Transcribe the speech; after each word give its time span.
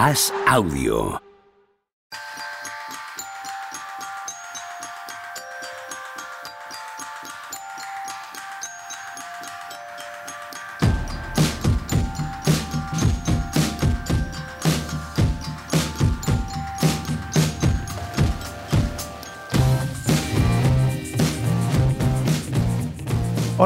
Haz 0.00 0.32
audio. 0.48 1.29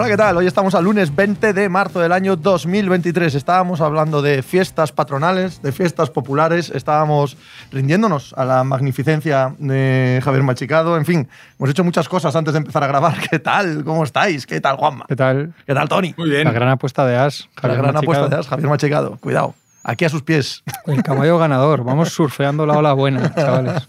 Hola, 0.05 0.11
¿qué 0.11 0.19
tal? 0.19 0.37
Hoy 0.37 0.47
estamos 0.47 0.75
al 0.75 0.85
lunes 0.85 1.17
20 1.17 1.55
de 1.55 1.69
marzo 1.71 1.99
del 1.99 2.13
año 2.13 2.37
2023. 2.37 3.35
Estábamos 3.37 3.81
hablando 3.81 4.21
de 4.21 4.43
fiestas 4.43 4.93
patronales, 4.93 5.63
de 5.63 5.73
fiestas 5.73 6.11
populares, 6.11 6.69
estábamos 6.69 7.39
rindiéndonos 7.73 8.35
a 8.37 8.45
la 8.45 8.65
magnificencia 8.65 9.55
de 9.59 10.21
Javier 10.23 10.43
Machicado. 10.43 10.99
En 10.99 11.07
fin, 11.07 11.27
hemos 11.59 11.71
hecho 11.71 11.85
muchas 11.85 12.07
cosas 12.07 12.37
antes 12.37 12.53
de 12.53 12.59
empezar 12.59 12.85
a 12.85 12.87
grabar. 12.87 13.15
¿Qué 13.31 13.39
tal? 13.39 13.83
¿Cómo 13.83 14.05
estáis? 14.05 14.47
¿Qué 14.47 14.61
tal, 14.61 14.77
Juanma? 14.77 15.07
¿Qué 15.09 15.17
tal? 15.17 15.55
¿Qué 15.67 15.73
tal, 15.73 15.89
Tony? 15.89 16.15
Muy 16.19 16.29
bien. 16.29 16.45
La 16.45 16.53
gran 16.53 16.69
apuesta 16.69 17.07
de 17.07 17.17
As. 17.17 17.49
La 17.63 17.71
gran 17.71 17.95
Machicado. 17.95 17.99
apuesta 18.01 18.29
de 18.29 18.37
As, 18.37 18.47
Javier 18.47 18.69
Machicado. 18.69 19.17
Cuidado. 19.23 19.55
Aquí 19.85 20.05
a 20.05 20.11
sus 20.11 20.21
pies. 20.23 20.65
El 20.85 21.03
caballo 21.03 21.39
ganador. 21.39 21.83
Vamos 21.83 22.11
surfeando 22.11 22.67
la 22.67 22.77
ola 22.77 22.93
buena, 22.93 23.35
chavales. 23.35 23.83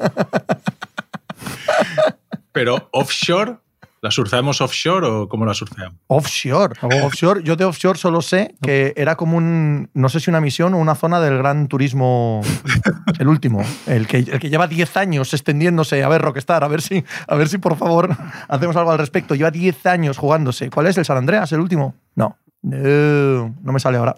Pero 2.53 2.87
offshore, 2.93 3.57
¿la 4.05 4.11
surfeamos 4.11 4.61
offshore 4.61 5.07
o 5.07 5.27
cómo 5.27 5.47
la 5.47 5.55
surfeamos? 5.55 5.99
Offshore. 6.05 6.75
Oh. 6.83 7.07
Offshore. 7.07 7.41
Yo 7.41 7.55
de 7.55 7.65
offshore 7.65 7.97
solo 7.97 8.21
sé 8.21 8.53
que 8.61 8.93
era 8.95 9.15
como 9.15 9.35
un, 9.35 9.89
no 9.95 10.09
sé 10.09 10.19
si 10.19 10.29
una 10.29 10.39
misión 10.39 10.75
o 10.75 10.77
una 10.77 10.93
zona 10.93 11.19
del 11.19 11.39
gran 11.39 11.67
turismo, 11.67 12.41
el 13.20 13.27
último, 13.27 13.63
el 13.87 14.05
que, 14.05 14.17
el 14.17 14.39
que 14.39 14.51
lleva 14.51 14.67
10 14.67 14.95
años 14.97 15.34
extendiéndose. 15.34 16.03
A 16.03 16.07
ver, 16.07 16.21
Rockstar, 16.21 16.63
a 16.63 16.67
ver 16.67 16.84
si, 16.84 17.03
a 17.27 17.35
ver 17.35 17.49
si 17.49 17.57
por 17.57 17.77
favor 17.77 18.15
hacemos 18.47 18.75
algo 18.75 18.91
al 18.91 18.99
respecto. 18.99 19.34
Lleva 19.34 19.49
10 19.49 19.84
años 19.87 20.19
jugándose. 20.19 20.69
¿Cuál 20.69 20.85
es 20.85 20.99
el 20.99 21.05
San 21.05 21.17
Andreas, 21.17 21.51
el 21.51 21.59
último? 21.59 21.95
No. 22.13 22.37
No, 22.62 23.55
no 23.63 23.71
me 23.73 23.79
sale 23.79 23.97
ahora. 23.97 24.15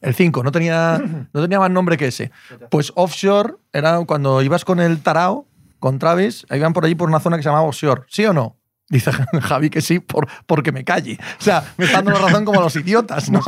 El 0.00 0.14
5, 0.14 0.42
no 0.42 0.52
tenía, 0.52 1.02
no 1.34 1.42
tenía 1.42 1.58
más 1.58 1.70
nombre 1.70 1.98
que 1.98 2.06
ese. 2.06 2.30
Pues 2.70 2.92
offshore 2.94 3.56
era 3.74 4.02
cuando 4.06 4.40
ibas 4.40 4.64
con 4.64 4.80
el 4.80 5.02
Tarao, 5.02 5.46
con 5.80 5.98
Travis, 5.98 6.46
iban 6.50 6.72
por 6.72 6.86
allí 6.86 6.94
por 6.94 7.10
una 7.10 7.20
zona 7.20 7.36
que 7.36 7.42
se 7.42 7.50
llamaba 7.50 7.68
offshore. 7.68 8.04
¿Sí 8.08 8.24
o 8.24 8.32
no? 8.32 8.56
Dice 8.90 9.12
Javi 9.42 9.70
que 9.70 9.80
sí, 9.82 9.98
por, 10.00 10.26
porque 10.46 10.72
me 10.72 10.84
calle. 10.84 11.18
O 11.40 11.42
sea, 11.42 11.62
me 11.76 11.84
está 11.84 11.98
dando 11.98 12.12
la 12.12 12.18
razón 12.26 12.44
como 12.44 12.60
a 12.60 12.62
los 12.62 12.76
idiotas, 12.76 13.30
¿no? 13.30 13.40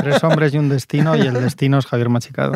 Tres 0.00 0.22
hombres 0.24 0.52
y 0.54 0.58
un 0.58 0.68
destino, 0.68 1.16
y 1.16 1.20
el 1.22 1.34
destino 1.34 1.78
es 1.78 1.86
Javier 1.86 2.08
Machicado. 2.10 2.52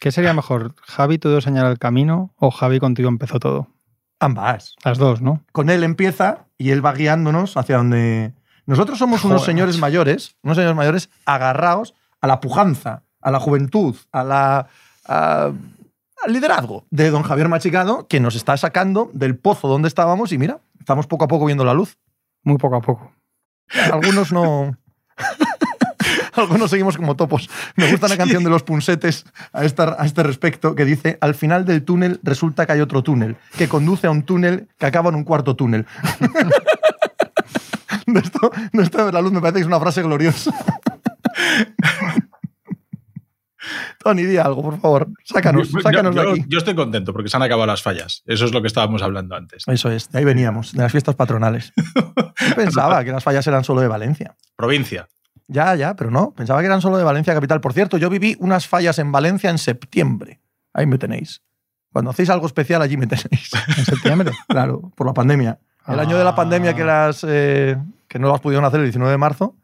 ¿Qué 0.00 0.12
sería 0.12 0.34
mejor? 0.34 0.74
¿Javi 0.82 1.18
tú 1.18 1.40
señala 1.40 1.70
el 1.70 1.78
camino 1.78 2.34
o 2.36 2.50
Javi 2.50 2.78
contigo 2.78 3.08
empezó 3.08 3.38
todo? 3.40 3.68
Ambas. 4.20 4.74
Las 4.84 4.98
dos, 4.98 5.20
¿no? 5.22 5.42
Con 5.52 5.70
él 5.70 5.82
empieza 5.84 6.46
y 6.58 6.70
él 6.70 6.84
va 6.84 6.92
guiándonos 6.92 7.56
hacia 7.56 7.76
donde. 7.78 8.34
Nosotros 8.66 8.98
somos 8.98 9.24
unos 9.24 9.44
señores 9.44 9.78
mayores, 9.78 10.36
unos 10.42 10.56
señores 10.56 10.76
mayores 10.76 11.10
agarrados 11.26 11.94
a 12.20 12.26
la 12.26 12.40
pujanza, 12.40 13.02
a 13.20 13.30
la 13.30 13.40
juventud, 13.40 13.96
a 14.12 14.24
la. 14.24 14.66
a- 15.06 15.52
liderazgo 16.28 16.84
de 16.90 17.10
don 17.10 17.22
Javier 17.22 17.48
Machicado, 17.48 18.06
que 18.08 18.20
nos 18.20 18.34
está 18.34 18.56
sacando 18.56 19.10
del 19.12 19.36
pozo 19.36 19.68
donde 19.68 19.88
estábamos 19.88 20.32
y 20.32 20.38
mira, 20.38 20.60
estamos 20.78 21.06
poco 21.06 21.24
a 21.24 21.28
poco 21.28 21.46
viendo 21.46 21.64
la 21.64 21.74
luz. 21.74 21.98
Muy 22.42 22.58
poco 22.58 22.76
a 22.76 22.80
poco. 22.80 23.12
Algunos 23.92 24.32
no. 24.32 24.76
Algunos 26.34 26.68
seguimos 26.70 26.96
como 26.96 27.14
topos. 27.14 27.48
Me 27.76 27.88
gusta 27.90 28.06
una 28.06 28.16
canción 28.16 28.42
de 28.42 28.50
los 28.50 28.64
punsetes 28.64 29.24
a, 29.52 29.64
esta- 29.64 29.96
a 29.98 30.04
este 30.04 30.22
respecto 30.24 30.74
que 30.74 30.84
dice: 30.84 31.16
Al 31.20 31.34
final 31.34 31.64
del 31.64 31.84
túnel 31.84 32.18
resulta 32.24 32.66
que 32.66 32.72
hay 32.72 32.80
otro 32.80 33.02
túnel, 33.02 33.36
que 33.56 33.68
conduce 33.68 34.08
a 34.08 34.10
un 34.10 34.24
túnel 34.24 34.68
que 34.78 34.86
acaba 34.86 35.10
en 35.10 35.14
un 35.14 35.22
cuarto 35.24 35.54
túnel. 35.54 35.86
de, 38.06 38.20
esto, 38.20 38.50
de 38.72 38.82
esto 38.82 39.06
de 39.06 39.12
la 39.12 39.20
luz 39.22 39.30
me 39.32 39.40
parece 39.40 39.54
que 39.54 39.60
es 39.60 39.66
una 39.66 39.78
frase 39.80 40.02
gloriosa. 40.02 40.50
Tony, 44.04 44.22
di 44.24 44.36
algo, 44.36 44.62
por 44.62 44.78
favor. 44.78 45.08
Sácanos, 45.24 45.70
Yo- 45.70 45.80
sácanos 45.80 46.14
yo, 46.14 46.22
de 46.22 46.30
aquí. 46.32 46.44
yo 46.46 46.58
estoy 46.58 46.74
contento 46.74 47.12
porque 47.12 47.28
se 47.30 47.36
han 47.36 47.42
acabado 47.42 47.66
las 47.66 47.82
fallas. 47.82 48.22
Eso 48.26 48.44
es 48.44 48.52
lo 48.52 48.60
que 48.60 48.68
estábamos 48.68 49.02
hablando 49.02 49.34
antes. 49.34 49.64
Eso 49.66 49.90
es, 49.90 50.10
de 50.10 50.18
ahí 50.18 50.24
veníamos, 50.24 50.72
de 50.74 50.82
las 50.82 50.92
fiestas 50.92 51.14
patronales. 51.16 51.72
Yo 52.48 52.54
pensaba 52.54 53.02
que 53.04 53.10
las 53.12 53.24
fallas 53.24 53.46
eran 53.46 53.64
solo 53.64 53.80
de 53.80 53.88
Valencia. 53.88 54.36
Provincia. 54.56 55.08
Ya, 55.48 55.74
ya, 55.74 55.94
pero 55.96 56.10
no. 56.10 56.32
Pensaba 56.34 56.60
que 56.60 56.66
eran 56.66 56.80
solo 56.82 56.96
de 56.98 57.04
Valencia 57.04 57.32
capital. 57.34 57.60
Por 57.60 57.72
cierto, 57.72 57.96
yo 57.98 58.08
viví 58.10 58.36
unas 58.40 58.66
fallas 58.68 58.98
en 58.98 59.10
Valencia 59.12 59.50
en 59.50 59.58
septiembre. 59.58 60.40
Ahí 60.72 60.86
me 60.86 60.98
tenéis. 60.98 61.42
Cuando 61.92 62.10
hacéis 62.10 62.28
algo 62.30 62.46
especial, 62.46 62.82
allí 62.82 62.96
me 62.96 63.06
tenéis. 63.06 63.50
En 63.78 63.84
septiembre. 63.84 64.32
claro, 64.48 64.90
por 64.96 65.06
la 65.06 65.14
pandemia. 65.14 65.58
El 65.86 66.00
año 66.00 66.16
de 66.18 66.24
la 66.24 66.34
pandemia 66.34 66.74
que, 66.74 66.82
Ah. 66.82 67.06
las, 67.06 67.24
eh, 67.28 67.76
que 68.08 68.18
no 68.18 68.28
las 68.30 68.40
pudieron 68.40 68.64
hacer 68.64 68.80
el 68.80 68.86
19 68.86 69.10
de 69.12 69.18
marzo. 69.18 69.54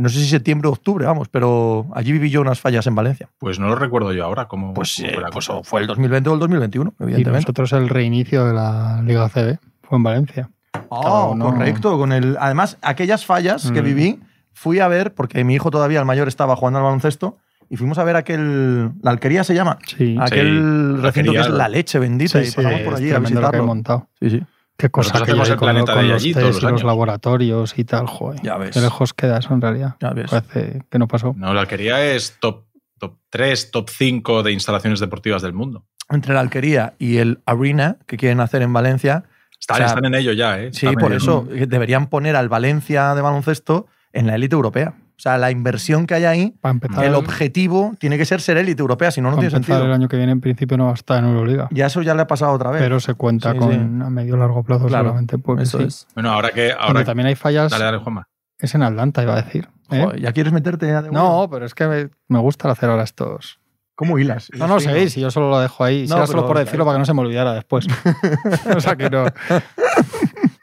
No 0.00 0.08
sé 0.08 0.18
si 0.20 0.28
septiembre 0.28 0.68
o 0.68 0.72
octubre, 0.72 1.04
vamos, 1.06 1.28
pero 1.28 1.86
allí 1.94 2.12
viví 2.12 2.30
yo 2.30 2.40
unas 2.40 2.60
fallas 2.60 2.86
en 2.86 2.94
Valencia. 2.94 3.28
Pues 3.38 3.58
no 3.58 3.68
lo 3.68 3.74
recuerdo 3.76 4.12
yo 4.12 4.24
ahora. 4.24 4.46
¿Cómo, 4.48 4.72
Pues, 4.74 4.96
cómo 4.96 5.08
eh, 5.08 5.12
fue 5.14 5.22
la 5.22 5.30
pues 5.30 5.46
cosa? 5.48 5.62
fue 5.62 5.80
el 5.82 5.86
2020 5.86 6.30
o 6.30 6.34
el 6.34 6.40
2021, 6.40 6.94
Y 6.98 7.02
evidentemente. 7.02 7.42
nosotros 7.44 7.72
el 7.74 7.88
reinicio 7.88 8.46
de 8.46 8.54
la 8.54 9.02
Liga 9.04 9.28
CB 9.28 9.58
fue 9.82 9.98
en 9.98 10.02
Valencia. 10.02 10.50
Ah, 10.90 11.28
uno- 11.30 11.46
correcto. 11.52 11.98
Con 11.98 12.12
el, 12.12 12.36
además, 12.40 12.78
aquellas 12.82 13.26
fallas 13.26 13.70
que 13.72 13.82
Mm. 13.82 13.84
viví, 13.84 14.20
fui 14.52 14.78
a 14.80 14.88
ver, 14.88 15.12
porque 15.14 15.44
mi 15.44 15.54
hijo 15.54 15.70
todavía, 15.70 15.98
el 16.00 16.06
mayor, 16.06 16.28
estaba 16.28 16.56
jugando 16.56 16.78
al 16.78 16.84
baloncesto, 16.84 17.36
y 17.68 17.76
fuimos 17.76 17.98
a 17.98 18.04
ver 18.04 18.16
aquel. 18.16 18.90
¿La 19.02 19.10
alquería 19.12 19.44
se 19.44 19.54
llama? 19.54 19.78
Sí. 19.96 20.16
Aquel 20.20 21.00
recinto 21.02 21.32
que 21.32 21.38
es 21.40 21.50
la 21.50 21.68
leche 21.68 21.98
bendita, 21.98 22.42
y 22.42 22.50
pasamos 22.50 22.80
por 22.80 22.94
es 22.94 22.98
allí 23.00 23.10
a 23.10 23.14
tremendo 23.14 23.40
lo 23.40 23.50
que 23.50 23.56
he 23.56 23.60
visitarlo. 23.60 23.66
montado. 23.66 24.08
Sí, 24.20 24.30
sí. 24.30 24.42
Qué 24.80 24.88
cosa 24.88 25.10
Nosotros 25.12 25.26
que 25.26 25.30
hacemos 25.32 25.48
el 25.50 25.56
con, 25.56 25.66
planeta 25.66 25.92
con 25.92 26.02
de 26.02 26.08
los 26.08 26.22
allí 26.22 26.32
test 26.32 26.40
todos 26.40 26.50
y 26.50 26.54
los 26.54 26.62
los 26.62 26.72
años. 26.72 26.84
laboratorios 26.84 27.78
y 27.78 27.84
tal, 27.84 28.06
joder. 28.06 28.40
Ya 28.42 28.56
ves. 28.56 28.70
Qué 28.70 28.80
lejos 28.80 29.12
queda 29.12 29.38
eso 29.38 29.52
en 29.52 29.60
realidad. 29.60 29.96
Ya 30.00 30.10
ves. 30.10 30.30
Parece 30.30 30.82
que 30.90 30.98
no 30.98 31.06
pasó. 31.06 31.34
No, 31.36 31.52
la 31.52 31.60
alquería 31.60 32.02
es 32.14 32.38
top, 32.40 32.64
top 32.98 33.18
3, 33.28 33.70
top 33.72 33.90
5 33.90 34.42
de 34.42 34.52
instalaciones 34.52 34.98
deportivas 34.98 35.42
del 35.42 35.52
mundo. 35.52 35.84
Entre 36.08 36.32
la 36.32 36.40
alquería 36.40 36.94
y 36.98 37.18
el 37.18 37.40
arena 37.44 37.98
que 38.06 38.16
quieren 38.16 38.40
hacer 38.40 38.62
en 38.62 38.72
Valencia, 38.72 39.24
Están, 39.60 39.74
O 39.74 39.76
sea, 39.76 39.86
están 39.88 40.06
en 40.06 40.14
ello 40.14 40.32
ya, 40.32 40.58
¿eh? 40.58 40.70
sí, 40.72 40.86
por 40.98 41.12
eso 41.12 41.46
eh, 41.52 41.66
deberían 41.66 42.06
poner 42.06 42.34
al 42.34 42.48
Valencia 42.48 43.14
de 43.14 43.20
baloncesto 43.20 43.86
en 44.14 44.26
la 44.26 44.34
élite 44.34 44.54
europea. 44.54 44.94
O 45.20 45.22
sea, 45.22 45.36
la 45.36 45.50
inversión 45.50 46.06
que 46.06 46.14
hay 46.14 46.24
ahí, 46.24 46.54
empezar, 46.64 47.04
el 47.04 47.14
objetivo 47.14 47.94
tiene 47.98 48.16
que 48.16 48.24
ser 48.24 48.40
ser 48.40 48.56
élite 48.56 48.80
europea, 48.80 49.10
si 49.10 49.20
no, 49.20 49.28
no 49.30 49.36
tiene 49.36 49.50
sentido. 49.50 49.84
el 49.84 49.92
año 49.92 50.08
que 50.08 50.16
viene 50.16 50.32
en 50.32 50.40
principio 50.40 50.78
no 50.78 50.86
va 50.86 50.92
a 50.92 50.94
estar 50.94 51.18
en 51.22 51.26
Euroliga. 51.28 51.68
Ya 51.72 51.84
eso 51.88 52.00
ya 52.00 52.14
le 52.14 52.22
ha 52.22 52.26
pasado 52.26 52.52
otra 52.52 52.70
vez. 52.70 52.80
Pero 52.80 53.00
se 53.00 53.12
cuenta 53.12 53.52
Sí, 53.52 53.58
con 53.58 53.70
sí. 53.70 53.76
a 53.76 54.08
medio 54.08 54.38
largo 54.38 54.62
plazo 54.62 54.86
Claro, 54.86 55.08
solamente. 55.10 55.36
Porque 55.36 55.64
eso 55.64 55.76
sí. 55.76 55.84
es. 55.84 56.06
Bueno, 56.14 56.30
ahora 56.32 56.52
que. 56.52 56.68
Donde 56.70 56.78
Ahora, 56.80 57.04
también 57.04 57.26
hay 57.26 57.34
fallas. 57.34 57.70
dale, 57.70 57.84
dale, 57.84 57.98
Juanma. 57.98 58.28
Es 58.58 58.74
en 58.74 58.82
Atlanta, 58.82 59.22
iba 59.22 59.34
a 59.36 59.42
decir. 59.42 59.68
¿eh? 59.90 60.02
Joder, 60.04 60.20
¿Ya 60.22 60.32
quieres 60.32 60.54
meterte 60.54 60.86
ya 60.86 61.02
de 61.02 61.10
No, 61.10 61.48
pero 61.50 61.66
es 61.66 61.74
que 61.74 61.86
me, 61.86 62.08
me 62.28 62.38
gusta 62.38 62.70
hacer 62.70 62.88
ahora 62.88 63.02
estos. 63.02 63.60
¿Cómo 63.94 64.18
hilas? 64.18 64.48
No, 64.56 64.66
no, 64.66 64.80
seguís, 64.80 65.12
si 65.12 65.20
yo 65.20 65.30
solo 65.30 65.50
lo 65.50 65.60
dejo 65.60 65.84
ahí. 65.84 66.06
Si 66.06 66.10
No, 66.10 66.16
era 66.16 66.26
solo 66.26 66.46
por 66.46 66.56
decirlo 66.56 66.86
para 66.86 66.94
que 66.94 67.00
no 67.00 67.04
se 67.04 67.12
me 67.12 67.20
olvidara 67.20 67.52
después. 67.52 67.86
o 68.74 68.80
sea 68.80 68.96
que 68.96 69.10
no. 69.10 69.26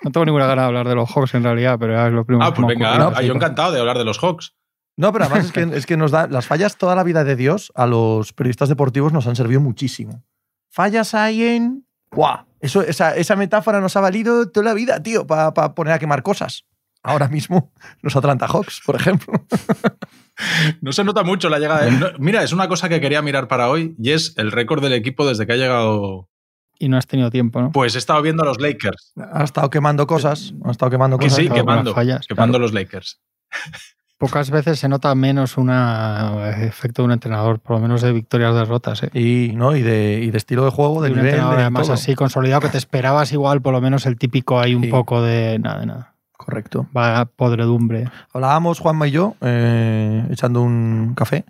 No 0.08 0.12
tengo 0.14 0.26
ninguna 0.26 0.48
gana 0.48 0.62
de 0.62 0.68
hablar 0.70 0.88
de 0.88 0.96
los 0.96 1.10
Hawks 1.12 1.34
en 1.36 1.44
realidad, 1.44 1.78
pero 1.78 1.94
ya 1.94 2.08
es 2.08 2.14
lo 2.14 2.26
primero 2.26 2.46
Ah, 2.46 2.54
que 2.54 2.62
pues 2.62 2.68
venga, 2.78 2.92
ocurrió. 2.94 3.14
ah, 3.18 3.22
yo 3.24 3.34
encantado 3.34 3.74
de 3.74 3.80
hablar 3.82 3.98
de 3.98 4.06
los 4.06 4.18
Hawks. 4.20 4.56
No, 4.96 5.12
pero 5.12 5.26
además 5.26 5.48
es 5.48 5.52
que, 5.52 5.64
es 5.78 5.86
que 5.86 5.98
nos 5.98 6.12
da. 6.12 6.28
Las 6.28 6.46
fallas 6.48 6.78
toda 6.78 6.96
la 6.96 7.04
vida 7.04 7.26
de 7.26 7.36
Dios 7.36 7.74
a 7.76 7.86
los 7.88 8.32
periodistas 8.32 8.70
deportivos 8.70 9.12
nos 9.12 9.28
han 9.28 9.36
servido 9.36 9.60
muchísimo. 9.60 10.24
Fallas 10.72 11.14
hay 11.14 11.44
en. 11.44 11.86
¡Buah! 12.12 12.46
Eso, 12.62 12.82
esa, 12.84 13.16
esa 13.18 13.36
metáfora 13.36 13.82
nos 13.82 13.98
ha 13.98 14.00
valido 14.02 14.50
toda 14.50 14.64
la 14.68 14.74
vida, 14.74 15.04
tío, 15.04 15.28
para 15.28 15.52
poner 15.76 15.92
a 15.94 16.00
quemar 16.00 16.24
cosas. 16.24 16.66
Ahora 17.04 17.28
mismo, 17.28 17.74
los 18.02 18.16
Atlanta 18.16 18.48
Hawks, 18.48 18.82
por 18.86 18.96
ejemplo. 18.96 19.34
No 20.82 20.92
se 20.94 21.04
nota 21.04 21.24
mucho 21.24 21.50
la 21.50 21.58
llegada 21.58 21.86
de. 21.86 21.92
no, 21.92 22.08
mira, 22.20 22.44
es 22.44 22.54
una 22.54 22.68
cosa 22.68 22.90
que 22.90 23.02
quería 23.02 23.24
mirar 23.24 23.48
para 23.48 23.70
hoy 23.70 23.96
y 23.98 24.12
es 24.12 24.36
el 24.38 24.52
récord 24.52 24.84
del 24.84 24.94
equipo 24.94 25.26
desde 25.28 25.48
que 25.48 25.54
ha 25.54 25.58
llegado. 25.58 26.30
Y 26.80 26.90
no 26.90 26.98
has 26.98 27.08
tenido 27.08 27.30
tiempo, 27.32 27.62
¿no? 27.62 27.72
Pues 27.72 27.96
he 27.96 27.98
estado 27.98 28.22
viendo 28.22 28.44
a 28.44 28.46
los 28.46 28.60
Lakers. 28.60 29.14
Ha 29.32 29.44
estado 29.44 29.70
quemando 29.70 30.06
cosas. 30.08 30.54
Ha 30.64 30.72
estado 30.72 30.90
quemando 30.92 31.18
Que 31.18 31.26
cosas. 31.26 31.38
sí, 31.40 31.46
claro, 31.48 31.56
con 31.66 31.66
quemando. 31.74 31.90
las 31.92 31.96
fallas, 31.96 32.28
quemando 32.28 32.60
los 32.60 32.74
Lakers. 32.74 33.20
Pocas 34.20 34.50
veces 34.50 34.80
se 34.80 34.90
nota 34.90 35.14
menos 35.14 35.58
un 35.58 35.70
efecto 35.70 37.04
de 37.04 37.06
un 37.06 37.12
entrenador, 37.12 37.60
por 37.60 37.76
lo 37.76 37.82
menos 37.84 38.02
de 38.02 38.12
victorias 38.12 38.56
derrotas. 38.56 39.04
¿eh? 39.04 39.12
Y, 39.14 39.52
¿no? 39.56 39.76
y, 39.76 39.84
de, 39.84 40.20
y 40.24 40.32
de 40.32 40.38
estilo 40.40 40.66
de 40.66 40.72
juego, 40.72 41.04
de 41.04 41.10
De 41.10 41.14
un 41.14 41.18
nivel. 41.20 41.30
entrenador 41.36 41.58
de 41.58 41.62
además 41.64 41.84
todo. 41.84 41.94
así 41.94 42.16
consolidado 42.16 42.62
que 42.62 42.70
te 42.70 42.80
esperabas 42.80 43.32
igual, 43.32 43.62
por 43.62 43.74
lo 43.74 43.82
menos 43.82 44.08
el 44.08 44.18
típico 44.18 44.60
hay 44.60 44.74
un 44.74 44.84
Sí. 44.86 44.90
poco 44.90 45.22
de 45.22 45.60
nada, 45.60 45.82
de 45.82 45.86
nada. 45.86 46.14
Correcto. 46.36 46.88
Va 46.98 47.26
podredumbre. 47.26 48.10
Hablábamos, 48.34 48.80
Juanma 48.80 49.08
y 49.08 49.12
yo, 49.12 49.36
eh, 49.42 50.26
echando 50.32 50.64
un 50.64 51.14
café, 51.16 51.46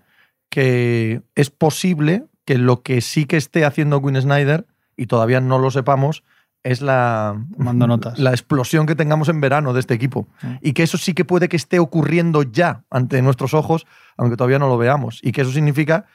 que 0.49 1.21
es 1.35 1.49
posible 1.49 2.25
que 2.43 2.57
lo 2.57 2.81
que 2.81 2.99
sí 2.99 3.25
que 3.25 3.37
esté 3.37 3.63
haciendo 3.63 4.01
Quinn 4.01 4.21
Snyder, 4.21 4.65
y 4.97 5.05
todavía 5.05 5.39
no 5.39 5.59
lo 5.59 5.71
sepamos, 5.71 6.23
es 6.63 6.81
la, 6.81 7.41
Mando 7.57 7.87
notas. 7.87 8.19
la 8.19 8.31
explosión 8.31 8.85
que 8.87 8.95
tengamos 8.95 9.29
en 9.29 9.39
verano 9.39 9.73
de 9.73 9.79
este 9.79 9.93
equipo. 9.93 10.27
Sí. 10.41 10.47
Y 10.61 10.73
que 10.73 10.83
eso 10.83 10.97
sí 10.97 11.13
que 11.13 11.23
puede 11.23 11.47
que 11.47 11.55
esté 11.55 11.79
ocurriendo 11.79 12.43
ya 12.43 12.83
ante 12.89 13.21
nuestros 13.21 13.53
ojos, 13.53 13.85
aunque 14.17 14.35
todavía 14.35 14.59
no 14.59 14.67
lo 14.67 14.77
veamos. 14.77 15.19
Y 15.23 15.31
que 15.31 15.41
eso 15.41 15.51
significa, 15.51 16.07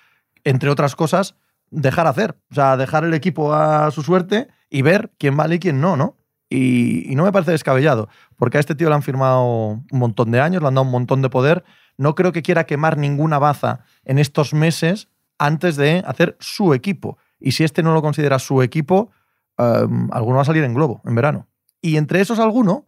entre 0.44 0.68
otras 0.68 0.94
cosas, 0.94 1.36
dejar 1.70 2.06
hacer. 2.06 2.36
O 2.50 2.54
sea, 2.54 2.76
dejar 2.76 3.04
el 3.04 3.14
equipo 3.14 3.54
a 3.54 3.90
su 3.92 4.02
suerte 4.02 4.48
y 4.68 4.82
ver 4.82 5.10
quién 5.18 5.36
vale 5.36 5.54
y 5.54 5.58
quién 5.58 5.80
no, 5.80 5.96
¿no? 5.96 6.16
Y, 6.50 7.10
y 7.10 7.14
no 7.14 7.24
me 7.24 7.32
parece 7.32 7.52
descabellado, 7.52 8.10
porque 8.36 8.58
a 8.58 8.60
este 8.60 8.74
tío 8.74 8.90
le 8.90 8.94
han 8.94 9.02
firmado 9.02 9.42
un 9.44 9.86
montón 9.90 10.30
de 10.32 10.40
años, 10.40 10.60
le 10.60 10.68
han 10.68 10.74
dado 10.74 10.84
un 10.84 10.92
montón 10.92 11.22
de 11.22 11.30
poder. 11.30 11.64
No 11.96 12.14
creo 12.14 12.32
que 12.32 12.42
quiera 12.42 12.64
quemar 12.64 12.98
ninguna 12.98 13.38
baza 13.38 13.80
en 14.04 14.18
estos 14.18 14.52
meses 14.52 15.08
antes 15.38 15.76
de 15.76 16.02
hacer 16.06 16.36
su 16.40 16.74
equipo. 16.74 17.16
Y 17.42 17.52
si 17.52 17.64
este 17.64 17.82
no 17.82 17.92
lo 17.92 18.02
considera 18.02 18.38
su 18.38 18.62
equipo, 18.62 19.10
um, 19.58 20.08
alguno 20.12 20.36
va 20.36 20.42
a 20.42 20.46
salir 20.46 20.64
en 20.64 20.74
globo 20.74 21.02
en 21.04 21.14
verano. 21.14 21.48
Y 21.80 21.96
entre 21.96 22.20
esos 22.20 22.38
alguno, 22.38 22.86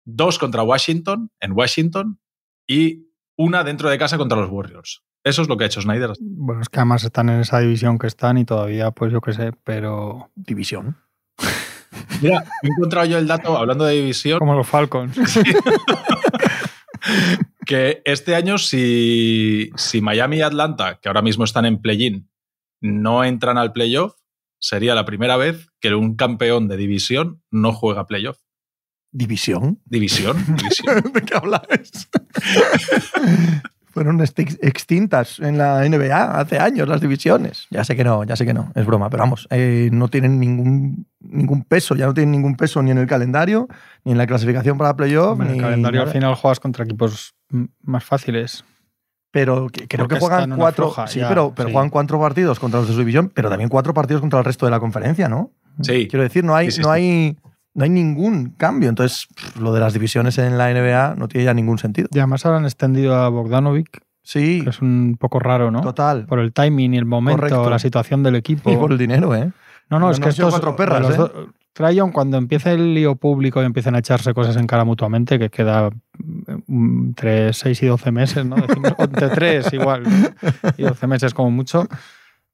dos 0.04 0.38
contra 0.38 0.62
Washington, 0.62 1.30
en 1.40 1.52
Washington, 1.52 2.20
y 2.66 3.08
una 3.36 3.64
dentro 3.64 3.88
de 3.88 3.98
casa 3.98 4.18
contra 4.18 4.38
los 4.38 4.50
Warriors. 4.50 5.02
Eso 5.24 5.40
es 5.40 5.48
lo 5.48 5.56
que 5.56 5.64
ha 5.64 5.66
hecho 5.68 5.80
Snyder. 5.80 6.12
Bueno, 6.20 6.60
es 6.60 6.68
que 6.68 6.80
además 6.80 7.02
están 7.02 7.30
en 7.30 7.40
esa 7.40 7.58
división 7.60 7.98
que 7.98 8.06
están 8.06 8.36
y 8.36 8.44
todavía, 8.44 8.90
pues 8.90 9.10
yo 9.10 9.22
qué 9.22 9.32
sé, 9.32 9.52
pero. 9.64 10.30
División. 10.34 10.98
Mira, 12.20 12.44
he 12.62 12.68
encontrado 12.68 13.06
yo 13.06 13.16
el 13.16 13.26
dato, 13.26 13.56
hablando 13.56 13.86
de 13.86 13.94
división, 13.94 14.38
Como 14.38 14.54
los 14.54 14.68
Falcons. 14.68 15.16
que 17.66 18.02
este 18.04 18.34
año 18.34 18.58
si, 18.58 19.70
si 19.76 20.00
Miami 20.00 20.38
y 20.38 20.42
Atlanta, 20.42 20.98
que 21.00 21.08
ahora 21.08 21.22
mismo 21.22 21.44
están 21.44 21.64
en 21.64 21.80
play-in, 21.80 22.30
no 22.80 23.24
entran 23.24 23.56
al 23.56 23.72
playoff, 23.72 24.14
sería 24.58 24.94
la 24.94 25.04
primera 25.04 25.36
vez 25.36 25.68
que 25.80 25.94
un 25.94 26.16
campeón 26.16 26.68
de 26.68 26.76
división 26.76 27.42
no 27.50 27.72
juega 27.72 28.06
playoff. 28.06 28.38
¿División? 29.12 29.80
División, 29.84 30.36
división. 30.56 31.02
¿De 31.12 31.22
qué 31.22 31.34
habláis? 31.36 32.08
Fueron 33.86 34.20
ex- 34.20 34.58
extintas 34.60 35.38
en 35.38 35.56
la 35.56 35.88
NBA 35.88 36.40
hace 36.40 36.58
años 36.58 36.88
las 36.88 37.00
divisiones. 37.00 37.68
Ya 37.70 37.84
sé 37.84 37.94
que 37.94 38.02
no, 38.02 38.24
ya 38.24 38.34
sé 38.34 38.44
que 38.44 38.52
no, 38.52 38.72
es 38.74 38.84
broma, 38.84 39.08
pero 39.08 39.22
vamos, 39.22 39.46
eh, 39.50 39.88
no 39.92 40.08
tienen 40.08 40.40
ningún, 40.40 41.06
ningún 41.20 41.62
peso, 41.62 41.94
ya 41.94 42.06
no 42.06 42.12
tienen 42.14 42.32
ningún 42.32 42.56
peso 42.56 42.82
ni 42.82 42.90
en 42.90 42.98
el 42.98 43.06
calendario, 43.06 43.68
ni 44.04 44.10
en 44.10 44.18
la 44.18 44.26
clasificación 44.26 44.78
para 44.78 44.96
playoff. 44.96 45.38
en 45.40 45.46
el 45.46 45.52
ni 45.54 45.60
calendario 45.60 46.02
al 46.02 46.08
final 46.08 46.34
juegas 46.34 46.58
contra 46.58 46.84
equipos 46.84 47.34
más 47.82 48.02
fáciles. 48.04 48.64
Pero 49.34 49.66
creo 49.66 50.04
Porque 50.04 50.14
que 50.14 50.20
juegan 50.20 50.54
cuatro, 50.56 50.84
floja, 50.92 51.08
sí, 51.08 51.18
ya, 51.18 51.28
pero, 51.28 51.52
pero 51.56 51.68
sí. 51.68 51.72
juegan 51.72 51.90
cuatro 51.90 52.20
partidos 52.20 52.60
contra 52.60 52.78
los 52.78 52.86
de 52.88 52.94
su 52.94 53.00
división, 53.00 53.32
pero 53.34 53.48
también 53.48 53.68
cuatro 53.68 53.92
partidos 53.92 54.20
contra 54.20 54.38
el 54.38 54.44
resto 54.44 54.64
de 54.64 54.70
la 54.70 54.78
conferencia, 54.78 55.28
¿no? 55.28 55.50
Sí. 55.82 56.06
Quiero 56.08 56.22
decir, 56.22 56.44
no 56.44 56.54
hay, 56.54 56.70
Sí, 56.70 56.76
sí, 56.76 56.82
no 56.82 56.90
hay, 56.92 57.36
no 57.74 57.82
hay 57.82 57.90
ningún 57.90 58.50
cambio. 58.56 58.88
Entonces, 58.88 59.26
pff, 59.34 59.56
lo 59.56 59.74
de 59.74 59.80
las 59.80 59.92
divisiones 59.92 60.38
en 60.38 60.56
la 60.56 60.72
NBA 60.72 61.16
no 61.16 61.26
tiene 61.26 61.46
ya 61.46 61.52
ningún 61.52 61.78
sentido. 61.78 62.06
Y 62.12 62.18
además 62.20 62.46
ahora 62.46 62.58
han 62.58 62.64
extendido 62.64 63.16
a 63.16 63.28
Bogdanovic, 63.28 64.02
Sí, 64.22 64.62
que 64.62 64.70
es 64.70 64.80
un 64.80 65.16
poco 65.18 65.40
raro, 65.40 65.72
¿no? 65.72 65.80
total. 65.80 66.26
Por 66.26 66.38
el 66.38 66.52
timing 66.52 66.94
y 66.94 66.96
el 66.98 67.04
momento, 67.04 67.40
Correcto. 67.40 67.68
la 67.68 67.80
situación 67.80 68.22
del 68.22 68.36
equipo. 68.36 68.70
Y 68.70 68.76
por 68.76 68.92
el 68.92 68.98
dinero, 68.98 69.34
¿eh? 69.34 69.50
No, 69.90 69.98
no, 69.98 70.06
No 70.06 70.10
es 70.12 70.20
que 70.20 70.26
han 70.26 70.32
sido 70.32 70.46
estos 70.48 70.60
cuatro 70.60 70.76
perras, 70.76 71.18
¿eh? 71.18 71.92
Young, 71.92 72.12
cuando 72.12 72.36
empiece 72.38 72.72
el 72.72 72.94
lío 72.94 73.16
público 73.16 73.60
y 73.60 73.66
empiezan 73.66 73.96
a 73.96 73.98
echarse 73.98 74.32
cosas 74.32 74.56
en 74.56 74.68
cara 74.68 74.84
mutuamente, 74.84 75.40
que 75.40 75.50
queda 75.50 75.90
entre 76.74 77.52
6 77.52 77.82
y 77.82 77.86
12 77.86 78.10
meses, 78.12 78.44
¿no? 78.44 78.56
Decimos, 78.56 78.92
entre 78.98 79.28
3 79.30 79.72
igual, 79.72 80.02
¿no? 80.04 80.28
y 80.76 80.82
12 80.82 81.06
meses 81.06 81.32
como 81.34 81.50
mucho. 81.50 81.86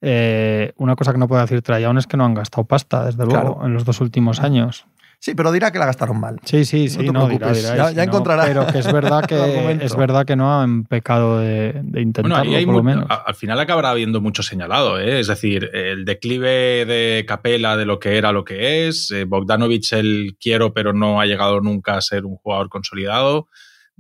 eh, 0.03 0.73
una 0.77 0.97
cosa 0.97 1.13
que 1.13 1.19
no 1.19 1.29
puede 1.29 1.43
decir 1.43 1.61
Trae 1.63 1.83
Young 1.83 1.99
es 1.99 2.07
que 2.07 2.17
no 2.17 2.25
han 2.25 2.35
gastado 2.35 2.65
pasta, 2.65 3.05
desde 3.07 3.25
luego, 3.27 3.31
Claro. 3.57 3.67
en 3.67 3.75
los 3.75 3.85
dos 3.85 4.01
últimos 4.01 4.41
años. 4.41 4.87
Sí, 5.23 5.35
pero 5.35 5.53
dirá 5.53 5.71
que 5.71 5.79
la 5.79 5.85
gastaron 5.85 6.19
mal. 6.19 6.41
Sí, 6.45 6.65
sí, 6.65 6.89
sí, 6.89 6.97
te 6.97 7.13
no, 7.13 7.29
dirá, 7.29 7.53
dirá, 7.53 7.77
ya- 7.77 7.91
ya 7.91 8.07
no, 8.07 8.11
encontrará 8.11 8.45
Pero 8.47 8.67
que 8.69 8.79
es 8.79 8.91
verdad 8.91 9.23
que 9.29 9.73
es 9.85 9.95
verdad 9.95 10.25
que 10.25 10.35
no 10.35 10.59
han 10.63 10.85
pecado 10.85 11.39
de, 11.41 11.75
de 11.75 11.81
Bueno, 11.83 12.01
intentarlo, 12.01 12.41
ahí 12.51 12.55
hay 12.55 12.65
por 12.65 12.77
lo 12.77 12.83
menos. 12.83 13.05
al 13.27 13.35
final 13.35 13.61
acabará 13.61 13.91
habiendo 13.91 14.23
mucho 14.23 14.43
señalado, 14.43 14.99
¿eh? 14.99 15.21
es 15.21 15.27
decir, 15.27 15.69
el 15.75 16.07
declive 16.07 16.87
de 16.87 17.27
Capela 17.29 17.77
de 17.77 17.85
lo 17.85 17.99
que 17.99 18.17
era 18.17 18.33
lo 18.33 18.47
que 18.47 18.89
es, 18.89 19.11
eh, 19.11 19.25
Bogdanovich 19.25 19.93
el 19.93 20.39
quiero 20.41 20.73
pero 20.73 20.95
no 20.95 21.21
ha 21.21 21.27
llegado 21.27 21.61
nunca 21.61 21.99
a 21.99 22.01
ser 22.01 22.25
un 22.25 22.37
jugador 22.37 22.71
consolidado, 22.71 23.49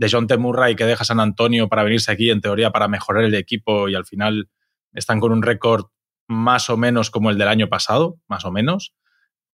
de 0.00 0.08
John 0.10 0.26
T. 0.26 0.38
Murray 0.38 0.76
que 0.76 0.86
deja 0.86 1.04
San 1.04 1.20
Antonio 1.20 1.68
para 1.68 1.82
venirse 1.82 2.10
aquí 2.10 2.30
en 2.30 2.40
teoría 2.40 2.70
para 2.70 2.88
mejorar 2.88 3.22
el 3.22 3.34
equipo 3.34 3.86
y 3.90 3.94
al 3.94 4.06
final 4.06 4.48
están 4.94 5.20
con 5.20 5.30
un 5.30 5.42
récord 5.42 5.84
más 6.26 6.70
o 6.70 6.78
menos 6.78 7.10
como 7.10 7.28
el 7.28 7.36
del 7.36 7.48
año 7.48 7.68
pasado, 7.68 8.18
más 8.26 8.46
o 8.46 8.50
menos, 8.50 8.94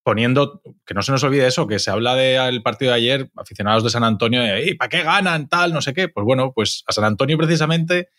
poniendo, 0.04 0.62
que 0.86 0.94
no 0.94 1.02
se 1.02 1.10
nos 1.10 1.24
olvide 1.24 1.48
eso, 1.48 1.66
que 1.66 1.80
se 1.80 1.90
habla 1.90 2.14
del 2.14 2.62
partido 2.62 2.92
de 2.92 2.96
ayer, 2.96 3.30
aficionados 3.34 3.82
de 3.82 3.90
San 3.90 4.04
Antonio, 4.04 4.40
de, 4.40 4.58
"Ey, 4.62 4.74
¿para 4.74 4.88
qué 4.88 5.02
ganan 5.02 5.48
tal? 5.48 5.72
No 5.72 5.82
sé 5.82 5.92
qué. 5.92 6.08
Pues 6.08 6.24
bueno, 6.24 6.52
pues 6.54 6.84
a 6.86 6.92
San 6.92 7.04
Antonio 7.04 7.36
precisamente 7.36 8.10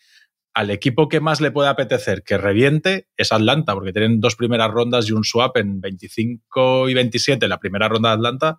al 0.52 0.70
equipo 0.70 1.08
que 1.08 1.20
más 1.20 1.40
le 1.40 1.50
puede 1.50 1.70
apetecer 1.70 2.24
que 2.24 2.36
reviente 2.36 3.08
es 3.16 3.32
Atlanta, 3.32 3.72
porque 3.72 3.92
tienen 3.92 4.20
dos 4.20 4.36
primeras 4.36 4.70
rondas 4.70 5.08
y 5.08 5.12
un 5.12 5.24
swap 5.24 5.56
en 5.56 5.80
25 5.80 6.90
y 6.90 6.94
27 6.94 7.48
la 7.48 7.58
primera 7.58 7.88
ronda 7.88 8.10
de 8.10 8.16
Atlanta 8.16 8.58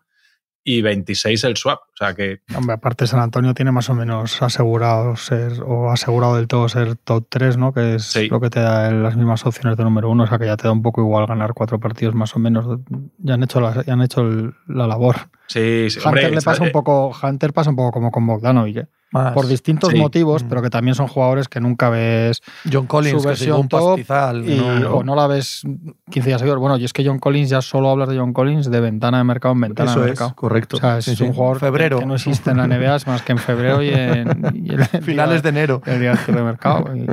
y 0.64 0.82
26 0.82 1.44
el 1.46 1.58
swap. 1.58 1.80
O 1.94 1.96
sea 1.98 2.14
que 2.14 2.42
Hombre, 2.56 2.74
aparte 2.76 3.08
San 3.08 3.20
Antonio 3.20 3.54
tiene 3.54 3.72
más 3.72 3.90
o 3.90 3.96
menos 3.96 4.42
asegurado 4.42 5.16
ser, 5.16 5.62
o 5.66 5.90
asegurado 5.92 6.36
del 6.36 6.48
todo 6.48 6.68
ser 6.70 6.96
top 6.96 7.26
3, 7.30 7.58
¿no? 7.58 7.74
Que 7.74 7.96
es 7.96 8.04
Sí. 8.04 8.28
lo 8.30 8.40
que 8.40 8.50
te 8.50 8.60
da 8.60 8.92
las 8.92 9.16
mismas 9.16 9.46
opciones 9.46 9.78
de 9.78 9.84
número 9.84 10.10
uno, 10.10 10.24
o 10.24 10.28
sea 10.28 10.38
que 10.38 10.46
ya 10.46 10.58
te 10.58 10.64
da 10.64 10.72
un 10.72 10.82
poco 10.82 11.02
igual 11.02 11.26
ganar 11.28 11.54
cuatro 11.54 11.80
partidos 11.80 12.14
más 12.16 12.36
o 12.36 12.40
menos. 12.40 12.80
Ya 13.20 13.34
han 13.36 13.44
hecho 13.44 13.60
la, 13.62 13.84
ya 13.84 13.94
han 13.94 14.02
hecho 14.02 14.22
el- 14.22 14.54
la 14.68 14.86
labor. 14.88 15.16
sí, 15.48 15.90
sí 15.90 15.98
Hunter 16.00 16.08
hombre, 16.08 16.32
le 16.32 16.42
pasa 16.42 16.64
eh, 16.64 16.68
un 16.68 16.72
poco, 16.72 17.12
Hunter 17.24 17.54
pasa 17.54 17.70
un 17.70 17.76
poco 17.76 17.92
como 17.92 18.12
con 18.12 18.28
Bogdanovic, 18.28 18.78
¿eh? 18.78 18.88
Más 19.12 19.34
por 19.34 19.48
distintos 19.48 19.90
sí. 19.92 19.98
motivos, 19.98 20.44
Mm. 20.44 20.50
pero 20.50 20.62
que 20.62 20.70
también 20.70 20.94
son 20.96 21.08
jugadores 21.08 21.48
que 21.48 21.60
nunca 21.60 21.90
ves 21.90 22.42
John 22.72 22.86
Collins, 22.86 23.18
su 23.18 23.22
que 23.24 23.28
versión 23.30 23.60
un 23.62 23.68
top 23.68 23.90
pastizal. 24.06 24.48
y, 24.50 24.56
¿no? 24.58 24.94
o 24.98 25.04
no 25.04 25.16
la 25.16 25.26
ves 25.28 25.64
15 26.12 26.30
días 26.30 26.40
seguidos. 26.40 26.60
Bueno, 26.60 26.78
y 26.78 26.86
es 26.86 26.94
que 26.94 27.04
John 27.06 27.18
Collins, 27.20 27.50
ya 27.50 27.62
solo 27.62 27.90
hablas 27.90 28.10
de 28.10 28.18
John 28.20 28.34
Collins 28.34 28.70
de 28.70 28.80
ventana 28.80 29.18
de 29.18 29.24
mercado 29.24 29.54
en 29.56 29.62
ventana 29.62 29.92
Eso 29.92 30.00
de 30.02 30.06
es, 30.08 30.12
mercado. 30.12 30.36
correcto. 30.36 30.78
O 30.78 30.80
sea, 30.80 31.00
es 31.00 31.06
Sí, 31.06 31.16
sí. 31.16 31.24
un 31.24 31.34
jugador 31.34 31.58
que- 31.58 31.66
Febrero. 31.66 32.00
Que, 32.00 32.06
no 32.06 32.16
existe 32.16 32.52
en 32.52 32.58
la 32.58 32.68
NBA, 32.68 32.96
es 32.98 33.08
más 33.08 33.22
que 33.24 33.32
en 33.32 33.38
febrero 33.40 33.82
y 33.82 33.90
en, 33.90 34.52
y 34.66 34.74
en 34.74 34.80
el 34.82 34.86
Finales 35.02 35.42
de 35.44 35.50
enero. 35.50 35.82
el 35.86 36.00
día 36.00 36.14
de 36.28 36.44
mercado. 36.44 36.96
Y- 36.96 37.08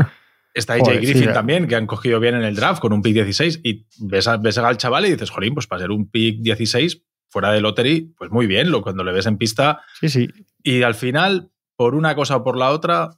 Está 0.54 0.72
AJ 0.74 0.80
Joder, 0.84 1.00
Griffin 1.02 1.22
sí, 1.24 1.28
también, 1.34 1.66
que 1.66 1.76
han 1.76 1.86
cogido 1.86 2.18
bien 2.18 2.34
en 2.34 2.42
el 2.42 2.56
draft 2.56 2.80
con 2.80 2.92
un 2.94 3.02
pick 3.02 3.12
16 3.14 3.60
y 3.62 3.86
ves, 4.00 4.26
a- 4.26 4.38
ves 4.38 4.56
al 4.56 4.76
chaval 4.78 5.04
y 5.06 5.10
dices, 5.12 5.28
jolín, 5.30 5.52
pues 5.54 5.66
para 5.66 5.82
ser 5.82 5.90
un 5.90 6.08
pick 6.10 6.40
16 6.40 7.02
fuera 7.28 7.52
de 7.52 7.60
lottery, 7.60 8.14
pues 8.16 8.30
muy 8.30 8.46
bien, 8.46 8.70
lo, 8.70 8.80
cuando 8.80 9.04
le 9.04 9.12
ves 9.12 9.26
en 9.26 9.36
pista 9.36 9.80
sí, 10.00 10.08
sí. 10.08 10.28
y 10.62 10.82
al 10.82 10.94
final 10.94 11.50
por 11.76 11.94
una 11.94 12.14
cosa 12.14 12.36
o 12.36 12.44
por 12.44 12.56
la 12.56 12.70
otra, 12.70 13.10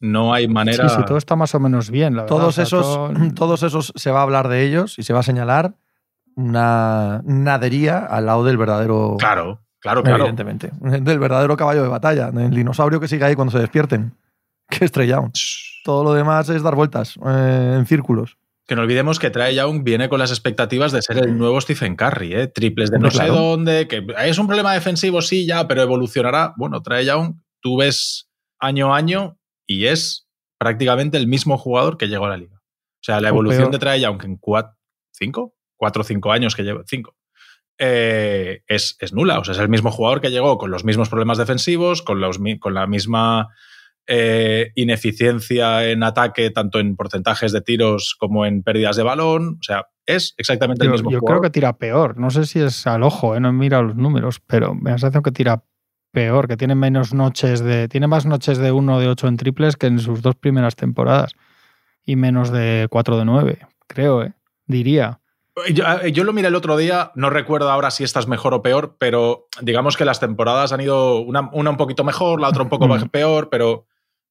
no 0.00 0.32
hay 0.32 0.48
manera. 0.48 0.88
Sí, 0.88 0.96
sí, 0.96 1.04
todo 1.06 1.18
está 1.18 1.36
más 1.36 1.54
o 1.54 1.60
menos 1.60 1.90
bien. 1.90 2.16
La 2.16 2.26
todos, 2.26 2.56
verdad. 2.56 2.62
esos, 2.62 2.82
todo... 2.82 3.12
todos 3.34 3.62
esos 3.62 3.92
se 3.94 4.10
va 4.10 4.20
a 4.20 4.22
hablar 4.22 4.48
de 4.48 4.64
ellos 4.64 4.98
y 4.98 5.02
se 5.02 5.12
va 5.12 5.20
a 5.20 5.24
señalar 5.24 5.74
una 6.36 7.22
nadería 7.24 7.98
al 7.98 8.26
lado 8.26 8.44
del 8.44 8.56
verdadero. 8.56 9.16
Claro, 9.18 9.60
claro, 9.78 10.02
claro. 10.02 10.24
Evidentemente. 10.24 10.70
Del 10.80 11.18
verdadero 11.18 11.56
caballo 11.56 11.82
de 11.82 11.88
batalla, 11.88 12.30
del 12.30 12.50
dinosaurio 12.50 13.00
que 13.00 13.08
sigue 13.08 13.24
ahí 13.24 13.34
cuando 13.34 13.52
se 13.52 13.58
despierten. 13.58 14.14
Que 14.70 14.84
es 14.84 14.92
Trey 14.92 15.08
Young. 15.08 15.32
Todo 15.82 16.04
lo 16.04 16.12
demás 16.12 16.48
es 16.48 16.62
dar 16.62 16.76
vueltas 16.76 17.18
eh, 17.26 17.74
en 17.76 17.86
círculos. 17.86 18.38
Que 18.70 18.76
no 18.76 18.82
olvidemos 18.82 19.18
que 19.18 19.30
Trae 19.30 19.52
Young 19.52 19.82
viene 19.82 20.08
con 20.08 20.20
las 20.20 20.30
expectativas 20.30 20.92
de 20.92 21.02
ser 21.02 21.18
el 21.18 21.36
nuevo 21.36 21.60
Stephen 21.60 21.96
Curry, 21.96 22.34
¿eh? 22.34 22.46
triples 22.46 22.92
de 22.92 23.00
no 23.00 23.10
sé 23.10 23.16
claro. 23.16 23.34
dónde, 23.34 23.88
que 23.88 24.06
es 24.24 24.38
un 24.38 24.46
problema 24.46 24.72
defensivo, 24.74 25.22
sí, 25.22 25.44
ya, 25.44 25.66
pero 25.66 25.82
evolucionará. 25.82 26.54
Bueno, 26.56 26.80
Trae 26.80 27.04
Young, 27.04 27.34
tú 27.60 27.78
ves 27.78 28.30
año 28.58 28.92
a 28.92 28.96
año 28.96 29.38
y 29.66 29.86
es 29.86 30.28
prácticamente 30.58 31.16
el 31.16 31.26
mismo 31.26 31.56
jugador 31.56 31.96
que 31.96 32.08
llegó 32.08 32.26
a 32.26 32.30
la 32.30 32.36
liga. 32.36 32.56
O 32.56 33.02
sea, 33.02 33.20
la 33.20 33.28
evolución 33.30 33.70
de 33.70 33.78
Trae 33.78 34.00
Young 34.00 34.22
en 34.24 34.36
cuatro, 34.36 34.76
cinco, 35.12 35.54
cuatro 35.76 36.02
o 36.02 36.04
cinco 36.04 36.32
años 36.32 36.54
que 36.54 36.62
lleva, 36.62 36.82
cinco, 36.86 37.16
eh, 37.78 38.62
es, 38.66 38.96
es 39.00 39.12
nula. 39.14 39.38
O 39.38 39.44
sea, 39.44 39.54
es 39.54 39.60
el 39.60 39.70
mismo 39.70 39.90
jugador 39.90 40.20
que 40.20 40.30
llegó 40.30 40.58
con 40.58 40.70
los 40.70 40.84
mismos 40.84 41.08
problemas 41.08 41.38
defensivos, 41.38 42.02
con, 42.02 42.20
los, 42.20 42.38
con 42.60 42.74
la 42.74 42.86
misma 42.86 43.48
eh, 44.06 44.72
ineficiencia 44.74 45.88
en 45.88 46.02
ataque, 46.02 46.50
tanto 46.50 46.78
en 46.78 46.94
porcentajes 46.96 47.52
de 47.52 47.62
tiros 47.62 48.14
como 48.18 48.44
en 48.44 48.62
pérdidas 48.62 48.96
de 48.96 49.02
balón. 49.02 49.56
O 49.60 49.62
sea, 49.62 49.86
es 50.04 50.34
exactamente 50.36 50.84
el 50.84 50.90
Yo, 50.90 50.92
mismo 50.92 51.10
yo 51.10 51.20
jugador. 51.20 51.40
creo 51.40 51.48
que 51.48 51.52
tira 51.54 51.78
peor. 51.78 52.18
No 52.18 52.28
sé 52.28 52.44
si 52.44 52.60
es 52.60 52.86
al 52.86 53.02
ojo, 53.02 53.34
¿eh? 53.34 53.40
no 53.40 53.48
he 53.48 53.52
mirado 53.52 53.84
los 53.84 53.96
números, 53.96 54.42
pero 54.46 54.74
me 54.74 54.90
da 54.90 54.96
la 54.96 54.98
sensación 54.98 55.22
que 55.22 55.32
tira 55.32 55.64
peor, 56.10 56.48
que 56.48 56.56
tiene 56.56 56.74
menos 56.74 57.14
noches 57.14 57.60
de. 57.60 57.88
Tiene 57.88 58.06
más 58.06 58.26
noches 58.26 58.58
de 58.58 58.72
1 58.72 59.00
de 59.00 59.08
8 59.08 59.28
en 59.28 59.36
triples 59.36 59.76
que 59.76 59.86
en 59.86 59.98
sus 59.98 60.22
dos 60.22 60.34
primeras 60.36 60.76
temporadas. 60.76 61.32
Y 62.04 62.16
menos 62.16 62.50
de 62.50 62.88
4 62.90 63.18
de 63.18 63.24
9, 63.24 63.58
creo, 63.86 64.22
¿eh? 64.22 64.32
Diría. 64.66 65.20
Yo, 65.72 65.84
eh, 66.02 66.12
yo 66.12 66.24
lo 66.24 66.32
miré 66.32 66.48
el 66.48 66.54
otro 66.54 66.76
día, 66.76 67.12
no 67.14 67.28
recuerdo 67.28 67.70
ahora 67.70 67.90
si 67.90 68.04
esta 68.04 68.20
es 68.20 68.26
mejor 68.26 68.54
o 68.54 68.62
peor, 68.62 68.96
pero 68.98 69.48
digamos 69.60 69.96
que 69.96 70.04
las 70.04 70.20
temporadas 70.20 70.72
han 70.72 70.80
ido 70.80 71.20
una, 71.20 71.50
una 71.52 71.70
un 71.70 71.76
poquito 71.76 72.04
mejor, 72.04 72.40
la 72.40 72.48
otra 72.48 72.62
un 72.62 72.68
poco 72.68 72.86
Mm. 72.88 73.08
peor, 73.08 73.48
pero 73.50 73.86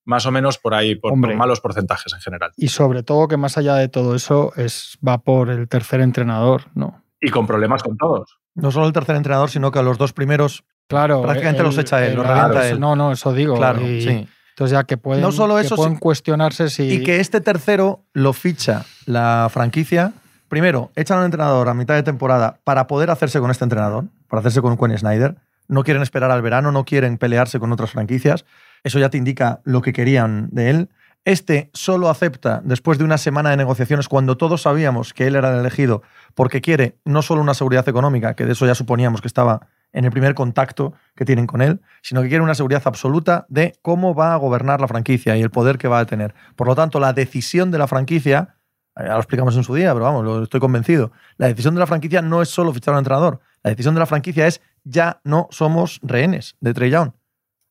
más 0.05 0.25
o 0.25 0.31
menos 0.31 0.57
por 0.57 0.73
ahí, 0.73 0.95
por, 0.95 1.15
malos 1.15 1.61
porcentajes 1.61 2.11
en 2.13 2.19
general. 2.19 2.51
Y 2.57 2.69
sobre 2.69 3.03
todo 3.03 3.27
que 3.27 3.37
más 3.37 3.57
allá 3.57 3.75
de 3.75 3.89
todo 3.89 4.15
eso 4.15 4.51
es 4.55 4.97
va 5.07 5.19
por 5.19 5.49
el 5.49 5.67
tercer 5.67 6.01
entrenador, 6.01 6.63
¿no? 6.73 7.03
Y 7.21 7.29
con 7.29 7.45
problemas 7.45 7.83
con 7.83 7.95
todos. 7.95 8.39
No 8.55 8.71
solo 8.71 8.87
el 8.87 8.93
tercer 8.93 9.15
entrenador, 9.15 9.49
sino 9.49 9.71
que 9.71 9.79
a 9.79 9.83
los 9.83 9.97
dos 9.97 10.13
primeros. 10.13 10.63
Claro. 10.89 11.21
Prácticamente 11.21 11.63
los 11.63 11.77
echa 11.77 12.05
él, 12.05 12.15
los 12.15 12.25
revienta 12.27 12.67
él. 12.67 12.79
No, 12.79 12.95
no, 12.97 13.11
eso 13.13 13.31
digo. 13.31 13.55
Claro, 13.55 13.81
y- 13.87 14.01
sí. 14.01 14.27
Entonces 14.49 14.73
ya 14.77 14.83
que 14.83 14.97
pueden, 14.97 15.21
No 15.21 15.31
solo 15.31 15.55
que 15.55 15.61
eso, 15.61 15.75
pueden 15.77 15.93
sí- 15.93 15.99
cuestionarse 15.99 16.69
si... 16.69 16.83
Y 16.91 17.03
que 17.03 17.21
este 17.21 17.39
tercero 17.39 18.03
lo 18.11 18.33
ficha 18.33 18.83
la 19.05 19.47
franquicia. 19.49 20.11
Primero, 20.49 20.91
echan 20.97 21.17
a 21.17 21.19
un 21.21 21.25
entrenador 21.25 21.69
a 21.69 21.73
mitad 21.73 21.93
de 21.93 22.03
temporada 22.03 22.59
para 22.65 22.87
poder 22.87 23.09
hacerse 23.11 23.39
con 23.39 23.51
este 23.51 23.63
entrenador, 23.63 24.05
para 24.27 24.41
hacerse 24.41 24.61
con 24.61 24.75
Quinn 24.75 24.97
Snyder. 24.97 25.35
No 25.69 25.83
quieren 25.83 26.01
esperar 26.03 26.31
al 26.31 26.41
verano, 26.41 26.71
no 26.73 26.83
quieren 26.83 27.17
pelearse 27.17 27.59
con 27.59 27.71
otras 27.71 27.91
franquicias. 27.91 28.43
Eso 28.83 28.97
ya 28.99 29.09
te 29.09 29.17
indica 29.17 29.61
lo 29.63 29.81
que 29.81 29.93
querían 29.93 30.49
de 30.51 30.71
él. 30.71 30.89
Este 31.23 31.69
solo 31.73 32.09
acepta 32.09 32.61
después 32.63 32.97
de 32.97 33.03
una 33.03 33.17
semana 33.19 33.51
de 33.51 33.57
negociaciones 33.57 34.07
cuando 34.09 34.35
todos 34.37 34.63
sabíamos 34.63 35.13
que 35.13 35.27
él 35.27 35.35
era 35.35 35.53
el 35.53 35.59
elegido 35.59 36.01
porque 36.33 36.59
quiere 36.61 36.97
no 37.05 37.21
solo 37.21 37.41
una 37.41 37.53
seguridad 37.53 37.87
económica, 37.87 38.33
que 38.33 38.45
de 38.45 38.53
eso 38.53 38.65
ya 38.65 38.73
suponíamos 38.73 39.21
que 39.21 39.27
estaba 39.27 39.67
en 39.93 40.05
el 40.05 40.11
primer 40.11 40.35
contacto 40.35 40.93
que 41.15 41.25
tienen 41.25 41.47
con 41.47 41.61
él, 41.61 41.81
sino 42.01 42.21
que 42.21 42.29
quiere 42.29 42.43
una 42.43 42.55
seguridad 42.55 42.83
absoluta 42.85 43.45
de 43.49 43.73
cómo 43.81 44.13
va 44.13 44.33
a 44.33 44.37
gobernar 44.37 44.81
la 44.81 44.87
franquicia 44.87 45.35
y 45.35 45.41
el 45.41 45.49
poder 45.49 45.77
que 45.77 45.87
va 45.87 45.99
a 45.99 46.05
tener. 46.05 46.33
Por 46.55 46.67
lo 46.67 46.75
tanto, 46.75 46.99
la 46.99 47.13
decisión 47.13 47.71
de 47.71 47.77
la 47.77 47.87
franquicia, 47.87 48.55
eh, 48.95 49.03
ya 49.05 49.13
lo 49.13 49.19
explicamos 49.19 49.55
en 49.55 49.63
su 49.63 49.73
día, 49.75 49.93
pero 49.93 50.05
vamos, 50.05 50.23
lo 50.23 50.43
estoy 50.43 50.59
convencido, 50.59 51.11
la 51.37 51.47
decisión 51.47 51.73
de 51.73 51.79
la 51.79 51.87
franquicia 51.87 52.21
no 52.21 52.41
es 52.41 52.49
solo 52.49 52.73
fichar 52.73 52.93
a 52.93 52.97
un 52.97 53.01
entrenador, 53.01 53.39
la 53.63 53.71
decisión 53.71 53.93
de 53.95 53.99
la 53.99 54.05
franquicia 54.05 54.47
es 54.47 54.61
ya 54.83 55.19
no 55.23 55.47
somos 55.51 55.99
rehenes 56.03 56.55
de 56.61 56.73
Trey 56.73 56.91
Young. 56.91 57.11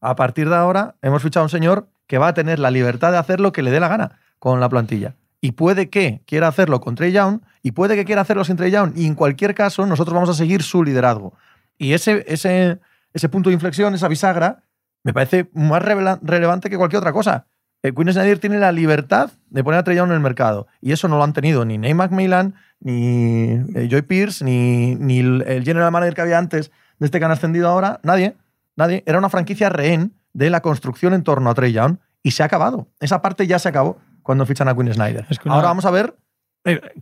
A 0.01 0.15
partir 0.15 0.49
de 0.49 0.57
ahora 0.57 0.97
hemos 1.03 1.23
fichado 1.23 1.43
a 1.43 1.47
un 1.47 1.51
señor 1.51 1.89
que 2.07 2.19
va 2.19 2.29
a 2.29 2.35
tener 2.35 2.59
la 2.59 2.71
libertad 2.71 3.13
de 3.13 3.19
hacer 3.19 3.41
lo 3.41 3.53
que 3.53 3.63
le 3.63 3.71
dé 3.71 3.81
la 3.81 3.89
gana 3.89 4.19
con 4.39 4.61
la 4.61 4.69
plantilla. 4.69 5.15
Y 5.41 5.53
puede 5.53 5.89
que 5.89 6.23
quiera 6.27 6.49
hacerlo 6.49 6.81
con 6.81 6.95
Trey 6.95 7.13
Young 7.13 7.41
y 7.63 7.73
puede 7.73 7.95
que 7.95 8.05
quiera 8.05 8.23
hacerlo 8.23 8.45
sin 8.45 8.57
Trey 8.57 8.73
Young. 8.73 8.93
Y 8.97 9.07
en 9.07 9.15
cualquier 9.15 9.55
caso, 9.55 9.87
nosotros 9.87 10.15
vamos 10.15 10.31
a 10.31 10.35
seguir 10.35 10.63
su 10.63 10.83
liderazgo. 10.83 11.35
Y 11.79 11.93
ese, 11.93 12.25
ese, 12.29 12.79
ese 13.15 13.29
punto 13.29 13.49
de 13.51 13.55
inflexión, 13.55 13.95
esa 13.95 14.09
bisagra, 14.09 14.63
me 15.05 15.15
parece 15.15 15.49
más 15.55 15.83
relevante 15.83 16.69
que 16.71 16.77
cualquier 16.77 16.99
otra 16.99 17.13
cosa. 17.13 17.47
Eh, 17.85 17.93
Quinn 17.95 18.13
Snyder 18.13 18.41
tiene 18.41 18.59
la 18.59 18.73
libertad 18.73 19.31
de 19.49 19.63
poner 19.63 19.79
a 19.79 19.85
Trey 19.85 19.97
Young 19.97 20.09
en 20.09 20.15
el 20.17 20.21
mercado. 20.21 20.67
Y 20.81 20.91
eso 20.93 21.07
no 21.07 21.17
lo 21.17 21.23
han 21.25 21.33
tenido 21.33 21.65
ni 21.65 21.79
Nate 21.79 21.95
McMillan, 21.95 22.55
ni 22.81 23.53
eh, 23.75 23.89
Joy 23.89 24.03
Pierce, 24.03 24.45
ni, 24.45 24.97
ni 24.97 25.21
el 25.21 25.43
el 25.47 25.65
general 25.65 25.93
manager 25.93 26.15
que 26.15 26.21
había 26.23 26.39
antes 26.39 26.73
de 26.99 27.07
este 27.07 27.19
que 27.21 27.25
han 27.25 27.31
ascendido 27.31 27.69
ahora. 27.69 28.01
Nadie. 28.03 28.37
Nadie. 28.77 29.05
Era 29.07 29.19
una 29.19 29.29
franquicia 29.29 29.69
rehén 29.69 30.15
de 30.33 30.51
la 30.51 30.61
construcción 30.61 31.15
en 31.15 31.23
torno 31.23 31.49
a 31.51 31.55
Trey 31.55 31.73
Young. 31.73 31.99
Y 32.25 32.33
se 32.33 32.43
ha 32.43 32.47
acabado. 32.47 32.89
Esa 32.99 33.23
parte 33.23 33.47
ya 33.47 33.61
se 33.61 33.69
acabó 33.69 33.99
cuando 34.25 34.45
fichan 34.45 34.69
a 34.69 34.75
Quinn 34.75 34.93
Snyder. 34.93 35.25
Es 35.31 35.39
que 35.39 35.49
una- 35.49 35.55
Ahora 35.55 35.69
vamos 35.69 35.85
a 35.85 35.91
ver 35.93 36.17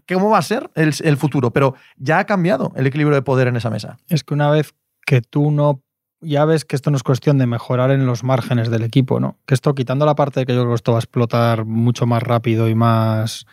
cómo 0.08 0.30
va 0.30 0.38
a 0.38 0.42
ser 0.42 0.70
el, 0.74 1.16
futuro. 1.16 1.50
Pero 1.50 1.74
ya 1.96 2.18
ha 2.18 2.24
cambiado 2.24 2.72
el 2.76 2.86
equilibrio 2.86 3.14
de 3.14 3.22
poder 3.22 3.48
en 3.48 3.56
esa 3.56 3.70
mesa. 3.70 3.98
Es 4.08 4.24
que 4.24 4.34
una 4.34 4.50
vez 4.50 4.74
que 5.04 5.22
tú 5.22 5.50
no. 5.50 5.82
Ya 6.22 6.46
ves 6.46 6.64
que 6.64 6.76
esto 6.76 6.90
no 6.90 6.96
es 6.96 7.02
cuestión 7.02 7.36
de 7.36 7.46
mejorar 7.46 7.90
en 7.90 8.06
los 8.06 8.24
márgenes 8.24 8.70
del 8.70 8.82
equipo, 8.82 9.20
¿no? 9.20 9.38
Que 9.46 9.54
esto, 9.54 9.74
quitando 9.74 10.06
la 10.06 10.14
parte 10.14 10.40
de 10.40 10.46
que 10.46 10.54
yo 10.54 10.60
creo 10.60 10.70
que 10.70 10.76
esto 10.76 10.92
va 10.92 10.98
a 10.98 11.00
explotar 11.00 11.66
mucho 11.66 12.06
más 12.06 12.22
rápido 12.22 12.68
y 12.68 12.74
más. 12.74 13.46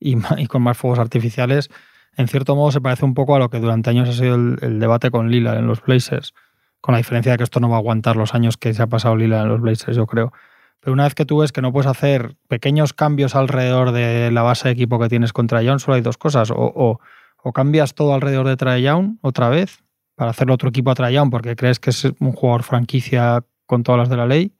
y 0.00 0.16
con 0.46 0.62
más 0.62 0.76
fuegos 0.76 0.98
artificiales, 0.98 1.70
en 2.16 2.26
cierto 2.28 2.56
modo 2.56 2.72
se 2.72 2.80
parece 2.80 3.04
un 3.04 3.14
poco 3.14 3.36
a 3.36 3.38
lo 3.38 3.48
que 3.48 3.60
durante 3.60 3.90
años 3.90 4.08
ha 4.08 4.12
sido 4.12 4.34
el, 4.34 4.58
el 4.62 4.80
debate 4.80 5.10
con 5.10 5.30
Lila 5.30 5.58
en 5.58 5.66
los 5.66 5.82
Blazers. 5.82 6.34
Con 6.80 6.92
la 6.92 6.98
diferencia 6.98 7.32
de 7.32 7.38
que 7.38 7.44
esto 7.44 7.60
no 7.60 7.68
va 7.68 7.76
a 7.76 7.78
aguantar 7.78 8.16
los 8.16 8.34
años 8.34 8.56
que 8.56 8.74
se 8.74 8.82
ha 8.82 8.86
pasado 8.86 9.16
Lila 9.16 9.42
en 9.42 9.48
los 9.48 9.60
Blazers, 9.60 9.96
yo 9.96 10.06
creo. 10.06 10.32
Pero 10.80 10.92
una 10.94 11.04
vez 11.04 11.14
que 11.14 11.26
tú 11.26 11.38
ves 11.38 11.52
que 11.52 11.60
no 11.62 11.72
puedes 11.72 11.90
hacer 11.90 12.36
pequeños 12.48 12.92
cambios 12.94 13.34
alrededor 13.34 13.92
de 13.92 14.30
la 14.30 14.42
base 14.42 14.68
de 14.68 14.72
equipo 14.72 14.98
que 14.98 15.08
tienes 15.08 15.32
contra 15.32 15.62
Young, 15.62 15.78
solo 15.78 15.96
hay 15.96 16.00
dos 16.00 16.16
cosas. 16.18 16.50
O, 16.50 16.56
o- 16.58 17.00
o 17.42 17.52
cambias 17.52 17.94
todo 17.94 18.12
alrededor 18.14 18.46
de 18.46 18.56
Trae 18.56 18.82
Young 18.82 19.16
otra 19.22 19.48
vez 19.48 19.78
para 20.14 20.30
hacerle 20.32 20.52
otro 20.52 20.68
equipo 20.68 20.90
a 20.90 20.94
Trae 20.94 21.14
Young 21.14 21.30
porque 21.30 21.56
crees 21.56 21.80
que 21.80 21.88
es 21.90 22.04
un 22.18 22.32
jugador 22.32 22.62
franquicia 22.64 23.42
con 23.66 23.82
todas 23.82 23.98
las 24.00 24.08
de 24.10 24.16
la 24.18 24.26
ley, 24.26 24.52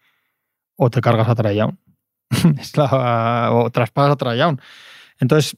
o 0.77 0.89
te 0.91 1.01
cargas 1.03 1.29
a 1.29 1.35
Trae 1.35 1.57
Young. 1.57 1.77
O 3.53 3.71
traspasas 3.71 4.13
a 4.13 4.17
Trae 4.17 4.39
Young. 4.39 4.59
Entonces, 5.19 5.57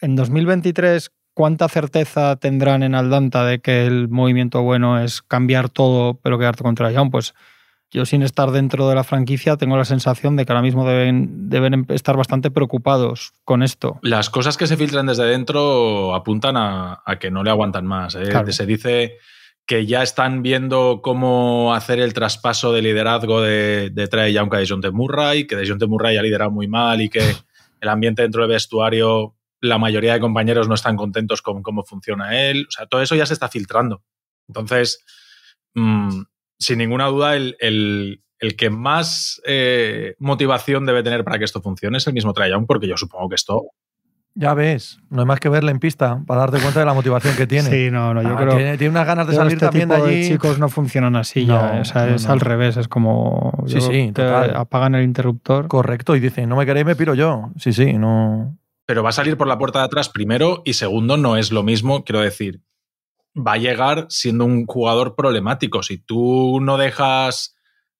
en 0.00 0.16
2023, 0.16 1.10
¿cuánta 1.34 1.68
certeza 1.68 2.36
tendrán 2.36 2.82
en 2.82 2.94
Aldanta 2.94 3.44
de 3.44 3.60
que 3.60 3.86
el 3.86 4.08
movimiento 4.08 4.62
bueno 4.62 4.98
es 5.00 5.22
cambiar 5.22 5.68
todo 5.68 6.14
pero 6.14 6.38
quedarte 6.38 6.64
con 6.64 6.74
Trae 6.74 6.94
Young? 6.94 7.10
Pues 7.10 7.34
yo 7.90 8.04
sin 8.04 8.22
estar 8.22 8.50
dentro 8.50 8.88
de 8.88 8.94
la 8.94 9.04
franquicia 9.04 9.56
tengo 9.56 9.76
la 9.76 9.84
sensación 9.84 10.36
de 10.36 10.44
que 10.44 10.52
ahora 10.52 10.62
mismo 10.62 10.86
deben, 10.86 11.48
deben 11.48 11.74
em- 11.74 11.86
estar 11.88 12.16
bastante 12.16 12.50
preocupados 12.50 13.32
con 13.44 13.62
esto. 13.62 13.98
Las 14.02 14.28
cosas 14.30 14.56
que 14.56 14.66
se 14.66 14.76
filtran 14.76 15.06
desde 15.06 15.24
dentro 15.24 16.14
apuntan 16.14 16.56
a, 16.56 17.02
a 17.04 17.18
que 17.18 17.30
no 17.30 17.42
le 17.42 17.50
aguantan 17.50 17.86
más. 17.86 18.14
¿eh? 18.14 18.24
Claro. 18.28 18.52
Se 18.52 18.66
dice 18.66 19.16
que 19.66 19.86
ya 19.86 20.02
están 20.02 20.42
viendo 20.42 21.00
cómo 21.02 21.74
hacer 21.74 22.00
el 22.00 22.14
traspaso 22.14 22.72
de 22.72 22.82
liderazgo 22.82 23.42
de, 23.42 23.90
de 23.90 24.08
Trae 24.08 24.32
Young 24.32 24.54
a 24.54 24.58
Dejounte 24.58 24.90
Murray, 24.90 25.46
que 25.46 25.56
Dejounte 25.56 25.86
Murray 25.86 26.16
ha 26.16 26.22
liderado 26.22 26.50
muy 26.50 26.68
mal 26.68 27.00
y 27.00 27.08
que 27.08 27.20
el 27.80 27.88
ambiente 27.88 28.22
dentro 28.22 28.42
del 28.42 28.50
vestuario, 28.50 29.34
la 29.60 29.78
mayoría 29.78 30.14
de 30.14 30.20
compañeros 30.20 30.68
no 30.68 30.74
están 30.74 30.96
contentos 30.96 31.42
con 31.42 31.62
cómo 31.62 31.84
funciona 31.84 32.48
él. 32.48 32.66
O 32.68 32.70
sea, 32.70 32.86
todo 32.86 33.02
eso 33.02 33.14
ya 33.14 33.26
se 33.26 33.34
está 33.34 33.48
filtrando. 33.48 34.02
Entonces, 34.46 35.04
mm, 35.74 36.22
sin 36.58 36.78
ninguna 36.78 37.06
duda, 37.06 37.36
el, 37.36 37.56
el- 37.60 38.22
el 38.40 38.54
que 38.54 38.70
más 38.70 39.42
eh, 39.46 40.14
motivación 40.20 40.86
debe 40.86 41.02
tener 41.02 41.24
para 41.24 41.38
que 41.38 41.44
esto 41.44 41.60
funcione 41.60 41.98
es 41.98 42.06
el 42.06 42.12
mismo 42.14 42.32
Trae 42.32 42.52
porque 42.68 42.86
yo 42.86 42.96
supongo 42.96 43.28
que 43.28 43.34
esto 43.34 43.64
Ya 44.36 44.54
ves, 44.54 45.00
no 45.10 45.22
hay 45.22 45.26
más 45.26 45.40
que 45.40 45.48
verle 45.48 45.72
en 45.72 45.80
pista 45.80 46.22
para 46.24 46.42
darte 46.42 46.60
cuenta 46.60 46.78
de 46.78 46.86
la 46.86 46.94
motivación 46.94 47.34
que 47.34 47.48
tiene. 47.48 47.68
Sí, 47.68 47.90
no, 47.90 48.14
no, 48.14 48.22
yo 48.22 48.28
Ah, 48.28 48.36
creo 48.40 48.54
tiene, 48.54 48.78
tiene 48.78 48.92
unas 48.92 49.06
ganas 49.08 49.26
de 49.26 49.34
salir 49.34 49.54
este 49.54 49.66
también 49.66 49.88
de 49.88 49.96
tipo 49.96 50.06
de 50.06 50.14
allí. 50.14 50.28
chicos 50.28 50.60
no 50.60 50.68
funcionan 50.68 51.16
así 51.16 51.44
No, 51.46 51.54
ya. 51.74 51.80
O 51.80 51.84
sea, 51.84 52.06
no, 52.06 52.14
es 52.14 52.26
no. 52.28 52.32
al 52.34 52.38
revés. 52.38 52.76
Es 52.76 52.86
como. 52.86 53.64
Sí, 53.66 53.80
sí, 53.80 54.12
total. 54.14 54.54
Apagan 54.54 54.94
el 54.94 55.02
interruptor. 55.02 55.66
Correcto, 55.66 56.14
y 56.14 56.20
dicen, 56.20 56.48
no 56.48 56.54
me 56.54 56.64
queréis, 56.64 56.86
me 56.86 56.94
piro 56.94 57.14
yo. 57.14 57.50
Sí, 57.56 57.72
sí, 57.72 57.94
no. 57.94 58.56
pero 58.86 59.02
va 59.02 59.08
a 59.08 59.12
salir 59.12 59.36
por 59.36 59.48
la 59.48 59.58
puerta 59.58 59.80
de 59.80 59.86
atrás 59.86 60.08
primero 60.10 60.62
y 60.64 60.74
segundo 60.74 61.16
no 61.16 61.36
es 61.36 61.50
lo 61.50 61.64
mismo, 61.64 62.04
quiero 62.04 62.20
decir, 62.20 62.60
va 63.38 63.52
a 63.52 63.58
llegar 63.58 64.06
siendo 64.08 64.44
un 64.44 64.66
jugador 64.66 65.14
problemático. 65.14 65.82
Si 65.82 65.98
tú 65.98 66.60
no 66.60 66.76
dejas 66.76 67.56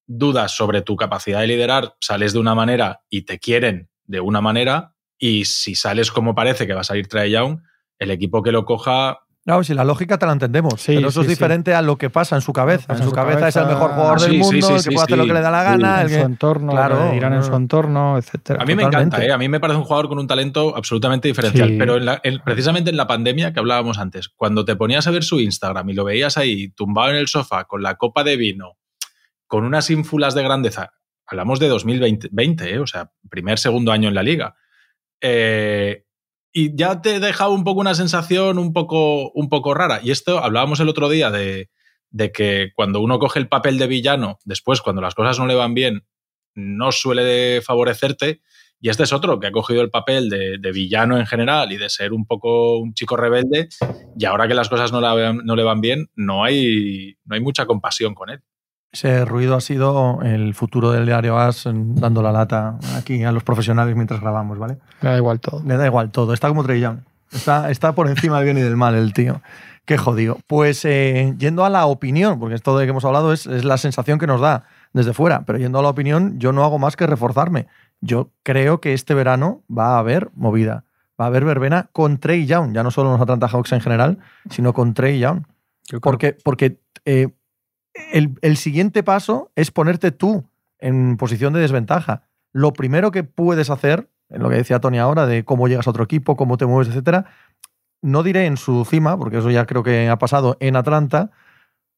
dudas 0.06 0.52
sobre 0.52 0.82
tu 0.82 0.96
capacidad 0.96 1.40
de 1.40 1.46
liderar, 1.46 1.94
sales 2.00 2.32
de 2.32 2.38
una 2.38 2.54
manera 2.54 3.02
y 3.10 3.22
te 3.22 3.38
quieren 3.38 3.90
de 4.04 4.20
una 4.20 4.40
manera 4.40 4.94
y 5.18 5.44
si 5.44 5.74
sales 5.74 6.10
como 6.10 6.34
parece 6.34 6.66
que 6.66 6.74
va 6.74 6.80
a 6.80 6.84
salir 6.84 7.08
Trae 7.08 7.30
Young, 7.30 7.60
el 7.98 8.10
equipo 8.10 8.42
que 8.42 8.52
lo 8.52 8.64
coja 8.64 9.20
No, 9.48 9.64
si 9.64 9.72
la 9.72 9.82
lógica 9.82 10.18
te 10.18 10.26
la 10.26 10.32
entendemos, 10.32 10.74
Sí, 10.80 10.94
pero 10.94 11.08
eso 11.08 11.20
sí, 11.22 11.26
es 11.26 11.26
sí. 11.26 11.30
diferente 11.36 11.74
a 11.74 11.80
lo 11.82 11.96
que 11.96 12.10
pasa 12.10 12.36
en 12.36 12.42
su 12.42 12.52
cabeza. 12.52 12.92
En 12.92 13.02
su 13.02 13.10
cabeza, 13.10 13.48
es 13.48 13.56
el 13.56 13.66
mejor 13.66 13.92
jugador 13.92 14.18
Ah, 14.20 14.22
del 14.24 14.32
mundo, 14.38 14.50
sí, 14.68 14.72
el 14.74 14.80
sí, 14.80 14.88
que 14.90 14.94
puede 14.94 15.04
hacer 15.04 15.18
lo 15.18 15.26
que 15.26 15.32
le 15.32 15.40
da 15.40 15.50
la 15.50 15.62
gana. 15.62 15.94
en 16.02 16.06
el 16.06 16.08
su 16.10 16.16
que- 16.16 16.20
entorno, 16.22 16.72
claro, 16.72 16.96
lo 17.02 17.08
que 17.08 17.14
dirán 17.14 17.32
en 17.32 17.42
su 17.42 17.50
no. 17.52 17.56
entorno, 17.56 18.18
etcétera. 18.18 18.62
A 18.62 18.66
mí 18.66 18.74
me 18.74 18.82
encanta, 18.82 19.24
¿eh? 19.24 19.32
a 19.32 19.38
mí 19.38 19.48
me 19.48 19.58
parece 19.58 19.78
un 19.78 19.84
jugador 19.84 20.08
con 20.08 20.18
un 20.18 20.26
talento 20.26 20.76
absolutamente 20.76 21.28
diferencial. 21.28 21.70
Sí. 21.70 21.76
Pero 21.78 21.96
en 21.96 22.04
la- 22.04 22.20
en- 22.22 22.40
precisamente 22.44 22.90
en 22.90 22.98
la 22.98 23.06
pandemia 23.06 23.54
que 23.54 23.58
hablábamos 23.60 23.98
antes, 23.98 24.28
cuando 24.28 24.66
te 24.66 24.76
ponías 24.76 25.06
a 25.06 25.10
ver 25.10 25.24
su 25.24 25.40
Instagram 25.40 25.88
y 25.88 25.94
lo 25.94 26.04
veías 26.04 26.36
ahí 26.36 26.68
tumbado 26.72 27.08
en 27.10 27.16
el 27.16 27.26
sofá 27.26 27.64
con 27.64 27.82
la 27.82 27.94
copa 27.96 28.24
de 28.24 28.36
vino, 28.36 28.76
con 29.46 29.64
unas 29.64 29.88
ínfulas 29.88 30.34
de 30.34 30.42
grandeza, 30.42 30.92
hablamos 31.26 31.58
de 31.58 31.68
2020, 31.68 32.28
20, 32.32 32.74
¿eh? 32.74 32.78
o 32.80 32.86
sea, 32.86 33.10
primer, 33.30 33.58
segundo 33.58 33.92
año 33.92 34.08
en 34.10 34.14
la 34.14 34.22
liga. 34.22 34.56
Eh, 35.22 36.04
y 36.52 36.76
ya 36.76 37.00
te 37.02 37.20
dejaba 37.20 37.50
un 37.52 37.64
poco 37.64 37.80
una 37.80 37.94
sensación 37.94 38.58
un 38.58 38.72
poco, 38.72 39.30
un 39.32 39.48
poco 39.48 39.74
rara. 39.74 40.00
Y 40.02 40.10
esto 40.10 40.38
hablábamos 40.42 40.80
el 40.80 40.88
otro 40.88 41.08
día 41.08 41.30
de, 41.30 41.70
de 42.10 42.32
que 42.32 42.70
cuando 42.74 43.00
uno 43.00 43.18
coge 43.18 43.38
el 43.38 43.48
papel 43.48 43.78
de 43.78 43.86
villano, 43.86 44.38
después, 44.44 44.80
cuando 44.80 45.02
las 45.02 45.14
cosas 45.14 45.38
no 45.38 45.46
le 45.46 45.54
van 45.54 45.74
bien, 45.74 46.04
no 46.54 46.90
suele 46.92 47.60
favorecerte. 47.62 48.40
Y 48.80 48.90
este 48.90 49.02
es 49.02 49.12
otro 49.12 49.40
que 49.40 49.48
ha 49.48 49.52
cogido 49.52 49.82
el 49.82 49.90
papel 49.90 50.30
de, 50.30 50.56
de 50.58 50.72
villano 50.72 51.18
en 51.18 51.26
general 51.26 51.72
y 51.72 51.76
de 51.78 51.88
ser 51.90 52.12
un 52.12 52.26
poco 52.26 52.78
un 52.78 52.94
chico 52.94 53.16
rebelde. 53.16 53.68
Y 54.16 54.24
ahora 54.24 54.46
que 54.48 54.54
las 54.54 54.68
cosas 54.68 54.92
no, 54.92 55.00
la- 55.00 55.32
no 55.32 55.56
le 55.56 55.62
van 55.64 55.80
bien, 55.80 56.08
no 56.14 56.44
hay, 56.44 57.16
no 57.24 57.34
hay 57.34 57.40
mucha 57.40 57.66
compasión 57.66 58.14
con 58.14 58.30
él. 58.30 58.40
Ese 58.90 59.24
ruido 59.24 59.54
ha 59.54 59.60
sido 59.60 60.20
el 60.22 60.54
futuro 60.54 60.90
del 60.90 61.04
diario 61.04 61.38
As 61.38 61.64
dando 61.66 62.22
la 62.22 62.32
lata 62.32 62.78
aquí 62.96 63.22
a 63.22 63.32
los 63.32 63.44
profesionales 63.44 63.94
mientras 63.94 64.20
grabamos, 64.20 64.58
¿vale? 64.58 64.78
Me 65.02 65.10
da 65.10 65.16
igual 65.16 65.40
todo. 65.40 65.62
Le 65.64 65.76
da 65.76 65.86
igual 65.86 66.10
todo. 66.10 66.32
Está 66.32 66.48
como 66.48 66.64
Trey 66.64 66.80
Young. 66.80 67.00
Está, 67.30 67.70
está 67.70 67.94
por 67.94 68.08
encima 68.08 68.36
del 68.38 68.44
bien 68.46 68.58
y 68.58 68.62
del 68.62 68.76
mal 68.76 68.94
el 68.94 69.12
tío. 69.12 69.42
Qué 69.84 69.98
jodido. 69.98 70.38
Pues 70.46 70.84
eh, 70.84 71.34
yendo 71.38 71.64
a 71.64 71.70
la 71.70 71.86
opinión, 71.86 72.38
porque 72.40 72.54
esto 72.54 72.76
de 72.78 72.86
que 72.86 72.90
hemos 72.90 73.04
hablado 73.04 73.32
es, 73.32 73.46
es 73.46 73.64
la 73.64 73.76
sensación 73.76 74.18
que 74.18 74.26
nos 74.26 74.40
da 74.40 74.64
desde 74.92 75.12
fuera, 75.12 75.44
pero 75.44 75.58
yendo 75.58 75.78
a 75.78 75.82
la 75.82 75.88
opinión, 75.88 76.38
yo 76.38 76.52
no 76.52 76.64
hago 76.64 76.78
más 76.78 76.96
que 76.96 77.06
reforzarme. 77.06 77.66
Yo 78.00 78.30
creo 78.42 78.80
que 78.80 78.94
este 78.94 79.14
verano 79.14 79.62
va 79.70 79.96
a 79.96 79.98
haber 79.98 80.30
movida. 80.34 80.84
Va 81.20 81.24
a 81.24 81.28
haber 81.28 81.44
verbena 81.44 81.90
con 81.92 82.18
Trey 82.18 82.46
Young, 82.46 82.74
ya 82.74 82.82
no 82.82 82.90
solo 82.90 83.12
los 83.12 83.20
Atlanta 83.20 83.48
Hawks 83.48 83.72
en 83.72 83.80
general, 83.80 84.18
sino 84.50 84.72
con 84.72 84.94
Trey 84.94 85.18
Young. 85.18 85.42
Porque, 86.00 86.36
porque 86.44 86.80
eh, 87.04 87.28
el, 88.12 88.38
el 88.42 88.56
siguiente 88.56 89.02
paso 89.02 89.50
es 89.56 89.70
ponerte 89.70 90.10
tú 90.12 90.44
en 90.78 91.16
posición 91.16 91.52
de 91.52 91.60
desventaja. 91.60 92.22
Lo 92.52 92.72
primero 92.72 93.10
que 93.10 93.24
puedes 93.24 93.70
hacer, 93.70 94.08
en 94.30 94.42
lo 94.42 94.48
que 94.48 94.56
decía 94.56 94.80
Tony 94.80 94.98
ahora, 94.98 95.26
de 95.26 95.44
cómo 95.44 95.68
llegas 95.68 95.86
a 95.86 95.90
otro 95.90 96.04
equipo, 96.04 96.36
cómo 96.36 96.56
te 96.56 96.66
mueves, 96.66 96.88
etcétera, 96.88 97.26
no 98.00 98.22
diré 98.22 98.46
en 98.46 98.56
su 98.56 98.84
cima, 98.84 99.18
porque 99.18 99.38
eso 99.38 99.50
ya 99.50 99.66
creo 99.66 99.82
que 99.82 100.08
ha 100.08 100.18
pasado 100.18 100.56
en 100.60 100.76
Atlanta. 100.76 101.30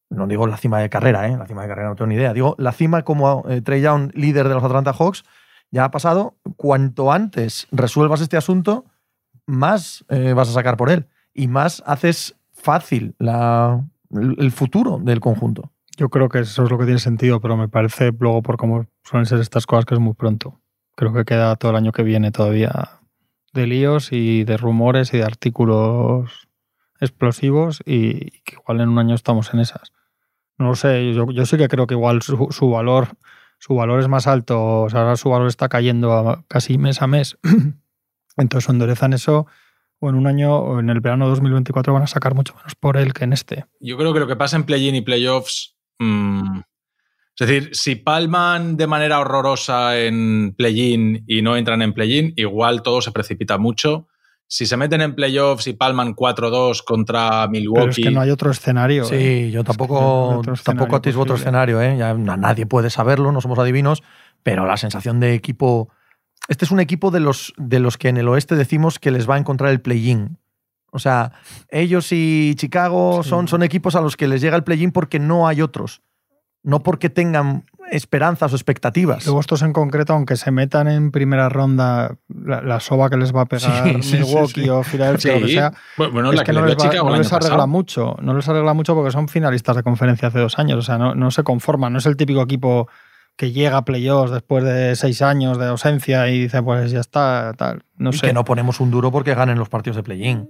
No 0.08 0.26
digo 0.26 0.46
la 0.46 0.56
cima 0.56 0.80
de 0.80 0.88
carrera, 0.90 1.28
¿eh? 1.28 1.36
la 1.36 1.46
cima 1.46 1.62
de 1.62 1.68
carrera 1.68 1.88
no 1.90 1.94
tengo 1.94 2.08
ni 2.08 2.14
idea. 2.16 2.32
Digo 2.32 2.56
la 2.58 2.72
cima 2.72 3.02
como 3.02 3.44
eh, 3.48 3.60
Trey 3.60 3.80
Young, 3.82 4.10
líder 4.14 4.48
de 4.48 4.54
los 4.54 4.64
Atlanta 4.64 4.92
Hawks, 4.92 5.24
ya 5.70 5.84
ha 5.84 5.90
pasado. 5.90 6.34
Cuanto 6.56 7.12
antes 7.12 7.68
resuelvas 7.70 8.20
este 8.20 8.36
asunto, 8.36 8.86
más 9.46 10.04
eh, 10.08 10.32
vas 10.32 10.48
a 10.48 10.52
sacar 10.52 10.76
por 10.76 10.90
él 10.90 11.06
y 11.34 11.46
más 11.48 11.82
haces 11.86 12.34
fácil 12.52 13.14
la- 13.18 13.84
el 14.10 14.34
el 14.38 14.50
futuro 14.50 14.98
del 14.98 15.20
conjunto. 15.20 15.70
Yo 16.00 16.08
creo 16.08 16.30
que 16.30 16.38
eso 16.38 16.64
es 16.64 16.70
lo 16.70 16.78
que 16.78 16.86
tiene 16.86 16.98
sentido, 16.98 17.42
pero 17.42 17.58
me 17.58 17.68
parece 17.68 18.10
luego 18.18 18.40
por 18.40 18.56
cómo 18.56 18.86
suelen 19.04 19.26
ser 19.26 19.38
estas 19.38 19.66
cosas 19.66 19.84
que 19.84 19.92
es 19.92 20.00
muy 20.00 20.14
pronto. 20.14 20.58
Creo 20.96 21.12
que 21.12 21.26
queda 21.26 21.54
todo 21.56 21.72
el 21.72 21.76
año 21.76 21.92
que 21.92 22.02
viene 22.02 22.32
todavía 22.32 23.02
de 23.52 23.66
líos 23.66 24.10
y 24.10 24.44
de 24.44 24.56
rumores 24.56 25.12
y 25.12 25.18
de 25.18 25.24
artículos 25.24 26.48
explosivos 27.00 27.82
y 27.84 28.30
que 28.44 28.54
igual 28.54 28.80
en 28.80 28.88
un 28.88 28.98
año 28.98 29.14
estamos 29.14 29.52
en 29.52 29.60
esas. 29.60 29.92
No 30.56 30.68
lo 30.68 30.74
sé, 30.74 31.12
yo, 31.12 31.30
yo 31.32 31.44
sí 31.44 31.58
que 31.58 31.68
creo 31.68 31.86
que 31.86 31.92
igual 31.92 32.22
su, 32.22 32.70
valor 32.70 33.08
su 33.58 33.74
valor 33.74 34.00
es 34.00 34.08
más 34.08 34.26
alto, 34.26 34.80
o 34.84 34.88
sea, 34.88 35.00
ahora 35.00 35.16
su 35.16 35.28
valor 35.28 35.48
está 35.48 35.68
cayendo 35.68 36.46
casi 36.48 36.78
mes 36.78 37.02
a 37.02 37.08
mes. 37.08 37.36
Entonces 38.38 38.70
o 38.70 38.72
enderezan 38.72 39.12
eso 39.12 39.46
o 39.98 40.08
en 40.08 40.14
un 40.14 40.26
año 40.26 40.56
o 40.56 40.80
en 40.80 40.88
el 40.88 41.00
verano 41.00 41.28
2024 41.28 41.92
van 41.92 42.04
a 42.04 42.06
sacar 42.06 42.34
mucho 42.34 42.54
menos 42.54 42.74
por 42.74 42.96
él 42.96 43.12
que 43.12 43.24
en 43.24 43.34
este. 43.34 43.66
Yo 43.80 43.98
creo 43.98 44.14
que 44.14 44.20
lo 44.20 44.26
que 44.26 44.36
pasa 44.36 44.56
en 44.56 44.64
play-in 44.64 44.94
y 44.94 45.02
playoffs. 45.02 45.76
Mm, 46.00 46.60
es 47.40 47.48
decir, 47.48 47.70
si 47.72 47.96
palman 47.96 48.76
de 48.76 48.86
manera 48.86 49.18
horrorosa 49.18 49.98
en 49.98 50.54
play-in 50.54 51.24
y 51.26 51.40
no 51.40 51.56
entran 51.56 51.80
en 51.80 51.94
play-in, 51.94 52.34
igual 52.36 52.82
todo 52.82 53.00
se 53.00 53.12
precipita 53.12 53.56
mucho. 53.56 54.08
Si 54.46 54.66
se 54.66 54.76
meten 54.76 55.00
en 55.00 55.14
playoffs 55.14 55.66
y 55.66 55.72
palman 55.72 56.14
4-2 56.14 56.84
contra 56.84 57.48
Milwaukee. 57.48 57.80
Pero 57.80 57.90
es 57.92 57.96
que 57.96 58.10
no 58.10 58.20
hay 58.20 58.30
otro 58.30 58.50
escenario. 58.50 59.04
¿eh? 59.04 59.06
Sí, 59.06 59.50
yo 59.52 59.60
Es 59.60 59.64
que 59.64 59.72
no 59.72 60.42
tampoco, 60.42 60.42
tampoco 60.62 60.96
atisbo 60.96 61.22
otro 61.22 61.36
escenario. 61.36 61.80
¿eh? 61.80 61.96
Ya 61.96 62.12
nadie 62.12 62.66
puede 62.66 62.90
saberlo, 62.90 63.32
no 63.32 63.40
somos 63.40 63.58
adivinos, 63.58 64.02
pero 64.42 64.66
la 64.66 64.76
sensación 64.76 65.18
de 65.18 65.32
equipo. 65.32 65.88
Este 66.48 66.66
es 66.66 66.70
un 66.70 66.80
equipo 66.80 67.10
de 67.10 67.20
los, 67.20 67.54
de 67.56 67.80
los 67.80 67.96
que 67.96 68.08
en 68.08 68.18
el 68.18 68.28
oeste 68.28 68.54
decimos 68.54 68.98
que 68.98 69.12
les 69.12 69.30
va 69.30 69.36
a 69.36 69.38
encontrar 69.38 69.70
el 69.70 69.80
play-in. 69.80 70.36
O 70.92 70.98
sea, 70.98 71.32
ellos 71.70 72.08
y 72.12 72.54
Chicago 72.56 73.22
Sí. 73.22 73.30
son, 73.30 73.48
son 73.48 73.62
equipos 73.62 73.94
a 73.96 74.00
los 74.00 74.16
que 74.16 74.28
les 74.28 74.40
llega 74.40 74.56
el 74.56 74.64
play-in 74.64 74.92
porque 74.92 75.18
no 75.18 75.46
hay 75.46 75.62
otros. 75.62 76.02
No 76.62 76.82
porque 76.82 77.08
tengan 77.08 77.64
esperanzas 77.90 78.52
o 78.52 78.56
expectativas. 78.56 79.24
Luego 79.24 79.40
estos 79.40 79.62
en 79.62 79.72
concreto, 79.72 80.12
aunque 80.12 80.36
se 80.36 80.50
metan 80.50 80.88
en 80.88 81.10
primera 81.10 81.48
ronda, 81.48 82.16
la, 82.28 82.60
la 82.60 82.78
soba 82.80 83.08
que 83.08 83.16
les 83.16 83.34
va 83.34 83.40
a 83.42 83.46
pegar 83.46 83.82
Sí, 83.84 83.94
sí, 83.94 84.02
sí, 84.02 84.16
Milwaukee 84.18 84.62
sí. 84.64 84.68
o 84.68 84.82
Filadelfia, 84.82 85.32
Sí. 85.34 85.40
lo 85.40 85.46
que 85.46 85.52
sea, 85.52 85.72
Bueno, 85.96 86.12
bueno, 86.12 86.30
es 86.30 86.36
la 86.36 86.42
que 86.44 86.46
que, 86.46 86.52
no 86.52 86.60
le 86.66 86.74
les, 86.74 86.78
va- 86.78 86.84
no 86.84 86.90
arregla 86.90 87.38
pasado. 87.38 87.66
mucho. 87.66 88.16
No 88.20 88.34
les 88.34 88.48
arregla 88.48 88.74
mucho 88.74 88.94
porque 88.94 89.10
son 89.10 89.28
finalistas 89.28 89.74
de 89.76 89.82
conferencia 89.82 90.28
hace 90.28 90.38
dos 90.38 90.58
años. 90.58 90.78
O 90.78 90.82
sea, 90.82 90.98
no, 90.98 91.14
no 91.14 91.30
se 91.30 91.42
conforman. 91.42 91.92
No 91.94 91.98
es 91.98 92.06
el 92.06 92.16
típico 92.16 92.42
equipo 92.42 92.88
que 93.36 93.52
llega 93.52 93.78
a 93.78 93.84
playoffs 93.86 94.30
después 94.30 94.62
de 94.62 94.94
seis 94.96 95.22
años 95.22 95.56
de 95.58 95.66
ausencia 95.66 96.28
y 96.28 96.40
dice, 96.42 96.62
pues 96.62 96.90
ya 96.90 97.00
está, 97.00 97.54
tal. 97.56 97.84
No 97.96 98.10
y 98.10 98.12
sé. 98.12 98.26
que 98.28 98.32
no 98.34 98.44
ponemos 98.44 98.80
un 98.80 98.90
duro 98.90 99.10
porque 99.10 99.34
ganen 99.34 99.58
los 99.58 99.70
partidos 99.70 99.96
de 99.96 100.02
play-in. 100.02 100.48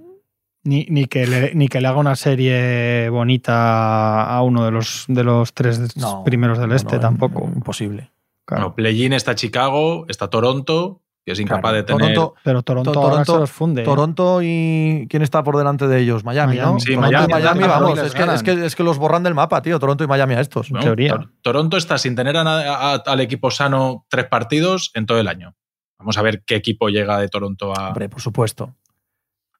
Ni, 0.63 0.85
ni 0.89 1.05
que 1.05 1.25
le, 1.25 1.55
ni 1.55 1.67
que 1.67 1.81
le 1.81 1.87
haga 1.87 1.97
una 1.97 2.15
serie 2.15 3.09
bonita 3.09 4.23
a 4.23 4.41
uno 4.43 4.63
de 4.65 4.71
los, 4.71 5.05
de 5.07 5.23
los 5.23 5.53
tres 5.53 5.95
No, 5.97 6.23
primeros 6.23 6.59
del 6.59 6.69
no, 6.69 6.75
este, 6.75 6.95
no, 6.95 7.01
tampoco. 7.01 7.49
Imposible. 7.55 8.11
Claro. 8.45 8.63
Bueno, 8.65 8.75
play-in 8.75 9.13
está 9.13 9.33
Chicago, 9.33 10.05
está 10.07 10.29
Toronto, 10.29 11.01
que 11.25 11.31
es 11.31 11.39
incapaz 11.39 11.61
Claro, 11.61 11.75
de 11.77 11.83
tener. 11.83 12.13
Toronto, 12.13 12.35
Pero 12.43 12.61
Toronto, 12.63 12.91
To- 12.91 12.99
ahora 12.99 13.11
Toronto- 13.11 13.33
se 13.33 13.39
los 13.39 13.51
funde. 13.51 13.81
¿eh? 13.81 13.85
Toronto 13.85 14.39
y 14.43 15.07
¿quién 15.09 15.23
está 15.23 15.43
por 15.43 15.57
delante 15.57 15.87
de 15.87 15.99
ellos? 15.99 16.23
Miami, 16.23 16.57
¿no? 16.57 16.79
Sí, 16.79 16.93
Toronto 16.93 17.01
Miami, 17.09 17.25
y 17.25 17.33
Miami, 17.33 17.63
vamos, 17.63 17.99
es 17.99 18.13
que, 18.13 18.23
es, 18.23 18.43
que, 18.43 18.65
es 18.65 18.75
que 18.75 18.83
los 18.83 18.97
borran 18.99 19.23
del 19.23 19.33
mapa, 19.33 19.61
tío, 19.63 19.79
Toronto 19.79 20.03
y 20.03 20.07
Miami 20.07 20.35
a 20.35 20.41
estos. 20.41 20.69
teoría. 20.69 21.13
Tor- 21.15 21.31
Toronto 21.41 21.77
está 21.77 21.97
sin 21.97 22.15
tener 22.15 22.37
a- 22.37 22.93
al 22.95 23.19
equipo 23.19 23.49
sano 23.51 24.05
tres 24.09 24.25
partidos 24.25 24.91
en 24.93 25.05
todo 25.07 25.19
el 25.19 25.27
año. 25.27 25.55
Vamos 25.97 26.17
a 26.17 26.21
ver 26.23 26.43
qué 26.45 26.55
equipo 26.55 26.89
llega 26.89 27.19
de 27.19 27.29
Toronto 27.29 27.73
a. 27.75 27.89
Hombre, 27.89 28.09
por 28.09 28.21
supuesto. 28.21 28.75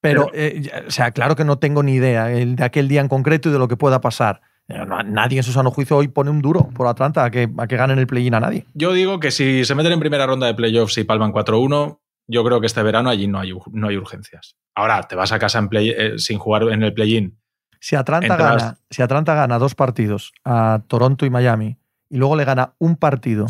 Pero, 0.02 0.30
eh, 0.34 0.70
o 0.88 0.92
sea, 0.92 1.12
claro 1.12 1.36
que 1.36 1.46
no 1.46 1.58
tengo 1.60 1.84
ni 1.84 1.94
idea 1.94 2.32
el 2.32 2.56
de 2.56 2.64
aquel 2.64 2.88
día 2.88 3.02
en 3.02 3.08
concreto 3.08 3.50
y 3.50 3.52
de 3.52 3.60
lo 3.60 3.68
que 3.68 3.78
pueda 3.78 4.02
pasar. 4.02 4.42
Eh, 4.68 4.84
Nadie 5.06 5.38
en 5.38 5.44
su 5.44 5.52
sano 5.52 5.70
juicio 5.72 5.98
hoy 5.98 6.08
pone 6.08 6.30
un 6.32 6.42
duro 6.42 6.70
por 6.74 6.88
Atlanta 6.88 7.24
a 7.24 7.30
que, 7.32 7.50
a 7.58 7.68
que 7.68 7.78
ganen 7.78 8.00
el 8.00 8.08
play-in 8.08 8.34
a 8.34 8.40
nadie. 8.40 8.66
Yo 8.74 8.94
digo 8.94 9.20
que 9.20 9.30
si 9.32 9.64
se 9.64 9.76
meten 9.76 9.92
en 9.94 10.00
primera 10.00 10.26
ronda 10.26 10.48
de 10.48 10.54
playoffs 10.56 10.98
y 10.98 11.04
palman 11.04 11.32
4-1, 11.32 12.00
yo 12.28 12.44
creo 12.44 12.60
que 12.62 12.68
este 12.68 12.82
verano 12.82 13.10
allí 13.10 13.28
no 13.28 13.40
hay, 13.40 13.54
no 13.72 13.88
hay 13.90 13.98
urgencias. 13.98 14.56
Ahora, 14.76 15.04
te 15.04 15.16
vas 15.16 15.32
a 15.34 15.40
casa 15.40 15.60
en 15.60 15.68
play- 15.70 15.94
eh, 15.96 16.14
sin 16.18 16.40
jugar 16.40 16.64
en 16.64 16.82
el 16.84 16.94
play-in. 16.94 17.38
Si 17.80 17.96
Atlanta, 17.96 18.28
Entras- 18.28 18.58
gana, 18.64 18.78
si 18.90 19.02
Atlanta 19.02 19.34
gana 19.36 19.60
dos 19.60 19.76
partidos 19.76 20.32
a 20.46 20.82
Toronto 20.88 21.26
y 21.26 21.30
Miami 21.30 21.78
y 22.10 22.18
luego 22.18 22.36
le 22.36 22.46
gana 22.46 22.74
un 22.80 22.96
partido 22.96 23.48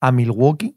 a 0.00 0.10
Milwaukee, 0.12 0.76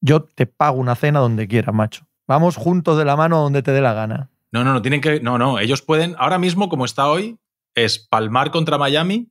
yo 0.00 0.22
te 0.24 0.46
pago 0.46 0.78
una 0.78 0.94
cena 0.94 1.20
donde 1.20 1.46
quieras, 1.48 1.74
macho. 1.74 2.06
Vamos 2.26 2.56
juntos 2.56 2.98
de 2.98 3.04
la 3.04 3.16
mano 3.16 3.40
donde 3.40 3.62
te 3.62 3.72
dé 3.72 3.80
la 3.80 3.92
gana. 3.92 4.30
No, 4.50 4.64
no, 4.64 4.72
no, 4.72 4.82
tienen 4.82 5.00
que. 5.00 5.20
No, 5.20 5.38
no, 5.38 5.58
ellos 5.58 5.82
pueden. 5.82 6.14
Ahora 6.18 6.38
mismo, 6.38 6.68
como 6.68 6.84
está 6.84 7.08
hoy, 7.08 7.38
es 7.74 7.98
palmar 7.98 8.50
contra 8.50 8.78
Miami. 8.78 9.30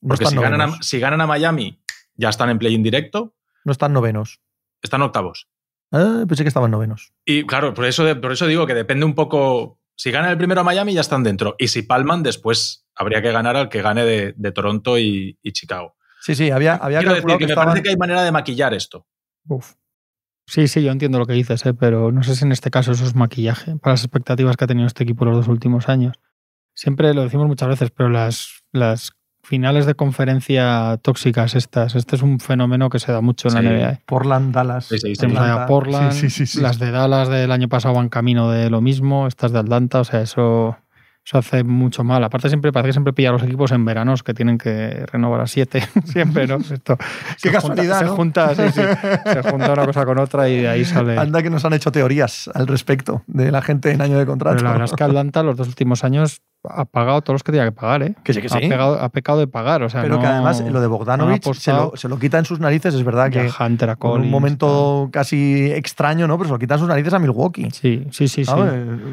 No 0.00 0.08
Porque 0.08 0.24
están, 0.24 0.38
si 0.38 0.42
ganan, 0.42 0.60
a, 0.60 0.82
si 0.82 0.98
ganan 1.00 1.20
a 1.20 1.26
Miami, 1.26 1.80
ya 2.14 2.28
están 2.28 2.50
en 2.50 2.58
play-in 2.58 2.82
directo, 2.82 3.34
no 3.64 3.72
están 3.72 3.92
novenos. 3.92 4.40
están 4.82 5.02
octavos. 5.02 5.48
Ah, 5.90 6.24
pensé 6.28 6.44
que 6.44 6.48
estaban 6.48 6.70
novenos. 6.70 7.12
Y 7.24 7.46
claro, 7.46 7.74
por 7.74 7.86
eso, 7.86 8.04
por 8.20 8.32
eso 8.32 8.46
digo 8.46 8.66
que 8.66 8.74
depende 8.74 9.04
un 9.04 9.14
poco. 9.14 9.80
Si 9.96 10.10
ganan 10.10 10.30
el 10.30 10.38
primero 10.38 10.60
a 10.60 10.64
Miami, 10.64 10.94
ya 10.94 11.00
están 11.00 11.24
dentro. 11.24 11.56
Y 11.58 11.68
si 11.68 11.82
palman, 11.82 12.22
después 12.22 12.86
habría 12.94 13.20
que 13.22 13.32
ganar 13.32 13.56
al 13.56 13.68
que 13.68 13.82
gane 13.82 14.04
de, 14.04 14.34
de 14.36 14.52
Toronto 14.52 14.98
y, 14.98 15.38
y 15.42 15.52
Chicago. 15.52 15.96
Sí, 16.20 16.34
sí, 16.34 16.50
había, 16.50 16.74
había 16.74 16.98
Quiero 16.98 17.14
decir 17.14 17.30
que, 17.30 17.38
que, 17.38 17.46
me 17.46 17.54
parece 17.54 17.82
que 17.82 17.90
hay 17.90 17.96
manera 17.96 18.22
de 18.22 18.30
maquillar 18.30 18.74
esto. 18.74 19.06
Uf. 19.48 19.74
Sí, 20.48 20.66
sí, 20.66 20.82
yo 20.82 20.90
entiendo 20.92 21.18
lo 21.18 21.26
que 21.26 21.34
dices, 21.34 21.64
¿eh? 21.66 21.74
pero 21.74 22.10
no 22.10 22.22
sé 22.22 22.34
si 22.34 22.44
en 22.44 22.52
este 22.52 22.70
caso 22.70 22.92
eso 22.92 23.04
es 23.04 23.14
maquillaje 23.14 23.76
para 23.76 23.92
las 23.92 24.02
expectativas 24.04 24.56
que 24.56 24.64
ha 24.64 24.66
tenido 24.66 24.86
este 24.86 25.04
equipo 25.04 25.26
los 25.26 25.36
dos 25.36 25.48
últimos 25.48 25.88
años. 25.90 26.16
Siempre 26.74 27.12
lo 27.12 27.22
decimos 27.22 27.46
muchas 27.46 27.68
veces, 27.68 27.90
pero 27.90 28.08
las, 28.08 28.62
las 28.72 29.12
finales 29.42 29.84
de 29.84 29.94
conferencia 29.94 30.98
tóxicas 31.02 31.54
estas, 31.54 31.94
este 31.96 32.16
es 32.16 32.22
un 32.22 32.40
fenómeno 32.40 32.88
que 32.88 32.98
se 32.98 33.12
da 33.12 33.20
mucho 33.20 33.48
en 33.48 33.52
Sí. 33.56 33.62
la 33.62 33.70
NBA. 33.70 33.90
¿eh? 33.90 34.00
Portland, 34.06 34.54
Dallas. 34.54 34.86
Sí, 34.86 34.98
sí, 34.98 35.12
Atlanta. 35.12 35.66
Portland, 35.66 36.12
Sí, 36.12 36.30
sí, 36.30 36.46
sí, 36.46 36.46
sí. 36.46 36.60
las 36.62 36.78
de 36.78 36.90
Dallas 36.92 37.28
del 37.28 37.52
año 37.52 37.68
pasado 37.68 37.94
van 37.94 38.08
camino 38.08 38.50
de 38.50 38.70
lo 38.70 38.80
mismo, 38.80 39.26
estas 39.26 39.52
de 39.52 39.58
Atlanta, 39.58 40.00
o 40.00 40.04
sea, 40.04 40.22
eso 40.22 40.78
Eso 41.28 41.36
hace 41.36 41.62
mucho 41.62 42.04
mal. 42.04 42.24
Aparte, 42.24 42.48
siempre 42.48 42.72
parece 42.72 42.88
que 42.88 42.92
siempre 42.94 43.12
pilla 43.12 43.28
a 43.28 43.32
los 43.32 43.42
equipos 43.42 43.70
en 43.72 43.84
veranos 43.84 44.22
que 44.22 44.32
tienen 44.32 44.56
que 44.56 45.04
renovar 45.12 45.42
a 45.42 45.46
siete. 45.46 45.86
siempre, 46.06 46.46
¿no? 46.46 46.56
Esto, 46.56 46.96
Qué 47.42 47.50
casualidad. 47.50 48.06
Junta, 48.08 48.46
¿no? 48.46 48.54
Se 48.54 48.70
junta, 48.70 48.72
sí, 48.72 48.80
sí. 48.80 49.32
Se 49.34 49.50
junta 49.50 49.74
una 49.74 49.84
cosa 49.84 50.06
con 50.06 50.18
otra 50.18 50.48
y 50.48 50.62
de 50.62 50.68
ahí 50.68 50.86
sale. 50.86 51.18
Anda 51.18 51.42
que 51.42 51.50
nos 51.50 51.66
han 51.66 51.74
hecho 51.74 51.92
teorías 51.92 52.48
al 52.54 52.66
respecto 52.66 53.24
de 53.26 53.52
la 53.52 53.60
gente 53.60 53.90
en 53.90 54.00
año 54.00 54.18
de 54.18 54.24
contrato. 54.24 54.56
Pero 54.56 54.68
la 54.68 54.72
verdad 54.72 54.86
es 54.86 54.96
que 54.96 55.04
Atlanta 55.04 55.42
los 55.42 55.58
dos 55.58 55.68
últimos 55.68 56.02
años 56.02 56.40
ha 56.70 56.84
pagado 56.84 57.20
todos 57.22 57.34
los 57.34 57.42
que 57.42 57.52
tenía 57.52 57.64
que 57.64 57.72
pagar, 57.72 58.02
¿eh? 58.02 58.14
Que 58.24 58.32
sí, 58.34 58.40
que 58.40 58.46
ha, 58.46 58.50
sí. 58.50 58.68
pegado- 58.68 58.98
ha 59.00 59.08
pecado 59.08 59.38
de 59.38 59.46
pagar. 59.46 59.82
O 59.82 59.88
sea, 59.88 60.02
Pero 60.02 60.16
no- 60.16 60.20
que 60.20 60.26
además 60.26 60.60
lo 60.60 60.80
de 60.80 60.86
Bogdanovich 60.86 61.44
no 61.46 61.50
ha 61.50 61.54
se, 61.54 61.72
lo, 61.72 61.92
se 61.96 62.08
lo 62.08 62.18
quita 62.18 62.38
en 62.38 62.44
sus 62.44 62.60
narices, 62.60 62.94
es 62.94 63.04
verdad 63.04 63.30
que 63.30 63.48
Hunter 63.60 63.96
con 63.98 64.20
un 64.22 64.30
momento 64.30 65.08
casi 65.12 65.70
extraño, 65.72 66.26
¿no? 66.26 66.36
Pero 66.38 66.48
se 66.48 66.52
lo 66.54 66.58
quita 66.58 66.74
en 66.74 66.80
sus 66.80 66.88
narices 66.88 67.12
a 67.14 67.18
Milwaukee. 67.18 67.70
Sí, 67.70 68.06
sí, 68.10 68.28
sí. 68.28 68.44
sí. 68.44 68.52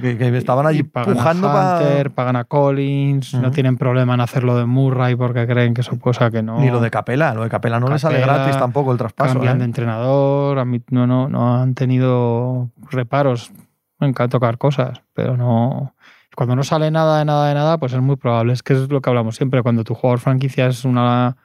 Que, 0.01 0.17
que 0.17 0.37
estaban 0.37 0.65
allí 0.67 0.83
pujando 0.83 1.49
a 1.49 1.53
para. 1.53 1.77
Hunter, 1.79 2.11
pagan 2.11 2.35
a 2.35 2.43
Collins, 2.43 3.33
no 3.35 3.51
tienen 3.51 3.77
problema 3.77 4.13
en 4.13 4.21
hacerlo 4.21 4.57
de 4.57 4.65
Murray 4.65 5.15
porque 5.15 5.45
creen 5.47 5.73
que 5.73 5.81
eso 5.81 5.99
cosa 5.99 6.29
que 6.31 6.41
no. 6.43 6.59
Ni 6.59 6.69
lo 6.69 6.79
de 6.79 6.91
Capela, 6.91 7.33
lo 7.33 7.43
de 7.43 7.49
Capela 7.49 7.79
no 7.79 7.87
le 7.87 7.99
sale 7.99 8.19
gratis 8.19 8.57
tampoco 8.57 8.91
el 8.91 8.97
traspaso. 8.97 9.33
cambian 9.33 9.55
¿eh? 9.57 9.59
de 9.59 9.65
entrenador, 9.65 10.59
a 10.59 10.65
mí 10.65 10.81
no, 10.89 11.07
no, 11.07 11.29
no 11.29 11.61
han 11.61 11.73
tenido 11.73 12.69
reparos 12.91 13.51
en 13.99 14.13
ca- 14.13 14.27
tocar 14.27 14.57
cosas, 14.57 15.01
pero 15.13 15.37
no. 15.37 15.94
Cuando 16.36 16.56
no 16.56 16.63
sale 16.63 16.91
nada 16.91 17.19
de 17.19 17.26
nada 17.26 17.48
de 17.48 17.54
nada, 17.54 17.78
pues 17.78 17.93
es 17.93 18.02
muy 18.02 18.15
probable. 18.15 18.54
Es 18.54 18.63
que 18.63 18.74
es 18.74 18.89
lo 18.89 19.02
que 19.02 19.10
hablamos 19.10 19.36
siempre. 19.36 19.63
Cuando 19.63 19.84
tu 19.84 19.95
jugador 19.95 20.19
franquicia 20.19 20.67
es 20.67 20.86
una, 20.86 21.38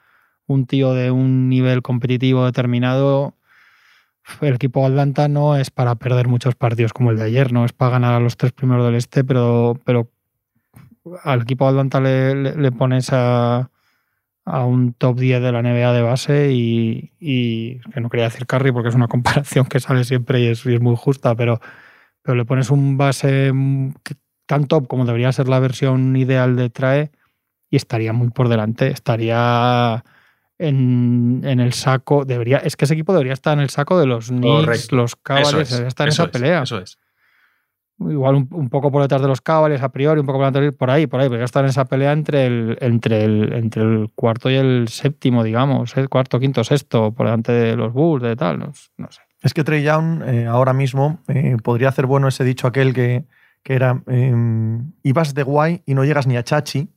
un 0.47 0.65
tío 0.65 0.93
de 0.93 1.11
un 1.11 1.49
nivel 1.49 1.81
competitivo 1.81 2.45
determinado, 2.45 3.35
el 4.41 4.55
equipo 4.55 4.85
Atlanta 4.85 5.27
no 5.27 5.57
es 5.57 5.71
para 5.71 5.95
perder 5.95 6.27
muchos 6.27 6.55
partidos 6.55 6.93
como 6.93 7.11
el 7.11 7.17
de 7.17 7.25
ayer, 7.25 7.51
no 7.51 7.65
es 7.65 7.73
para 7.73 7.91
ganar 7.91 8.13
a 8.13 8.19
los 8.19 8.37
tres 8.37 8.51
primeros 8.51 8.85
del 8.85 8.95
este, 8.95 9.23
pero, 9.23 9.79
pero 9.83 10.09
al 11.23 11.41
equipo 11.41 11.67
Atlanta 11.67 11.99
le, 11.99 12.71
pones 12.71 13.09
a, 13.11 13.69
a 14.45 14.65
un 14.65 14.93
top 14.93 15.19
10 15.19 15.41
de 15.41 15.51
la 15.51 15.61
NBA 15.61 15.93
de 15.93 16.01
base 16.01 16.51
y, 16.51 17.11
y 17.19 17.79
que 17.91 18.01
no 18.01 18.09
quería 18.09 18.25
decir 18.25 18.45
Curry 18.45 18.71
porque 18.71 18.89
es 18.89 18.95
una 18.95 19.07
comparación 19.09 19.65
que 19.65 19.79
sale 19.79 20.03
siempre 20.03 20.41
y 20.41 20.47
es, 20.47 20.65
muy 20.81 20.95
justa, 20.95 21.35
pero, 21.35 21.59
pero 22.21 22.35
le 22.35 22.45
pones 22.45 22.69
un 22.69 22.97
base 22.97 23.51
tan 24.51 24.65
top 24.67 24.85
como 24.89 25.05
debería 25.05 25.31
ser 25.31 25.47
la 25.47 25.59
versión 25.59 26.13
ideal 26.17 26.57
de 26.57 26.69
Trae 26.69 27.09
y 27.69 27.77
estaría 27.77 28.11
muy 28.11 28.31
por 28.31 28.49
delante, 28.49 28.87
estaría 28.87 30.03
en, 30.59 31.41
en 31.45 31.61
el 31.61 31.71
saco, 31.71 32.25
debería, 32.25 32.57
es 32.57 32.75
que 32.75 32.83
ese 32.83 32.95
equipo 32.95 33.13
debería 33.13 33.31
estar 33.31 33.53
en 33.53 33.61
el 33.61 33.69
saco 33.69 33.97
de 33.97 34.07
los 34.07 34.27
Knicks, 34.27 34.43
Correcto. 34.65 34.95
los 34.97 35.15
Cavaliers, 35.15 35.61
es, 35.61 35.69
debería 35.69 35.87
estar 35.87 36.07
en 36.07 36.11
esa 36.11 36.23
es, 36.25 36.29
pelea. 36.29 36.63
Eso 36.63 36.79
es. 36.79 36.97
Igual 37.99 38.35
un, 38.35 38.47
un 38.51 38.69
poco 38.69 38.91
por 38.91 39.01
detrás 39.03 39.21
de 39.21 39.29
los 39.29 39.39
Cavaliers 39.39 39.81
a 39.83 39.89
priori, 39.89 40.19
un 40.19 40.25
poco 40.25 40.39
por, 40.39 40.51
detrás- 40.51 40.75
por 40.75 40.89
ahí, 40.89 41.07
por 41.07 41.21
ahí, 41.21 41.29
porque 41.29 41.43
estar 41.45 41.63
en 41.63 41.69
esa 41.69 41.85
pelea 41.85 42.11
entre 42.11 42.45
el, 42.47 42.77
entre 42.81 43.23
el, 43.23 43.53
entre 43.53 43.83
el 43.83 44.09
cuarto 44.13 44.49
y 44.49 44.55
el 44.55 44.89
séptimo, 44.89 45.43
digamos, 45.45 45.95
el 45.95 46.09
cuarto, 46.09 46.39
quinto, 46.41 46.63
sexto, 46.65 47.13
por 47.13 47.27
delante 47.27 47.53
de 47.53 47.77
los 47.77 47.93
Bulls, 47.93 48.21
de 48.23 48.35
tal, 48.35 48.59
no, 48.59 48.73
no 48.97 49.11
sé. 49.11 49.21
Es 49.41 49.53
que 49.53 49.63
Trey 49.63 49.81
Young 49.81 50.23
eh, 50.27 50.45
ahora 50.45 50.73
mismo 50.73 51.19
eh, 51.29 51.55
podría 51.63 51.87
hacer 51.87 52.05
bueno 52.05 52.27
ese 52.27 52.43
dicho 52.43 52.67
aquel 52.67 52.93
que, 52.93 53.23
que 53.63 53.73
era 53.75 54.01
eh, 54.07 54.33
ibas 55.03 55.33
de 55.33 55.43
guay 55.43 55.83
y 55.85 55.93
no 55.93 56.03
llegas 56.03 56.27
ni 56.27 56.37
a 56.37 56.43
Chachi. 56.43 56.89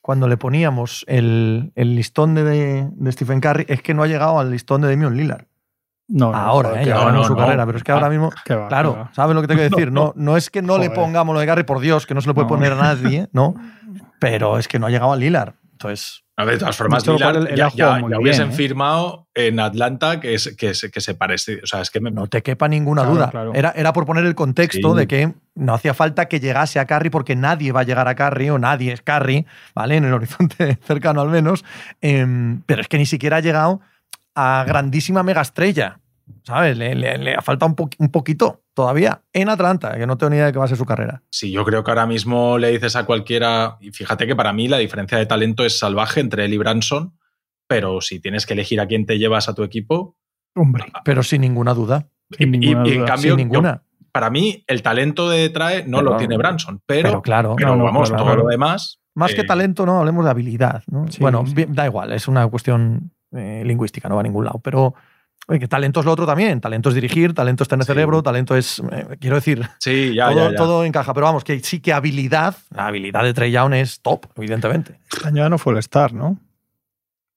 Cuando 0.00 0.26
le 0.26 0.38
poníamos 0.38 1.04
el, 1.06 1.72
el 1.74 1.94
listón 1.94 2.34
de, 2.34 2.42
de, 2.90 3.12
Stephen 3.12 3.40
Curry, 3.40 3.66
es 3.68 3.82
que 3.82 3.92
no 3.92 4.02
ha 4.02 4.06
llegado 4.06 4.38
al 4.38 4.50
listón 4.50 4.80
de 4.80 4.88
Damian 4.88 5.14
Lillard. 5.14 5.44
No, 6.08 6.32
no, 6.32 6.38
ahora, 6.38 6.70
joder, 6.70 6.88
eh, 6.88 6.92
ahora 6.92 7.12
no, 7.12 7.18
en 7.18 7.24
su 7.24 7.34
no. 7.34 7.38
carrera, 7.38 7.66
pero 7.66 7.76
es 7.76 7.84
que 7.84 7.92
ahora 7.92 8.08
mismo, 8.08 8.30
que 8.46 8.54
va, 8.54 8.68
claro. 8.68 9.10
¿sabes 9.12 9.34
lo 9.34 9.42
que 9.42 9.48
te 9.48 9.54
quiero 9.54 9.68
decir? 9.76 9.92
No, 9.92 10.14
no 10.16 10.38
es 10.38 10.48
que 10.48 10.62
no 10.62 10.78
le 10.78 10.88
pongamos 10.88 11.34
lo 11.34 11.40
de 11.40 11.46
Curry, 11.46 11.64
por 11.64 11.80
Dios, 11.80 12.06
que 12.06 12.14
no 12.14 12.22
se 12.22 12.28
le 12.28 12.32
puede 12.34 12.46
No. 12.46 12.48
poner 12.48 12.72
a 12.72 12.76
nadie, 12.76 13.28
¿no? 13.32 13.54
Pero 14.18 14.56
es 14.56 14.66
que 14.66 14.78
no 14.78 14.86
ha 14.86 14.90
llegado 14.90 15.12
al 15.12 15.20
Lillard. 15.20 15.52
Entonces, 15.78 16.24
A 16.36 16.44
ver, 16.44 16.54
de 16.54 16.60
todas 16.60 16.76
formas, 16.76 17.04
ya, 17.04 17.16
ya- 17.54 17.70
ya 17.72 17.94
bien, 17.98 18.14
hubiesen 18.16 18.50
¿eh? 18.50 18.52
firmado 18.52 19.28
en 19.34 19.60
Atlanta 19.60 20.18
que, 20.18 20.34
es- 20.34 20.56
que, 20.56 20.74
se- 20.74 20.90
que 20.90 21.00
se 21.00 21.14
parece. 21.14 21.60
O 21.62 21.66
sea, 21.66 21.80
es 21.82 21.90
que 21.90 22.00
me, 22.00 22.10
no 22.10 22.26
te 22.26 22.42
quepa 22.42 22.66
ninguna 22.66 23.02
Claro, 23.02 23.14
duda. 23.14 23.30
claro. 23.30 23.54
Era, 23.54 23.70
era 23.76 23.92
por 23.92 24.04
poner 24.06 24.24
el 24.26 24.34
contexto 24.34 24.92
Sí. 24.92 24.98
de 24.98 25.06
que 25.06 25.32
no 25.54 25.74
hacía 25.74 25.94
falta 25.94 26.26
que 26.26 26.40
llegase 26.40 26.80
a 26.80 26.86
Curry 26.86 27.10
porque 27.10 27.36
nadie 27.36 27.70
va 27.70 27.80
a 27.80 27.84
llegar 27.84 28.08
a 28.08 28.16
Curry 28.16 28.50
o 28.50 28.58
nadie 28.58 28.92
es 28.92 29.02
Curry, 29.02 29.46
¿vale? 29.74 29.96
En 29.96 30.04
el 30.04 30.12
horizonte 30.12 30.78
cercano 30.86 31.20
al 31.20 31.28
menos. 31.28 31.64
Em, 32.00 32.62
pero 32.66 32.80
es 32.80 32.88
que 32.88 32.98
ni 32.98 33.06
siquiera 33.06 33.36
ha 33.36 33.40
llegado 33.40 33.80
a 34.34 34.64
grandísima 34.66 35.22
mega 35.22 35.42
estrella, 35.42 36.00
¿sabes? 36.44 36.76
Le, 36.78 36.94
le- 36.94 37.18
le 37.18 37.34
ha 37.34 37.40
faltado 37.42 37.68
un, 37.70 37.76
po- 37.76 37.90
un 37.98 38.10
poquito 38.10 38.62
todavía 38.74 39.22
en 39.32 39.48
Atlanta, 39.48 39.96
que 39.96 40.06
no 40.06 40.16
tengo 40.18 40.30
ni 40.30 40.36
idea 40.36 40.46
de 40.46 40.52
qué 40.52 40.58
va 40.58 40.64
a 40.64 40.68
ser 40.68 40.76
su 40.76 40.84
carrera. 40.86 41.22
Sí, 41.30 41.50
yo 41.50 41.64
creo 41.64 41.82
que 41.84 41.90
ahora 41.90 42.06
mismo 42.06 42.58
le 42.58 42.70
dices 42.70 42.96
a 42.96 43.04
cualquiera, 43.04 43.76
y 43.80 43.90
fíjate 43.90 44.26
que 44.26 44.36
para 44.36 44.52
mí 44.52 44.68
la 44.68 44.78
diferencia 44.78 45.18
de 45.18 45.26
talento 45.26 45.64
es 45.64 45.78
salvaje 45.78 46.20
entre 46.20 46.44
él 46.44 46.54
y 46.54 46.58
Branson, 46.58 47.18
pero 47.66 48.00
si 48.00 48.20
tienes 48.20 48.46
que 48.46 48.54
elegir 48.54 48.80
a 48.80 48.86
quién 48.86 49.04
te 49.06 49.18
llevas 49.18 49.48
a 49.48 49.54
tu 49.54 49.62
equipo, 49.62 50.16
Hombre, 50.54 50.86
Pero 51.04 51.22
sin 51.22 51.42
ninguna 51.42 51.72
duda. 51.74 52.08
Sin 52.36 52.52
y, 52.54 52.56
y- 52.56 52.60
ninguna 52.74 52.88
y 52.88 52.92
en 52.94 53.04
cambio, 53.04 53.20
sin 53.22 53.30
yo- 53.30 53.36
ninguna. 53.36 53.82
para 54.10 54.28
mí 54.30 54.64
el 54.66 54.82
talento 54.82 55.28
de 55.28 55.48
Trae 55.50 55.84
no 55.86 55.98
Pero- 55.98 56.10
lo 56.12 56.16
tiene 56.16 56.36
Branson, 56.36 56.80
pero, 56.86 57.08
Pero 57.08 57.22
claro. 57.22 57.54
pero 57.56 57.76
no, 57.76 57.84
vamos, 57.84 58.08
claro, 58.08 58.24
todo 58.24 58.32
claro. 58.32 58.42
lo 58.44 58.48
demás. 58.48 59.00
Más 59.14 59.34
que 59.34 59.42
eh, 59.42 59.46
talento, 59.46 59.84
no, 59.86 59.98
hablemos 59.98 60.24
de 60.24 60.30
habilidad. 60.30 60.82
¿no? 60.88 61.06
Sí, 61.08 61.18
bueno, 61.20 61.44
sí. 61.46 61.54
da 61.68 61.86
igual, 61.86 62.12
es 62.12 62.26
una 62.28 62.46
cuestión 62.48 63.12
eh, 63.32 63.62
lingüística, 63.64 64.08
no 64.08 64.14
va 64.16 64.20
a 64.20 64.24
ningún 64.24 64.44
lado. 64.46 64.58
Pero 64.64 64.94
oye, 65.48 65.58
que 65.58 65.66
talento 65.68 66.00
es 66.00 66.06
lo 66.06 66.12
otro 66.12 66.24
también. 66.26 66.60
Talento 66.60 66.88
es 66.90 66.94
dirigir, 66.94 67.34
talento 67.34 67.62
es 67.64 67.68
tener 67.68 67.84
Sí. 67.84 67.88
cerebro, 67.92 68.22
talento 68.22 68.54
es. 68.56 68.80
eh, 68.92 69.16
quiero 69.20 69.36
decir, 69.36 69.68
Sí, 69.80 70.14
ya, 70.14 70.28
todo, 70.30 70.36
ya, 70.44 70.50
ya. 70.50 70.56
todo 70.56 70.84
encaja. 70.84 71.12
Pero 71.14 71.26
vamos, 71.26 71.42
que 71.44 71.58
sí 71.60 71.80
que 71.80 71.92
habilidad, 71.92 72.56
la 72.70 72.86
habilidad 72.86 73.24
de 73.24 73.34
Trey 73.34 73.50
Young 73.50 73.74
es 73.74 74.00
top, 74.00 74.26
evidentemente. 74.36 75.00
este 75.12 75.26
año 75.28 75.42
ya 75.42 75.48
no 75.48 75.58
fue 75.58 75.72
el 75.72 75.78
Star, 75.80 76.12
¿no? 76.12 76.38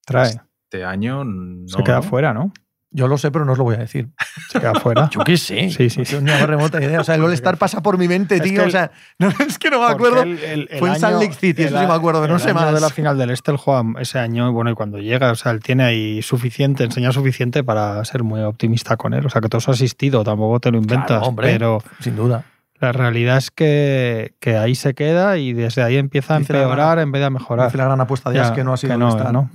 Trae. 0.06 0.40
Este 0.64 0.84
año 0.84 1.24
no. 1.24 1.68
Se 1.68 1.82
queda 1.82 2.02
fuera, 2.02 2.32
¿no? 2.32 2.52
Yo 2.94 3.08
lo 3.08 3.16
sé, 3.16 3.30
pero 3.30 3.46
no 3.46 3.52
os 3.52 3.58
lo 3.58 3.64
voy 3.64 3.76
a 3.76 3.78
decir. 3.78 4.10
Se 4.50 4.60
queda 4.60 4.74
fuera. 4.74 5.08
Yo 5.10 5.20
qué 5.24 5.38
sé. 5.38 5.70
Sí, 5.70 5.88
sí, 5.88 6.00
No 6.00 6.04
sí. 6.04 6.10
tengo 6.10 6.24
ni 6.24 6.30
la 6.30 6.38
más 6.40 6.46
remota 6.48 6.82
idea. 6.82 7.00
O 7.00 7.04
sea, 7.04 7.14
el 7.14 7.22
All-Star 7.24 7.56
pasa 7.56 7.82
por 7.82 7.96
mi 7.96 8.06
mente, 8.06 8.34
Es 8.36 8.42
tío. 8.42 8.52
que 8.54 8.60
o 8.60 8.64
el- 8.64 8.70
sea, 8.72 8.90
no, 9.18 9.28
es 9.48 9.58
que 9.58 9.70
no 9.70 9.80
me 9.80 9.86
acuerdo. 9.86 10.22
el- 10.22 10.38
el- 10.38 10.68
el 10.70 10.78
Fue 10.78 10.90
en 10.90 11.00
Salt 11.00 11.20
Lake 11.22 11.32
City, 11.34 11.62
eso 11.62 11.78
sí 11.78 11.86
me 11.86 11.92
a- 11.92 11.94
acuerdo, 11.94 12.20
pero 12.20 12.32
no 12.34 12.36
el 12.36 12.42
sé 12.42 12.50
año 12.50 12.60
más. 12.60 12.74
de 12.74 12.80
la 12.80 12.90
final 12.90 13.16
del 13.16 13.30
Este, 13.30 13.52
juega 13.56 13.82
ese 14.00 14.18
año, 14.18 14.48
y 14.48 14.52
bueno, 14.52 14.70
y 14.70 14.74
cuando 14.74 14.98
llega, 14.98 15.30
o 15.32 15.34
sea, 15.34 15.52
él 15.52 15.60
tiene 15.60 15.84
ahí 15.84 16.20
suficiente, 16.22 16.84
enseña 16.84 17.12
suficiente 17.12 17.64
para 17.64 18.04
ser 18.04 18.22
muy 18.24 18.40
optimista 18.42 18.96
con 18.98 19.14
él. 19.14 19.24
O 19.24 19.30
sea, 19.30 19.40
que 19.40 19.48
todo 19.48 19.58
eso 19.60 19.70
ha 19.70 19.74
asistido, 19.74 20.22
tampoco 20.22 20.60
te 20.60 20.70
lo 20.70 20.76
inventas. 20.78 21.06
Claro, 21.06 21.22
hombre. 21.26 21.50
Pero 21.52 21.82
Sin 22.00 22.14
duda. 22.14 22.44
la 22.78 22.92
realidad 22.92 23.38
es 23.38 23.50
que, 23.50 24.34
que 24.38 24.58
ahí 24.58 24.74
se 24.74 24.92
queda 24.92 25.38
y 25.38 25.54
desde 25.54 25.82
ahí 25.82 25.96
empieza 25.96 26.34
a 26.34 26.38
Dice 26.40 26.52
empeorar 26.52 26.96
gran- 26.96 27.04
en 27.04 27.12
vez 27.12 27.20
de 27.20 27.26
a 27.26 27.30
mejorar. 27.30 27.68
Dice 27.68 27.78
la 27.78 27.84
gran 27.86 28.00
apuesta 28.02 28.28
de 28.28 28.36
Ya, 28.36 28.42
As 28.48 28.50
que 28.50 28.64
no 28.64 28.74
ha 28.74 28.76
sido 28.76 28.92
que 28.92 28.98
no, 28.98 29.08
All-Star. 29.12 29.32
¿no? 29.32 29.50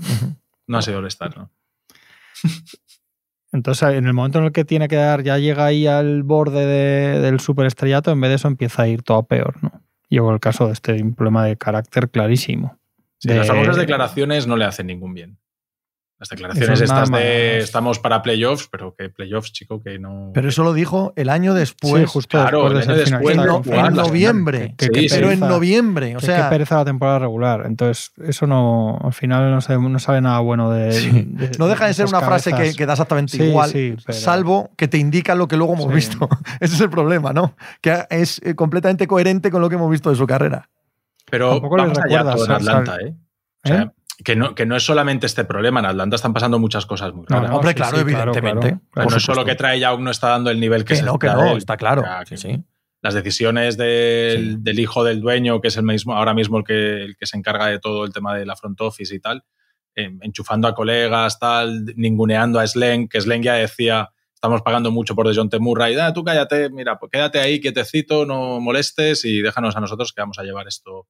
Ha 0.78 0.82
sido 0.82 1.00
el 1.00 1.06
Star, 1.06 1.38
¿no? 1.38 1.52
Entonces, 3.58 3.90
en 3.96 4.06
el 4.06 4.14
momento 4.14 4.38
en 4.40 4.46
el 4.46 4.52
que 4.52 4.64
tiene 4.66 4.88
que 4.88 4.96
dar, 4.96 5.24
ya 5.24 5.38
llega 5.38 5.66
ahí 5.66 5.88
al 5.88 6.24
borde 6.24 6.66
de- 6.66 7.20
del 7.20 7.40
superestrellato, 7.40 8.12
en 8.12 8.22
vez 8.22 8.30
de 8.30 8.36
eso 8.36 8.48
empieza 8.48 8.84
a 8.84 8.88
ir 8.88 9.02
todo 9.04 9.24
peor, 9.24 9.56
¿no? 9.64 9.82
Llegó 10.10 10.32
el 10.32 10.40
caso 10.40 10.68
de 10.68 10.74
este 10.74 11.02
un 11.02 11.16
problema 11.16 11.44
de 11.46 11.58
carácter 11.58 12.10
clarísimo. 12.10 12.78
Sí, 13.18 13.30
De- 13.30 13.36
Las 13.36 13.48
famosas 13.48 13.76
declaraciones 13.78 14.48
no 14.48 14.56
le 14.56 14.66
hacen 14.66 14.88
ningún 14.88 15.14
bien. 15.14 15.38
Las 16.20 16.30
declaraciones 16.30 16.82
es 16.82 16.90
estas 16.90 17.12
de 17.12 17.60
estamos 17.60 18.00
para 18.00 18.24
playoffs, 18.24 18.68
pero 18.72 18.96
que 18.96 19.08
playoffs, 19.10 19.54
chico, 19.54 19.80
que 19.84 20.00
no. 20.00 20.32
Pero 20.34 20.50
eso 20.50 20.64
lo 20.64 20.74
dijo 20.74 21.14
el 21.16 21.30
año 21.30 21.54
después. 21.54 22.02
sí, 22.02 22.06
justo 22.08 22.40
claro, 22.40 22.70
después 22.74 22.88
de 22.88 22.94
el 22.94 22.98
año 23.00 23.06
ser 23.06 23.12
después 23.20 23.36
en, 23.90 23.94
noviembre. 23.96 24.74
Que- 24.78 24.86
Sí, 24.86 24.92
que 24.92 25.02
sí. 25.02 25.08
pero 25.12 25.30
en 25.32 25.40
noviembre. 25.42 26.16
O 26.16 26.20
que- 26.20 26.26
sea, 26.26 26.46
que 26.46 26.50
pereza 26.50 26.78
la 26.78 26.86
temporada 26.86 27.20
regular. 27.20 27.64
Entonces, 27.68 28.14
eso 28.26 28.48
no, 28.48 28.98
al 29.04 29.14
final 29.14 29.52
no, 29.52 29.62
se- 29.62 29.78
no 29.78 30.00
sale 30.00 30.22
nada 30.22 30.40
bueno 30.40 30.72
de. 30.72 30.92
Sí. 30.92 31.12
de- 31.28 31.52
no 31.60 31.68
deja 31.68 31.86
de 31.86 31.94
ser 31.94 32.08
una 32.08 32.22
frase 32.22 32.52
que, 32.76 32.86
da 32.88 32.94
exactamente 32.94 33.38
Sí, 33.38 33.44
igual, 33.44 33.70
sí, 33.70 33.96
pero- 34.04 34.18
salvo 34.18 34.72
que 34.76 34.88
te 34.88 34.98
indica 34.98 35.36
lo 35.36 35.48
que 35.48 35.56
luego 35.56 35.74
hemos 35.74 35.90
Sí. 35.90 35.94
visto. 35.94 36.28
Ese 36.60 36.74
es 36.74 36.82
el 36.82 36.90
problema, 36.90 37.32
¿no? 37.32 37.54
Que 37.80 38.06
es 38.10 38.42
eh, 38.44 38.56
completamente 38.56 39.06
coherente 39.06 39.52
con 39.52 39.62
lo 39.62 39.70
que 39.70 39.76
hemos 39.76 39.92
visto 39.92 40.10
de 40.10 40.16
su 40.16 40.26
carrera. 40.26 40.68
Pero 41.30 41.52
Tampoco 41.52 41.78
vamos 41.78 41.96
recuerdas, 41.96 42.36
todo 42.36 42.46
en 42.46 42.52
Atlanta, 42.54 42.98
¿eh? 43.06 43.14
O 43.64 43.68
sea, 43.68 43.82
¿Eh? 43.84 43.92
Que, 44.28 44.36
no, 44.36 44.54
que 44.56 44.66
no 44.66 44.76
es 44.76 44.84
solamente 44.84 45.26
este 45.26 45.46
problema. 45.46 45.80
En 45.80 45.86
Atlanta 45.86 46.18
están 46.18 46.34
pasando 46.34 46.60
muchas 46.60 46.86
cosas 46.86 47.14
muy 47.14 47.26
raras. 47.30 47.50
no, 47.50 47.56
Hombre, 47.56 47.70
sí, 47.72 47.76
claro, 47.76 47.96
sí, 47.96 48.02
evidentemente. 48.02 48.78
claro. 48.92 49.10
No 49.10 49.16
es 49.16 49.24
solo 49.24 49.46
que 49.46 49.56
trae 49.56 49.80
Young 49.80 50.02
no 50.02 50.12
está 50.12 50.28
dando 50.28 50.50
el 50.52 50.60
nivel 50.60 50.84
que, 50.84 50.96
Que 50.96 50.96
se 50.98 51.04
no, 51.04 51.18
que 51.18 51.28
no, 51.28 51.52
él. 51.54 51.58
está 51.58 51.78
claro. 51.78 52.04
Que 52.28 52.36
sí. 52.36 52.62
Las 53.02 53.14
decisiones 53.14 53.78
del, 53.78 54.56
Sí. 54.56 54.56
del 54.60 54.80
hijo 54.82 55.06
del 55.06 55.22
dueño, 55.22 55.62
que 55.62 55.70
es 55.70 55.78
el 55.78 55.84
mismo, 55.84 56.14
ahora 56.14 56.34
mismo 56.34 56.58
el 56.58 56.66
que, 56.66 57.04
el 57.06 57.16
que 57.16 57.26
se 57.26 57.38
encarga 57.38 57.68
de 57.68 57.80
todo 57.80 58.04
el 58.04 58.12
tema 58.12 58.36
de 58.36 58.46
la 58.46 58.58
front 58.58 58.82
office 58.82 59.16
y 59.16 59.22
tal, 59.22 59.46
eh, 59.96 60.12
enchufando 60.20 60.68
a 60.68 60.76
colegas, 60.76 61.40
tal, 61.40 61.86
ninguneando 61.96 62.60
a 62.60 62.68
Slen, 62.68 63.08
que 63.08 63.22
Slen 63.22 63.42
ya 63.42 63.54
decía, 63.54 64.10
estamos 64.34 64.62
pagando 64.62 64.92
mucho 64.92 65.16
por 65.16 65.26
DeJounte 65.26 65.60
Murray, 65.60 65.96
ah, 65.98 66.12
tú 66.12 66.26
cállate, 66.26 66.70
mira, 66.70 67.00
pues 67.00 67.12
quédate 67.14 67.40
ahí 67.40 67.62
quietecito, 67.62 68.26
no 68.26 68.60
molestes 68.60 69.24
y 69.24 69.42
déjanos 69.42 69.78
a 69.78 69.80
nosotros 69.80 70.12
que 70.12 70.22
vamos 70.22 70.38
a 70.38 70.44
llevar 70.44 70.68
esto 70.68 71.08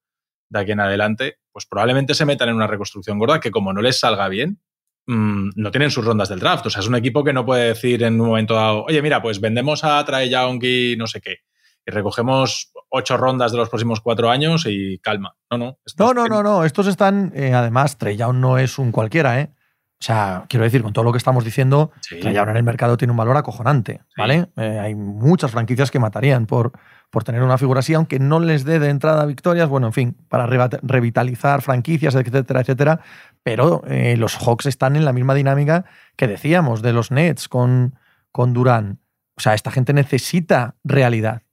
de 0.49 0.60
aquí 0.60 0.71
en 0.71 0.79
adelante, 0.79 1.38
pues 1.51 1.65
probablemente 1.65 2.13
se 2.13 2.25
metan 2.25 2.49
en 2.49 2.55
una 2.55 2.67
reconstrucción 2.67 3.19
gorda 3.19 3.39
que 3.39 3.51
como 3.51 3.73
no 3.73 3.81
les 3.81 3.99
salga 3.99 4.27
bien, 4.29 4.60
mm, 5.07 5.49
no 5.55 5.71
tienen 5.71 5.91
sus 5.91 6.05
rondas 6.05 6.29
del 6.29 6.39
draft. 6.39 6.65
O 6.65 6.69
sea, 6.69 6.81
es 6.81 6.88
un 6.88 6.95
equipo 6.95 7.23
que 7.23 7.33
no 7.33 7.45
puede 7.45 7.67
decir 7.69 8.03
en 8.03 8.19
un 8.19 8.27
momento 8.27 8.53
dado, 8.55 8.83
oye, 8.83 9.01
mira, 9.01 9.21
pues 9.21 9.39
vendemos 9.41 9.83
a 9.83 10.03
Trae 10.05 10.29
Young 10.29 10.63
y 10.63 10.95
no 10.97 11.07
sé 11.07 11.21
qué, 11.21 11.38
y 11.86 11.91
recogemos 11.91 12.71
ocho 12.89 13.17
rondas 13.17 13.51
de 13.51 13.57
los 13.57 13.69
próximos 13.69 14.01
cuatro 14.01 14.29
años 14.29 14.65
y 14.67 14.99
calma. 14.99 15.36
No, 15.51 15.57
no. 15.57 15.77
No, 15.97 16.13
no, 16.13 16.25
no, 16.27 16.43
no. 16.43 16.63
Estos 16.65 16.88
están. 16.88 17.31
Eh, 17.36 17.53
además, 17.53 17.97
Trey 17.97 18.17
Young 18.17 18.36
no 18.38 18.57
es 18.57 18.77
un 18.77 18.91
cualquiera, 18.91 19.39
¿eh? 19.41 19.51
O 19.99 20.03
sea, 20.03 20.45
quiero 20.47 20.63
decir, 20.63 20.83
con 20.83 20.93
todo 20.93 21.03
lo 21.05 21.12
que 21.12 21.17
estamos 21.17 21.43
diciendo, 21.43 21.91
Sí. 22.01 22.19
Young 22.19 22.49
en 22.49 22.57
el 22.57 22.63
mercado 22.63 22.97
tiene 22.97 23.12
un 23.12 23.17
valor 23.17 23.36
acojonante, 23.36 24.01
¿vale? 24.15 24.47
Eh, 24.55 24.79
hay 24.79 24.93
muchas 24.95 25.49
franquicias 25.49 25.89
que 25.89 25.97
matarían 25.99 26.45
por, 26.45 26.71
por 27.09 27.23
tener 27.23 27.41
una 27.41 27.57
figura 27.57 27.79
así, 27.79 27.93
aunque 27.93 28.19
no 28.19 28.39
les 28.39 28.65
dé 28.65 28.79
de 28.79 28.89
entrada 28.89 29.25
victorias, 29.25 29.69
bueno, 29.69 29.87
en 29.87 29.93
fin, 29.93 30.17
para 30.27 30.45
revitalizar 30.45 31.61
franquicias, 31.61 32.15
etcétera, 32.15 32.61
etcétera. 32.61 32.99
Pero 33.43 33.83
eh, 33.87 34.17
los 34.17 34.35
Hawks 34.35 34.65
están 34.65 34.95
en 34.95 35.05
la 35.05 35.13
misma 35.13 35.33
dinámica 35.33 35.85
que 36.15 36.27
decíamos 36.27 36.81
de 36.81 36.93
los 36.93 37.11
Nets 37.11 37.47
con, 37.47 37.95
con 38.31 38.53
Durán. 38.53 38.99
O 39.37 39.41
sea, 39.41 39.53
esta 39.53 39.71
gente 39.71 39.93
necesita 39.93 40.75
realidad. 40.83 41.43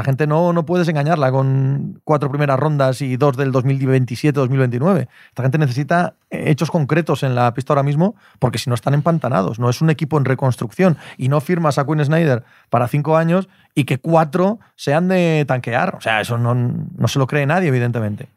Esta 0.00 0.08
gente 0.08 0.26
no, 0.26 0.54
no 0.54 0.64
puedes 0.64 0.88
engañarla 0.88 1.30
con 1.30 2.00
cuatro 2.04 2.30
primeras 2.30 2.58
rondas 2.58 3.02
y 3.02 3.18
dos 3.18 3.36
del 3.36 3.52
2027-2029. 3.52 5.08
Esta 5.28 5.42
gente 5.42 5.58
necesita 5.58 6.14
eh, 6.30 6.44
hechos 6.46 6.70
concretos 6.70 7.22
en 7.22 7.34
la 7.34 7.52
pista 7.52 7.74
ahora 7.74 7.82
mismo 7.82 8.16
porque 8.38 8.56
si 8.56 8.70
no 8.70 8.74
están 8.74 8.94
empantanados. 8.94 9.58
No 9.58 9.68
es 9.68 9.82
un 9.82 9.90
equipo 9.90 10.16
en 10.16 10.24
reconstrucción 10.24 10.96
y 11.18 11.28
no 11.28 11.42
firmas 11.42 11.76
a 11.76 11.84
Quinn 11.84 12.02
Snyder 12.02 12.44
para 12.70 12.88
cinco 12.88 13.18
años 13.18 13.50
y 13.74 13.84
que 13.84 13.98
cuatro 13.98 14.58
sean 14.74 15.08
de 15.08 15.44
tanquear. 15.46 15.96
O 15.96 16.00
sea, 16.00 16.22
eso 16.22 16.38
no, 16.38 16.54
no 16.54 17.06
se 17.06 17.18
lo 17.18 17.26
cree 17.26 17.44
nadie, 17.44 17.68
evidentemente. 17.68 18.30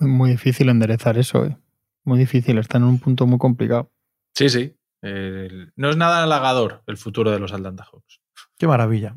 Muy, 0.00 0.10
muy 0.10 0.30
difícil 0.32 0.68
enderezar 0.68 1.16
eso, 1.16 1.46
¿eh? 1.46 1.56
Muy 2.04 2.18
difícil, 2.18 2.58
está 2.58 2.76
en 2.76 2.84
un 2.84 2.98
punto 2.98 3.26
muy 3.26 3.38
complicado. 3.38 3.90
Sí, 4.34 4.50
sí. 4.50 4.76
Eh, 5.00 5.48
no 5.76 5.88
es 5.88 5.96
nada 5.96 6.24
halagador 6.24 6.82
el 6.86 6.98
futuro 6.98 7.30
de 7.30 7.38
los 7.38 7.54
Atlanta 7.54 7.86
Hawks. 7.90 8.20
Qué 8.58 8.66
maravilla. 8.66 9.16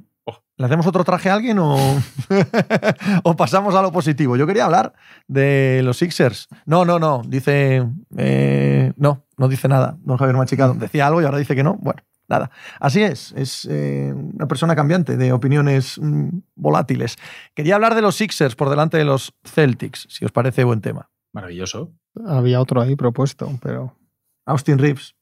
¿Le 0.63 0.67
hacemos 0.67 0.88
otro 0.88 1.04
traje 1.04 1.30
a 1.30 1.34
alguien 1.34 1.60
o, 1.60 1.76
o 3.23 3.36
pasamos 3.36 3.76
a 3.76 3.82
lo 3.82 3.91
positivo? 3.91 4.38
Yo 4.38 4.47
quería 4.47 4.63
hablar 4.63 4.93
de 5.28 5.82
los 5.84 5.97
Sixers. 5.97 6.47
No, 6.65 6.86
no, 6.86 6.99
no. 6.99 7.21
Dice. 7.28 7.86
eh, 8.15 8.93
no, 8.95 9.26
no 9.38 9.49
dice 9.49 9.67
nada. 9.67 9.97
Don 10.06 10.15
Javier 10.15 10.38
Machicado 10.38 10.73
decía 10.73 11.08
algo 11.08 11.21
y 11.21 11.26
ahora 11.26 11.38
dice 11.38 11.54
que 11.54 11.63
no. 11.65 11.73
Bueno, 11.82 12.02
nada. 12.30 12.49
Así 12.80 13.04
es. 13.04 13.34
Es 13.36 13.67
eh, 13.69 14.13
una 14.15 14.47
persona 14.47 14.73
cambiante 14.73 15.17
de 15.17 15.34
opiniones 15.34 15.99
mm, 16.02 16.30
volátiles. 16.56 17.17
Quería 17.54 17.76
hablar 17.76 17.93
de 17.93 18.02
los 18.02 18.15
Sixers 18.15 18.56
por 18.56 18.69
delante 18.69 18.95
de 18.95 19.04
los 19.04 19.34
Celtics, 19.43 20.08
si 20.10 20.23
os 20.23 20.32
parece 20.32 20.63
buen 20.63 20.80
tema. 20.80 21.10
Maravilloso. 21.34 21.91
Había 22.26 22.62
otro 22.62 22.80
ahí 22.80 22.95
propuesto, 22.95 23.52
pero 23.62 23.97
Austin 24.45 24.78
Reeves. 24.78 25.13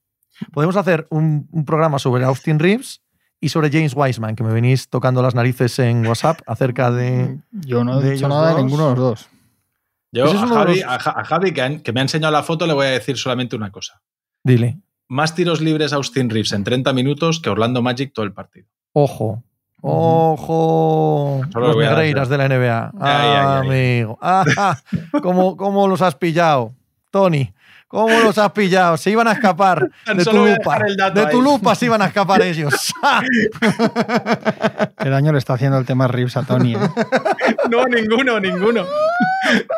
Podemos 0.53 0.75
hacer 0.75 1.07
un, 1.09 1.49
un 1.51 1.65
programa 1.65 1.97
sobre 1.97 2.25
Austin 2.25 2.59
Reeves 2.59 3.01
y 3.41 3.49
sobre 3.49 3.69
James 3.71 3.93
Wiseman, 3.95 4.35
que 4.37 4.43
me 4.43 4.53
venís 4.53 4.87
tocando 4.87 5.21
las 5.21 5.35
narices 5.35 5.77
en 5.79 6.05
WhatsApp 6.07 6.39
acerca 6.47 6.91
de. 6.91 7.39
yo 7.51 7.83
no 7.83 7.99
he 7.99 8.03
de 8.03 8.11
dicho 8.11 8.27
nada 8.29 8.53
de 8.55 8.63
ninguno 8.63 8.83
de 8.83 8.95
los 8.95 8.99
dos. 8.99 9.29
Yo 10.13 10.29
a 10.29 10.47
Javi, 10.47 10.75
los- 10.81 10.83
a 10.89 10.99
Ja- 10.99 11.15
a 11.17 11.23
Javi, 11.25 11.53
que, 11.53 11.61
han- 11.61 11.79
que 11.79 11.91
me 11.91 11.99
ha 12.01 12.03
enseñado 12.03 12.31
la 12.31 12.43
foto, 12.43 12.65
le 12.67 12.73
voy 12.73 12.85
a 12.85 12.91
decir 12.91 13.17
solamente 13.17 13.55
una 13.55 13.71
cosa. 13.71 14.01
Dile. 14.43 14.77
Más 15.07 15.35
tiros 15.35 15.59
libres 15.61 15.91
Austin 15.93 16.29
Reeves 16.29 16.51
en 16.53 16.63
30 16.63 16.93
minutos 16.93 17.39
que 17.41 17.49
Orlando 17.49 17.81
Magic 17.81 18.13
todo 18.13 18.25
el 18.25 18.31
partido. 18.33 18.67
Ojo. 18.93 19.43
Ojo. 19.81 21.41
Solo 21.51 21.67
Los 21.73 21.75
a 21.77 21.89
negreiras 21.89 22.29
de 22.29 22.37
la 22.37 22.45
NBA. 22.47 22.91
Ay, 22.99 23.27
ay, 23.27 23.35
ay. 23.35 23.67
Amigo. 23.67 24.17
Ah, 24.21 24.77
¿cómo, 25.21 25.57
¿Cómo 25.57 25.87
los 25.87 26.01
has 26.01 26.15
pillado? 26.15 26.73
Tony. 27.09 27.53
¿Cómo 27.91 28.19
los 28.21 28.37
has 28.37 28.51
pillado? 28.53 28.95
Se 28.97 29.11
iban 29.11 29.27
a 29.27 29.33
escapar 29.33 29.89
Tan 30.05 30.17
de 30.17 30.23
tu 30.25 30.31
lupa. 30.31 30.79
De 31.13 31.25
tu 31.27 31.41
lupa 31.41 31.75
se 31.75 31.85
iban 31.87 32.01
a 32.01 32.05
escapar 32.05 32.41
ellos. 32.41 32.73
¿Qué 34.97 35.09
daño 35.09 35.31
le 35.33 35.37
está 35.37 35.53
haciendo 35.55 35.77
el 35.77 35.85
tema 35.85 36.07
Reeves 36.07 36.37
a 36.37 36.43
Tony? 36.43 36.75
¿eh? 36.75 36.79
No, 37.69 37.85
ninguno, 37.85 38.39
ninguno. 38.39 38.85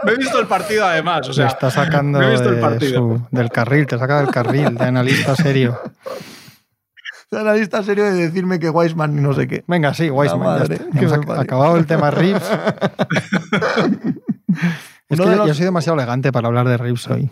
Me 0.04 0.12
he 0.12 0.16
visto 0.16 0.40
el 0.40 0.46
partido 0.48 0.86
además. 0.86 1.28
O 1.28 1.32
está 1.44 1.70
sacando 1.72 2.20
me 2.20 2.28
he 2.28 2.32
visto 2.32 2.50
el 2.50 2.56
de 2.56 2.62
partido. 2.62 3.00
su- 3.00 3.28
del 3.32 3.50
carril, 3.50 3.88
te 3.88 3.98
saca 3.98 4.20
del 4.22 4.30
carril, 4.32 4.76
de 4.78 4.84
analista 4.86 5.36
serio. 5.36 5.80
Analista 7.32 7.82
serio 7.84 8.04
de 8.04 8.14
decirme 8.14 8.60
que 8.60 8.70
Wiseman 8.70 9.18
y 9.18 9.22
no 9.22 9.34
sé 9.34 9.48
qué. 9.48 9.64
Venga, 9.68 9.94
sí, 9.96 10.10
Wiseman. 10.10 10.68
Hemos 10.94 11.14
ac- 11.14 11.40
acabado 11.40 11.78
el 11.78 11.86
tema 11.88 12.12
Reeves. 12.12 12.44
es 15.10 15.18
que 15.20 15.26
de 15.26 15.32
yo, 15.32 15.36
los- 15.38 15.48
yo 15.48 15.54
soy 15.54 15.66
demasiado 15.66 15.98
elegante 15.98 16.32
para 16.32 16.48
hablar 16.48 16.68
de 16.68 16.78
Reeves 16.78 17.08
hoy. 17.08 17.30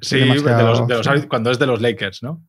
Sí, 0.00 0.18
demasiado- 0.20 0.56
de 0.58 0.64
los- 0.64 0.86
de 0.88 0.94
los- 0.96 1.20
sí. 1.22 1.26
cuando 1.28 1.50
es 1.50 1.58
de 1.58 1.66
los 1.66 1.80
Lakers, 1.80 2.22
¿no? 2.22 2.42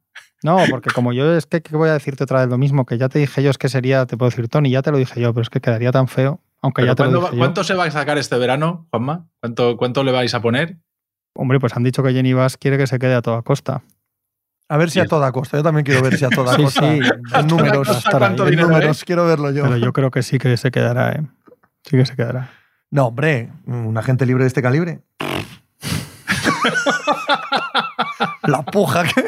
No, 0.44 0.58
porque 0.70 0.90
como 0.92 1.12
yo 1.12 1.36
es 1.36 1.46
que 1.46 1.62
¿qué 1.62 1.76
voy 1.76 1.90
a 1.90 1.94
decirte 1.94 2.24
otra 2.24 2.40
vez 2.40 2.50
lo 2.50 2.58
mismo, 2.58 2.86
que 2.86 2.98
ya 2.98 3.10
te 3.10 3.20
dije 3.20 3.44
yo, 3.44 3.50
es 3.50 3.58
que 3.58 3.68
sería, 3.68 4.06
te 4.06 4.16
puedo 4.16 4.30
decir 4.30 4.48
Tony, 4.48 4.70
ya 4.72 4.82
te 4.82 4.92
lo 4.92 4.98
dije 4.98 5.20
yo, 5.20 5.34
pero 5.34 5.42
es 5.42 5.50
que 5.50 5.60
quedaría 5.60 5.92
tan 5.92 6.08
feo, 6.08 6.40
aunque 6.62 6.82
Pero 6.84 6.92
ya 6.94 6.96
te 6.96 7.04
lo 7.04 7.10
¿cuándo- 7.10 7.20
dije 7.28 7.36
yo. 7.36 7.40
¿Cuánto 7.40 7.64
se 7.66 7.74
va 7.74 7.84
a 7.86 7.92
sacar 7.92 8.18
este 8.18 8.38
verano, 8.38 8.88
Juanma? 8.90 9.28
¿Cuánto, 9.42 9.76
¿Cuánto 9.76 10.04
le 10.04 10.12
vais 10.14 10.34
a 10.34 10.42
poner? 10.42 10.78
Hombre, 11.34 11.60
pues 11.60 11.76
han 11.76 11.84
dicho 11.84 12.02
que 12.04 12.14
Jenny 12.14 12.34
Bass 12.34 12.56
quiere 12.58 12.78
que 12.78 12.88
se 12.88 13.00
quede 13.00 13.16
a 13.16 13.22
toda 13.22 13.42
costa. 13.42 13.84
A 14.70 14.78
ver 14.78 14.90
si 14.92 15.00
a 15.00 15.06
toda 15.06 15.32
costa. 15.32 15.58
Yo 15.58 15.64
también 15.64 15.84
quiero 15.86 16.02
ver 16.04 16.16
si 16.18 16.24
a 16.26 16.30
toda 16.30 16.54
Sí, 16.56 16.64
costa. 16.64 16.82
sí. 16.82 17.00
En 17.36 17.48
números. 17.48 17.88
costa, 17.88 17.98
estará 17.98 18.28
ahí, 18.28 18.36
¿cuánto 18.36 18.48
en 18.48 18.56
números. 18.60 19.04
Quiero 19.04 19.26
verlo 19.26 19.52
yo. 19.52 19.64
Pero 19.64 19.78
yo 19.78 19.92
creo 19.94 20.12
que 20.12 20.22
sí 20.24 20.38
que 20.38 20.56
se 20.58 20.70
quedará, 20.72 21.12
¿eh? 21.14 21.24
Sí 21.84 21.98
que 21.98 22.06
se 22.06 22.16
quedará. 22.16 22.52
No, 22.92 23.08
hombre, 23.08 23.50
un 23.66 23.98
agente 23.98 24.26
libre 24.26 24.44
de 24.44 24.48
este 24.48 24.62
calibre. 24.62 25.02
La 28.50 28.64
puja, 28.64 29.04
que, 29.04 29.26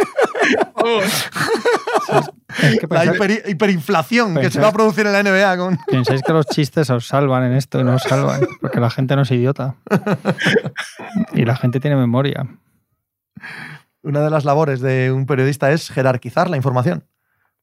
Es 2.61 2.79
que 2.79 2.87
la 2.89 3.05
hiper- 3.05 3.43
hiperinflación 3.49 4.35
que 4.35 4.49
se 4.51 4.59
va 4.59 4.69
a 4.69 4.71
producir 4.73 5.05
en 5.07 5.13
la 5.13 5.23
NBA 5.23 5.57
con. 5.57 5.77
pensáis 5.87 6.21
que 6.21 6.33
los 6.33 6.45
chistes 6.47 6.89
os 6.89 7.07
salvan 7.07 7.43
en 7.43 7.53
esto 7.53 7.79
y 7.79 7.83
no 7.83 7.95
os 7.95 8.03
salvan, 8.03 8.41
porque 8.61 8.79
la 8.79 8.89
gente 8.89 9.15
no 9.15 9.21
es 9.23 9.31
idiota. 9.31 9.75
Y 11.33 11.45
la 11.45 11.55
gente 11.55 11.79
tiene 11.79 11.95
memoria. 11.95 12.45
Una 14.03 14.21
de 14.21 14.29
las 14.29 14.45
labores 14.45 14.81
de 14.81 15.11
un 15.11 15.25
periodista 15.25 15.71
es 15.71 15.89
jerarquizar 15.89 16.49
la 16.49 16.57
información. 16.57 17.05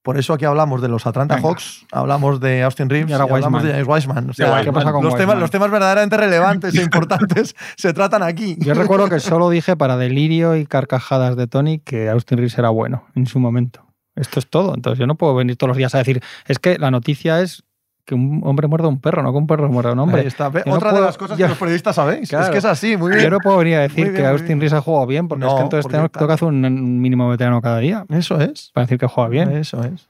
Por 0.08 0.16
eso 0.16 0.32
aquí 0.32 0.46
hablamos 0.46 0.80
de 0.80 0.88
los 0.88 1.06
Atlanta 1.06 1.34
Venga. 1.34 1.50
Hawks, 1.50 1.84
hablamos 1.92 2.40
de 2.40 2.62
Austin 2.62 2.88
Reeves 2.88 3.10
Y 3.10 3.10
y, 3.10 3.12
ahora 3.12 3.24
hablamos 3.34 3.62
de 3.62 3.68
Wiseman. 3.68 3.84
James 3.84 3.88
Wiseman. 3.88 4.30
O 4.30 4.32
sea, 4.32 4.46
Wiseman. 4.46 4.64
¿Qué 4.64 4.72
pasa 4.72 4.92
con 4.92 5.04
los, 5.04 5.12
temas, 5.12 5.20
Wiseman? 5.20 5.40
los 5.40 5.50
temas 5.50 5.70
verdaderamente 5.70 6.16
relevantes 6.16 6.74
e 6.74 6.82
importantes 6.82 7.54
se 7.76 7.92
tratan 7.92 8.22
aquí. 8.22 8.56
Yo 8.58 8.72
recuerdo 8.72 9.10
que 9.10 9.20
solo 9.20 9.50
dije 9.50 9.76
para 9.76 9.98
delirio 9.98 10.56
y 10.56 10.64
carcajadas 10.64 11.36
de 11.36 11.46
Tony 11.46 11.80
que 11.80 12.08
Austin 12.08 12.38
Reeves 12.38 12.56
era 12.56 12.70
bueno 12.70 13.04
en 13.16 13.26
su 13.26 13.38
momento. 13.38 13.84
Esto 14.16 14.38
es 14.38 14.48
todo. 14.48 14.74
Entonces 14.74 14.98
yo 14.98 15.06
no 15.06 15.16
puedo 15.16 15.34
venir 15.34 15.56
todos 15.56 15.68
los 15.68 15.76
días 15.76 15.94
a 15.94 15.98
decir, 15.98 16.22
es 16.46 16.58
que 16.58 16.78
la 16.78 16.90
noticia 16.90 17.42
es 17.42 17.64
que 18.08 18.14
un 18.14 18.40
hombre 18.42 18.66
muerde 18.68 18.86
a 18.86 18.88
un 18.88 18.98
perro, 19.02 19.22
no 19.22 19.32
que 19.32 19.36
un 19.36 19.46
perro 19.46 19.68
muerda 19.68 19.90
a 19.90 19.92
un 19.92 19.98
Ahí 19.98 20.02
hombre. 20.04 20.26
está. 20.26 20.48
No 20.64 20.72
Otra 20.76 20.94
de 20.94 21.02
las 21.02 21.18
cosas 21.18 21.36
yo- 21.36 21.44
que 21.44 21.50
los 21.50 21.58
periodistas 21.58 21.94
sabéis. 21.94 22.32
Es 22.32 22.48
que 22.48 22.56
es 22.56 22.64
así, 22.64 22.96
muy 22.96 23.10
bien. 23.10 23.22
Yo 23.22 23.28
no 23.28 23.38
puedo 23.38 23.58
venir 23.58 23.74
a 23.76 23.80
decir 23.80 24.04
bien, 24.04 24.16
que 24.16 24.24
Austin. 24.24 24.58
Reeves 24.58 24.72
ha 24.72 24.80
jugado 24.80 25.06
bien, 25.06 25.28
porque 25.28 25.44
es 25.44 25.50
No, 25.50 25.56
que 25.58 25.62
entonces 25.64 25.92
tengo, 25.92 26.08
que 26.08 26.32
hacer 26.32 26.48
un, 26.48 27.00
mínimo 27.02 27.28
veterano 27.28 27.60
cada 27.60 27.78
día 27.80 28.06
Eso 28.08 28.40
es. 28.40 28.70
para 28.72 28.86
decir 28.86 28.96
que 28.98 29.06
juega 29.06 29.28
bien. 29.28 29.52
Eso 29.52 29.84
es. 29.84 30.08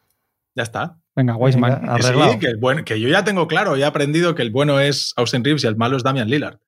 Ya 0.54 0.62
está. 0.62 0.96
Venga, 1.16 1.34
Wiseman. 1.34 1.80
Venga, 1.80 1.96
Que 1.96 2.02
sí, 2.02 2.08
Arreglado. 2.08 2.38
que, 2.38 2.46
el 2.46 2.56
buen- 2.58 2.84
que 2.84 3.00
yo 3.00 3.08
ya 3.08 3.24
tengo 3.24 3.48
claro, 3.48 3.76
ya 3.76 3.87
he 3.87 3.88
aprendido 3.88 4.37
que 4.37 4.42
el 4.42 4.52
bueno 4.52 4.78
es 4.78 5.12
Austin 5.16 5.42
Reeves 5.42 5.64
y 5.64 5.66
el 5.66 5.74
malo 5.76 5.96
es 5.96 6.04
Damian 6.04 6.30
Lillard. 6.30 6.58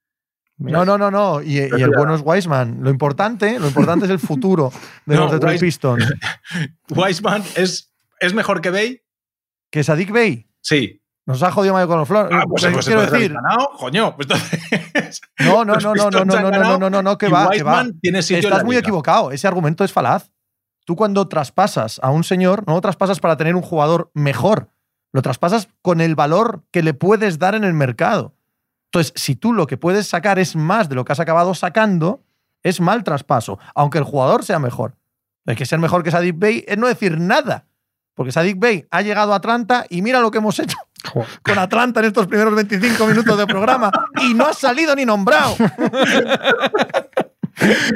No, 0.58 0.84
no, 0.84 0.98
no, 0.98 1.12
no. 1.12 1.40
Y, 1.42 1.58
y 1.58 1.60
el 1.60 1.90
bueno 1.96 2.12
es 2.16 2.22
Wiseman. 2.24 2.78
Lo 2.82 2.90
importante, 2.90 3.58
lo 3.60 3.68
importante 3.68 4.06
es 4.06 4.10
el 4.10 4.18
futuro 4.18 4.72
de 5.06 5.14
No, 5.14 5.22
los 5.22 5.32
Detroit 5.32 5.54
Wise- 5.54 5.64
Pistons. 5.64 6.12
Wiseman 6.90 7.42
es, 7.56 7.92
es 8.18 8.34
mejor 8.34 8.60
que 8.60 8.70
Bay. 8.70 9.00
Que 9.70 9.84
Sadik 9.84 10.10
Bey 10.10 10.48
Sí. 10.62 10.99
Nos 11.30 11.42
ha 11.42 11.52
jodido 11.52 11.74
Mario 11.74 11.88
con 11.88 11.98
los 11.98 12.08
Flores. 12.08 12.30
Ah, 12.32 12.44
pues, 12.48 12.66
pues 12.72 12.86
quiero 12.86 13.02
entonces 13.02 13.28
decir, 13.28 13.34
ganado, 13.34 13.70
coño. 13.78 14.16
Pues 14.16 14.28
entonces, 14.30 15.20
no, 15.38 15.64
no, 15.64 15.74
los 15.74 15.84
no, 15.84 15.94
no, 15.94 16.10
no, 16.10 16.24
no, 16.24 16.40
no, 16.40 16.50
no, 16.50 16.78
no, 16.78 16.90
no, 16.90 17.02
no, 17.02 17.18
que 17.18 17.28
va, 17.28 17.50
que 17.50 17.62
va. 17.62 17.86
Estás 18.02 18.64
muy 18.64 18.76
equivocado. 18.76 19.30
Ese 19.30 19.46
argumento 19.46 19.84
es 19.84 19.92
falaz. 19.92 20.30
Tú 20.84 20.96
cuando 20.96 21.28
traspasas 21.28 22.00
a 22.02 22.10
un 22.10 22.24
señor, 22.24 22.64
no 22.66 22.74
lo 22.74 22.80
traspasas 22.80 23.20
para 23.20 23.36
tener 23.36 23.54
un 23.54 23.62
jugador 23.62 24.10
mejor. 24.14 24.70
Lo 25.12 25.22
traspasas 25.22 25.68
con 25.82 26.00
el 26.00 26.14
valor 26.14 26.64
que 26.70 26.82
le 26.82 26.94
puedes 26.94 27.38
dar 27.38 27.54
en 27.54 27.64
el 27.64 27.74
mercado. 27.74 28.34
Entonces, 28.86 29.12
si 29.14 29.36
tú 29.36 29.52
lo 29.52 29.66
que 29.66 29.76
puedes 29.76 30.08
sacar 30.08 30.38
es 30.38 30.56
más 30.56 30.88
de 30.88 30.96
lo 30.96 31.04
que 31.04 31.12
has 31.12 31.20
acabado 31.20 31.54
sacando, 31.54 32.24
es 32.62 32.80
mal 32.80 33.04
traspaso, 33.04 33.58
aunque 33.74 33.98
el 33.98 34.04
jugador 34.04 34.44
sea 34.44 34.58
mejor. 34.58 34.96
Es 35.46 35.56
que 35.56 35.66
ser 35.66 35.78
mejor 35.78 36.02
que 36.02 36.10
Sadik 36.10 36.38
Bey 36.38 36.64
es 36.66 36.76
no 36.76 36.86
decir 36.86 37.18
nada. 37.18 37.66
Porque 38.14 38.32
Sadik 38.32 38.58
Bey 38.58 38.86
ha 38.90 39.02
llegado 39.02 39.32
a 39.32 39.36
Atlanta 39.36 39.86
y 39.88 40.02
mira 40.02 40.20
lo 40.20 40.30
que 40.30 40.38
hemos 40.38 40.58
hecho. 40.58 40.76
Con 41.02 41.58
Atlanta 41.58 42.00
en 42.00 42.06
estos 42.06 42.26
primeros 42.26 42.54
25 42.54 43.06
minutos 43.06 43.38
de 43.38 43.46
programa 43.46 43.90
y 44.22 44.34
no 44.34 44.46
ha 44.46 44.52
salido 44.52 44.94
ni 44.94 45.04
nombrado. 45.04 45.56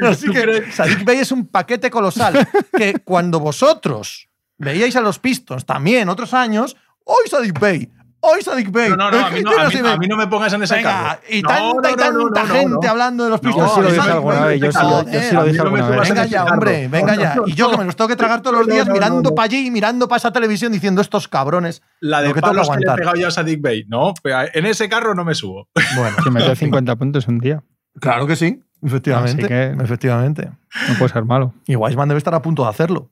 Así 0.02 0.30
que 0.30 0.70
Sadik 0.72 1.04
Bey 1.04 1.18
es 1.20 1.32
un 1.32 1.46
paquete 1.46 1.90
colosal 1.90 2.46
que 2.76 2.94
cuando 3.04 3.40
vosotros 3.40 4.28
veíais 4.58 4.96
a 4.96 5.00
los 5.00 5.18
Pistons 5.18 5.64
también 5.64 6.08
otros 6.08 6.34
años, 6.34 6.76
hoy 7.04 7.28
Sadik 7.28 7.58
Bey, 7.58 7.90
Hoy 8.26 8.42
Sadik 8.42 8.70
Bey. 8.72 8.90
No, 8.90 8.96
no, 8.96 9.10
no, 9.10 9.26
a 9.26 9.30
mí 9.30 9.40
no, 9.42 9.50
a 9.58 9.68
mí- 9.68 9.74
a 9.88 9.96
mí 9.98 10.06
no 10.08 10.16
me 10.16 10.26
pongas 10.26 10.52
en 10.54 10.62
ese 10.62 10.76
Venga, 10.76 11.20
y 11.28 11.42
No, 11.42 11.48
tanta 11.48 11.72
no, 11.72 11.78
y 11.88 11.92
no, 11.92 11.92
tanta 11.92 12.12
no, 12.12 12.18
no, 12.18 12.28
no, 12.28 12.54
gente 12.54 12.86
no. 12.86 12.90
hablando 12.90 13.24
de 13.24 13.30
los 13.30 13.42
No, 13.42 13.48
pistos. 13.50 13.68
Yo 13.68 13.74
sí 13.74 13.80
lo 13.82 13.86
de 13.88 13.94
dije 13.94 14.10
alguna 14.10 14.46
vez. 14.46 14.60
Yo 14.60 14.72
sí, 14.72 14.78
lo- 14.80 15.02
yo 15.10 15.20
sí 15.20 15.34
lo 15.34 15.40
a 15.40 15.44
mí 15.44 15.50
dije 15.50 15.60
alguna 15.62 15.88
vez. 15.88 16.08
Venga 16.08 16.26
ya, 16.26 16.44
hombre, 16.44 16.88
venga 16.88 17.14
No, 17.16 17.20
ya. 17.22 17.34
no, 17.34 17.42
Y 17.46 17.54
yo 17.54 17.70
que 17.70 17.76
me 17.78 17.84
los 17.84 17.96
tengo 17.96 18.08
que 18.08 18.16
tragar 18.16 18.40
todos 18.40 18.56
los 18.58 18.66
No, 18.66 18.72
días 18.74 18.86
no, 18.86 18.92
no, 18.92 18.98
mirando 18.98 19.30
no. 19.30 19.34
para 19.34 19.44
allí 19.46 19.66
y 19.66 19.70
mirando 19.70 20.08
para 20.08 20.16
esa 20.18 20.32
televisión 20.32 20.72
diciendo 20.72 21.00
estos 21.00 21.28
cabrones. 21.28 21.82
La 22.00 22.22
de 22.22 22.28
Lo 22.28 22.34
que 22.34 22.40
tengo 22.40 22.52
que 22.52 22.56
palos 22.60 22.70
que 22.76 22.84
le 22.86 22.92
he 22.92 22.96
pegado 22.96 23.16
yo 23.16 23.28
a 23.28 23.30
Sadik 23.30 23.60
Bey. 23.60 23.84
No, 23.88 24.14
pero 24.22 24.38
en 24.52 24.66
ese 24.66 24.88
carro 24.88 25.14
no 25.14 25.24
me 25.24 25.34
subo. 25.34 25.68
Bueno, 25.96 26.16
Si 26.22 26.30
metió 26.30 26.54
50 26.54 26.96
puntos 26.96 27.28
un 27.28 27.38
día. 27.38 27.62
claro 28.00 28.26
que 28.26 28.36
sí, 28.36 28.62
efectivamente. 28.82 29.42
Así 29.44 29.48
que- 29.48 29.84
Efectivamente. 29.84 30.50
No 30.88 30.94
puede 30.98 31.12
ser 31.12 31.24
malo. 31.24 31.54
Y 31.66 31.76
Weisman 31.76 32.08
debe 32.08 32.18
estar 32.18 32.34
a 32.34 32.42
punto 32.42 32.62
de 32.64 32.70
hacerlo. 32.70 33.10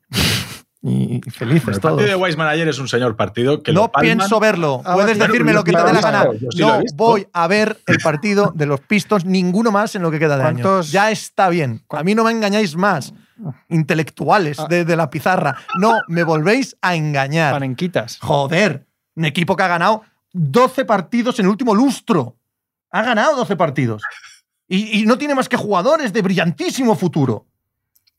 Y 0.85 1.21
felices 1.31 1.77
El 1.77 1.81
todos. 1.81 1.95
partido 1.97 2.09
de 2.09 2.17
Weisman 2.17 2.49
ayer 2.49 2.67
es 2.67 2.79
un 2.81 2.89
señor 2.89 3.15
partido 3.15 3.63
que 3.63 3.73
No 3.73 3.83
lo 3.83 3.93
pienso 3.93 4.41
verlo. 4.41 4.83
Ah, 4.85 4.95
Puedes 4.95 5.17
decirme 5.17 5.53
lo 5.53 5.63
que 5.63 5.71
te 5.71 5.81
dé 5.83 5.93
la 5.93 6.01
gana. 6.01 6.27
sí 6.51 6.61
No 6.61 6.81
voy 6.97 7.29
a 7.33 7.47
ver 7.47 7.79
el 7.87 7.99
partido 7.99 8.53
de 8.57 8.67
los 8.67 8.81
Pistons 8.81 9.25
ninguno 9.25 9.71
más 9.71 9.95
en 9.95 10.03
lo 10.03 10.11
que 10.11 10.19
queda 10.19 10.37
de 10.37 10.43
año. 10.43 10.63
¿Cuántos- 10.65 10.91
Ya 10.91 11.13
está 11.13 11.49
bien. 11.51 11.85
A 11.91 12.03
mí 12.03 12.17
no 12.17 12.25
me 12.25 12.33
engañáis 12.33 12.75
más. 12.77 13.15
Intelectuales 13.69 14.59
Ah. 14.59 14.67
de, 14.69 14.85
de 14.85 14.97
la 14.97 15.09
pizarra. 15.09 15.57
No, 15.79 16.01
me 16.09 16.25
volvéis 16.25 16.77
a 16.83 16.95
engañar. 16.97 17.53
Panenquitas. 17.53 18.19
Joder. 18.21 18.87
Un 19.15 19.25
equipo 19.25 19.55
que 19.57 19.63
ha 19.63 19.69
ganado 19.69 20.03
12 20.33 20.85
partidos 20.85 21.39
en 21.39 21.45
el 21.47 21.51
último 21.51 21.75
lustro. 21.75 22.37
Ha 22.91 23.03
ganado 23.03 23.37
12 23.37 23.57
partidos. 23.57 24.03
Y, 24.69 25.01
y 25.01 25.07
no 25.07 25.17
tiene 25.19 25.35
más 25.35 25.49
que 25.49 25.57
jugadores 25.57 26.13
de 26.13 26.23
brillantísimo 26.23 26.95
futuro. 26.97 27.47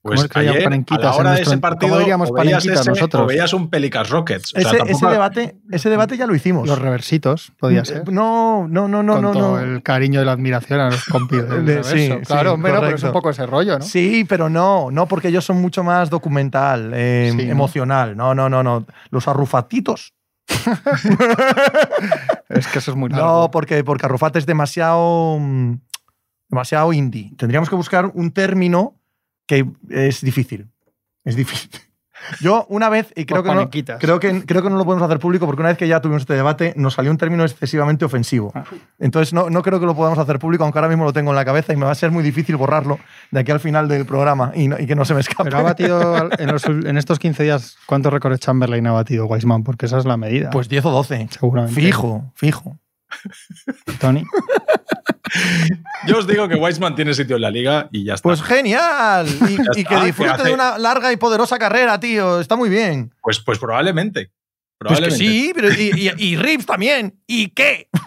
Pues 0.03 0.19
¿Cómo 0.19 0.25
es 0.25 0.31
que 0.33 0.39
llaman 0.43 0.57
ayer, 0.57 0.67
a 0.89 0.97
la 1.01 1.11
hora 1.15 1.29
de 1.29 1.35
nuestro- 1.37 1.53
ese 1.53 1.61
partido, 1.61 1.97
diríamos 1.97 2.29
o 2.29 2.33
veías, 2.33 2.61
panenquitas 2.65 2.81
ese, 2.81 2.89
nosotros? 2.89 3.23
o 3.23 3.25
veías 3.25 3.53
un 3.53 3.69
Pelicans 3.69 4.09
Rockets. 4.09 4.53
O 4.53 4.59
sea, 4.59 4.69
ese, 4.69 4.77
tampoco- 4.79 4.97
ese 4.97 5.07
debate, 5.07 5.55
ese 5.71 5.89
debate 5.89 6.17
ya 6.17 6.27
lo 6.27 6.35
hicimos. 6.35 6.67
Los 6.67 6.77
reversitos, 6.77 7.53
podía 7.57 7.85
ser. 7.85 8.11
No, 8.11 8.67
no, 8.67 8.89
no, 8.89 9.01
no, 9.01 9.13
Con 9.13 9.21
no. 9.21 9.31
todo 9.31 9.51
no. 9.55 9.59
el 9.61 9.81
cariño 9.81 10.21
y 10.21 10.25
la 10.25 10.33
admiración 10.33 10.81
a 10.81 10.89
los 10.89 11.05
compis 11.05 11.47
del 11.47 11.65
De- 11.65 11.83
sí, 11.85 12.09
claro, 12.25 12.51
sí, 12.55 12.57
no, 12.57 12.63
pero 12.63 12.87
es 12.95 13.01
un 13.03 13.13
poco 13.13 13.29
ese 13.29 13.45
rollo, 13.45 13.79
¿no? 13.79 13.85
Sí, 13.85 14.25
pero 14.27 14.49
no, 14.49 14.91
no, 14.91 15.07
porque 15.07 15.29
ellos 15.29 15.45
son 15.45 15.61
mucho 15.61 15.85
más 15.85 16.09
documental, 16.09 16.91
eh, 16.93 17.29
Sí, 17.31 17.45
¿no? 17.45 17.51
emocional. 17.53 18.17
No, 18.17 18.35
no, 18.35 18.49
no, 18.49 18.61
no. 18.61 18.85
Los 19.09 19.29
arrufatitos. 19.29 20.13
Es 22.49 22.67
que 22.67 22.79
eso 22.79 22.91
es 22.91 22.97
muy 22.97 23.09
No, 23.09 23.17
largo. 23.17 23.51
porque, 23.51 23.83
porque 23.83 24.05
arrufate 24.05 24.37
es 24.39 24.45
demasiado, 24.45 25.37
mm, 25.39 25.75
demasiado 26.49 26.93
indie. 26.93 27.31
Tendríamos 27.37 27.69
que 27.69 27.75
buscar 27.75 28.11
un 28.13 28.31
término 28.31 28.99
que 29.89 30.07
es 30.07 30.21
difícil. 30.21 30.67
Es 31.23 31.35
difícil. 31.35 31.69
Yo 32.39 32.65
una 32.69 32.87
vez, 32.87 33.11
y 33.17 33.25
creo 33.25 33.43
Pues 33.43 33.69
que, 33.69 33.83
no, 33.83 33.99
creo, 33.99 34.17
que, 34.19 34.45
creo 34.45 34.61
que 34.63 34.69
no 34.69 34.77
lo 34.77 34.85
podemos 34.85 35.05
hacer 35.05 35.19
público 35.19 35.45
porque 35.45 35.61
una 35.61 35.69
vez 35.69 35.77
que 35.77 35.89
ya 35.89 35.99
tuvimos 35.99 36.21
este 36.21 36.33
debate 36.35 36.73
nos 36.77 36.93
salió 36.93 37.11
un 37.11 37.17
término 37.17 37.43
excesivamente 37.43 38.05
ofensivo. 38.05 38.51
Ah. 38.55 38.63
Entonces 38.99 39.33
no, 39.33 39.49
no 39.49 39.61
creo 39.61 39.77
que 39.81 39.85
lo 39.85 39.93
podamos 39.93 40.17
hacer 40.19 40.39
público, 40.39 40.63
aunque 40.63 40.79
ahora 40.79 40.87
mismo 40.87 41.03
lo 41.03 41.11
tengo 41.11 41.31
en 41.31 41.35
la 41.35 41.43
cabeza 41.43 41.73
y 41.73 41.75
me 41.75 41.85
va 41.85 41.91
a 41.91 41.95
ser 41.95 42.11
muy 42.11 42.23
difícil 42.23 42.55
borrarlo 42.55 42.97
de 43.31 43.39
aquí 43.41 43.51
al 43.51 43.59
final 43.59 43.89
del 43.89 44.05
programa 44.05 44.53
y, 44.55 44.69
no- 44.69 44.79
y 44.79 44.85
que 44.87 44.95
no 44.95 45.03
se 45.03 45.13
me 45.13 45.19
escape. 45.19 45.43
Pero 45.43 45.57
ha 45.57 45.63
batido 45.63 46.29
los 46.39 46.63
en 46.65 46.97
estos 46.97 47.19
15 47.19 47.43
días, 47.43 47.75
¿cuántos 47.87 48.13
récords 48.13 48.39
Chamberlain 48.39 48.87
ha 48.87 48.93
batido 48.93 49.25
Weisman? 49.25 49.63
Porque 49.63 49.87
esa 49.87 49.97
es 49.97 50.05
la 50.05 50.15
medida. 50.15 50.49
Pues 50.49 50.69
10 50.69 50.85
o 50.85 50.91
12. 50.91 51.27
seguramente. 51.29 51.75
Fijo, 51.81 52.31
fijo. 52.35 52.77
Tony. 53.99 54.23
Yo 56.08 56.19
os 56.19 56.28
digo 56.28 56.47
que 56.47 56.56
Weisman 56.56 56.95
tiene 56.95 57.13
sitio 57.13 57.38
en 57.38 57.41
la 57.41 57.49
liga 57.49 57.89
y 57.91 58.04
ya 58.04 58.15
está. 58.15 58.30
Pues 58.30 58.41
genial. 58.43 59.28
Y, 59.49 59.80
y 59.80 59.84
que 59.84 59.95
disfrute 60.06 60.43
de 60.43 60.54
una 60.54 60.78
larga 60.78 61.12
y 61.12 61.17
poderosa 61.17 61.58
carrera, 61.58 61.99
tío. 61.99 62.39
Está 62.39 62.56
muy 62.56 62.69
bien. 62.69 63.13
Pues, 63.21 63.39
pues 63.39 63.58
probablemente. 63.58 64.32
Pues 64.79 64.99
que 64.99 65.05
Probablemente. 65.05 65.17
sí, 65.17 65.51
pero 65.55 65.71
y, 65.71 66.12
y, 66.17 66.36
y 66.36 66.57
también. 66.65 67.19
¿Y 67.27 67.49
qué? 67.49 67.88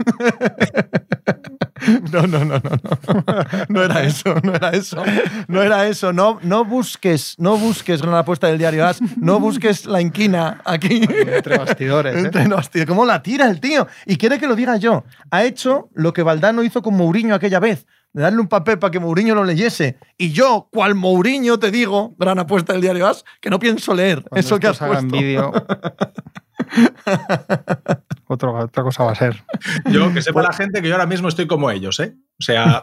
No, 2.10 2.26
no, 2.26 2.38
no, 2.44 2.58
no, 2.58 2.70
no. 2.70 3.44
No 3.68 3.82
era 3.82 4.02
eso, 4.02 4.34
no 4.42 4.54
era 4.54 4.70
eso. 4.70 5.02
No 5.46 5.62
era 5.62 5.86
eso. 5.86 6.12
No, 6.12 6.38
no 6.42 6.64
busques, 6.64 7.34
no 7.38 7.58
busques 7.58 8.00
gran 8.02 8.14
apuesta 8.14 8.46
del 8.48 8.58
diario 8.58 8.86
As. 8.86 9.00
No 9.16 9.38
busques 9.38 9.86
la 9.86 10.00
inquina 10.00 10.62
aquí. 10.64 11.02
Entre 11.06 11.58
bastidores. 11.58 12.16
¿eh? 12.16 12.18
Entre 12.20 12.48
tío. 12.70 12.86
¿Cómo 12.86 13.04
la 13.04 13.22
tira 13.22 13.46
el 13.48 13.60
tío? 13.60 13.86
Y 14.06 14.16
quiere 14.16 14.38
que 14.38 14.46
lo 14.46 14.56
diga 14.56 14.76
yo. 14.78 15.04
Ha 15.30 15.44
hecho 15.44 15.90
lo 15.94 16.12
que 16.12 16.22
Valdano 16.22 16.62
hizo 16.62 16.82
con 16.82 16.94
Mourinho 16.96 17.34
aquella 17.34 17.60
vez. 17.60 17.86
De 18.12 18.22
darle 18.22 18.40
un 18.40 18.48
papel 18.48 18.78
para 18.78 18.90
que 18.90 18.98
Mourinho 18.98 19.34
lo 19.34 19.44
leyese. 19.44 19.98
Y 20.16 20.32
yo, 20.32 20.68
cual 20.72 20.94
Mourinho, 20.94 21.58
te 21.58 21.70
digo, 21.70 22.14
gran 22.18 22.38
apuesta 22.38 22.72
del 22.72 22.80
diario 22.82 23.06
As, 23.06 23.24
que 23.40 23.50
no 23.50 23.58
pienso 23.58 23.94
leer 23.94 24.22
Cuando 24.22 24.40
eso 24.40 24.58
que 24.58 24.66
has 24.68 24.78
puesto. 24.78 25.06
vídeo. 25.08 25.52
Otro- 28.28 28.54
otra 28.58 28.82
cosa 28.82 29.04
va 29.04 29.12
a 29.12 29.14
ser. 29.14 29.44
Yo, 29.90 30.12
que 30.12 30.20
sepa 30.20 30.42
la 30.42 30.52
gente 30.52 30.82
que 30.82 30.88
yo 30.88 30.94
ahora 30.94 31.06
mismo 31.06 31.28
estoy 31.28 31.46
como 31.46 31.70
ellos, 31.70 32.00
¿eh? 32.00 32.16
O 32.40 32.42
sea, 32.42 32.82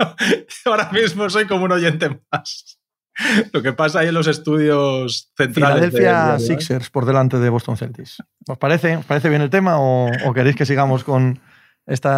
ahora 0.66 0.90
mismo 0.92 1.28
soy 1.30 1.46
como 1.46 1.64
un 1.64 1.72
oyente 1.72 2.20
más. 2.30 2.78
Lo 3.52 3.62
que 3.62 3.72
pasa 3.72 4.00
ahí 4.00 4.08
en 4.08 4.14
los 4.14 4.26
estudios 4.26 5.32
centrales. 5.36 5.92
de- 5.92 5.98
Filadelfia 5.98 6.32
de- 6.34 6.40
Sixers 6.40 6.90
por 6.90 7.06
delante 7.06 7.38
de 7.38 7.48
Boston 7.48 7.76
Celtics. 7.76 8.22
¿Os 8.46 8.58
parece? 8.58 8.96
¿Os 8.96 9.04
parece 9.06 9.28
bien 9.30 9.40
el 9.40 9.50
tema 9.50 9.78
o, 9.78 10.10
o 10.26 10.34
queréis 10.34 10.56
que 10.56 10.66
sigamos 10.66 11.02
con 11.04 11.40
este 11.86 12.08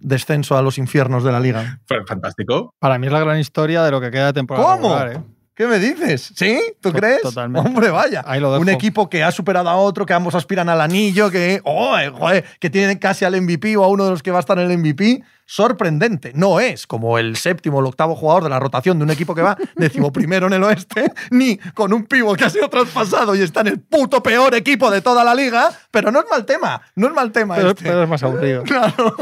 descenso 0.00 0.56
a 0.56 0.62
los 0.62 0.78
infiernos 0.78 1.22
de 1.24 1.32
la 1.32 1.40
liga? 1.40 1.80
Fantástico. 2.08 2.74
Para 2.80 2.98
mí 2.98 3.06
es 3.06 3.12
la 3.12 3.20
gran 3.20 3.38
historia 3.38 3.84
de 3.84 3.90
lo 3.92 4.00
que 4.00 4.10
queda 4.10 4.26
de 4.26 4.32
temporada. 4.32 4.66
¿Cómo? 4.66 4.96
regular, 4.98 5.12
¿eh? 5.12 5.35
¿Qué 5.56 5.66
me 5.66 5.78
dices? 5.78 6.34
¿Sí? 6.36 6.60
¿Tú 6.82 6.92
crees? 6.92 7.22
totalmente. 7.22 7.66
Hombre, 7.66 7.88
vaya. 7.88 8.22
Ahí 8.26 8.40
lo 8.40 8.52
dejo. 8.52 8.60
Un 8.60 8.68
equipo 8.68 9.08
que 9.08 9.24
ha 9.24 9.32
superado 9.32 9.70
a 9.70 9.76
otro, 9.76 10.04
que 10.04 10.12
ambos 10.12 10.34
aspiran 10.34 10.68
al 10.68 10.82
anillo, 10.82 11.30
que, 11.30 11.62
oh, 11.64 11.96
eh, 11.98 12.10
joder, 12.10 12.44
que 12.60 12.68
tienen 12.68 12.98
casi 12.98 13.24
al 13.24 13.40
MVP 13.40 13.74
o 13.78 13.82
a 13.82 13.88
uno 13.88 14.04
de 14.04 14.10
los 14.10 14.22
que 14.22 14.30
va 14.30 14.36
a 14.36 14.40
estar 14.40 14.58
en 14.58 14.70
el 14.70 14.76
MVP. 14.76 15.22
Sorprendente. 15.46 16.32
No 16.34 16.60
es 16.60 16.86
como 16.86 17.16
el 17.18 17.36
séptimo 17.36 17.78
o 17.78 17.80
el 17.80 17.86
octavo 17.86 18.14
jugador 18.14 18.42
de 18.42 18.50
la 18.50 18.58
rotación 18.58 18.98
de 18.98 19.04
un 19.04 19.10
equipo 19.10 19.34
que 19.34 19.40
va 19.40 19.56
decimoprimero 19.76 20.46
en 20.48 20.52
el 20.52 20.62
oeste, 20.62 21.10
ni 21.30 21.56
con 21.72 21.94
un 21.94 22.04
pivo 22.04 22.34
que 22.34 22.44
ha 22.44 22.50
sido 22.50 22.68
traspasado 22.68 23.34
y 23.34 23.40
está 23.40 23.62
en 23.62 23.68
el 23.68 23.80
puto 23.80 24.22
peor 24.22 24.54
equipo 24.54 24.90
de 24.90 25.00
toda 25.00 25.24
la 25.24 25.34
liga, 25.34 25.70
pero 25.90 26.12
no 26.12 26.20
es 26.20 26.26
mal 26.30 26.44
tema. 26.44 26.82
No 26.96 27.06
es 27.06 27.14
mal 27.14 27.32
tema 27.32 27.54
Pero, 27.56 27.70
este. 27.70 27.84
pero 27.84 28.02
es 28.02 28.08
más 28.10 28.22
aburrido. 28.22 28.62
Claro. 28.64 29.16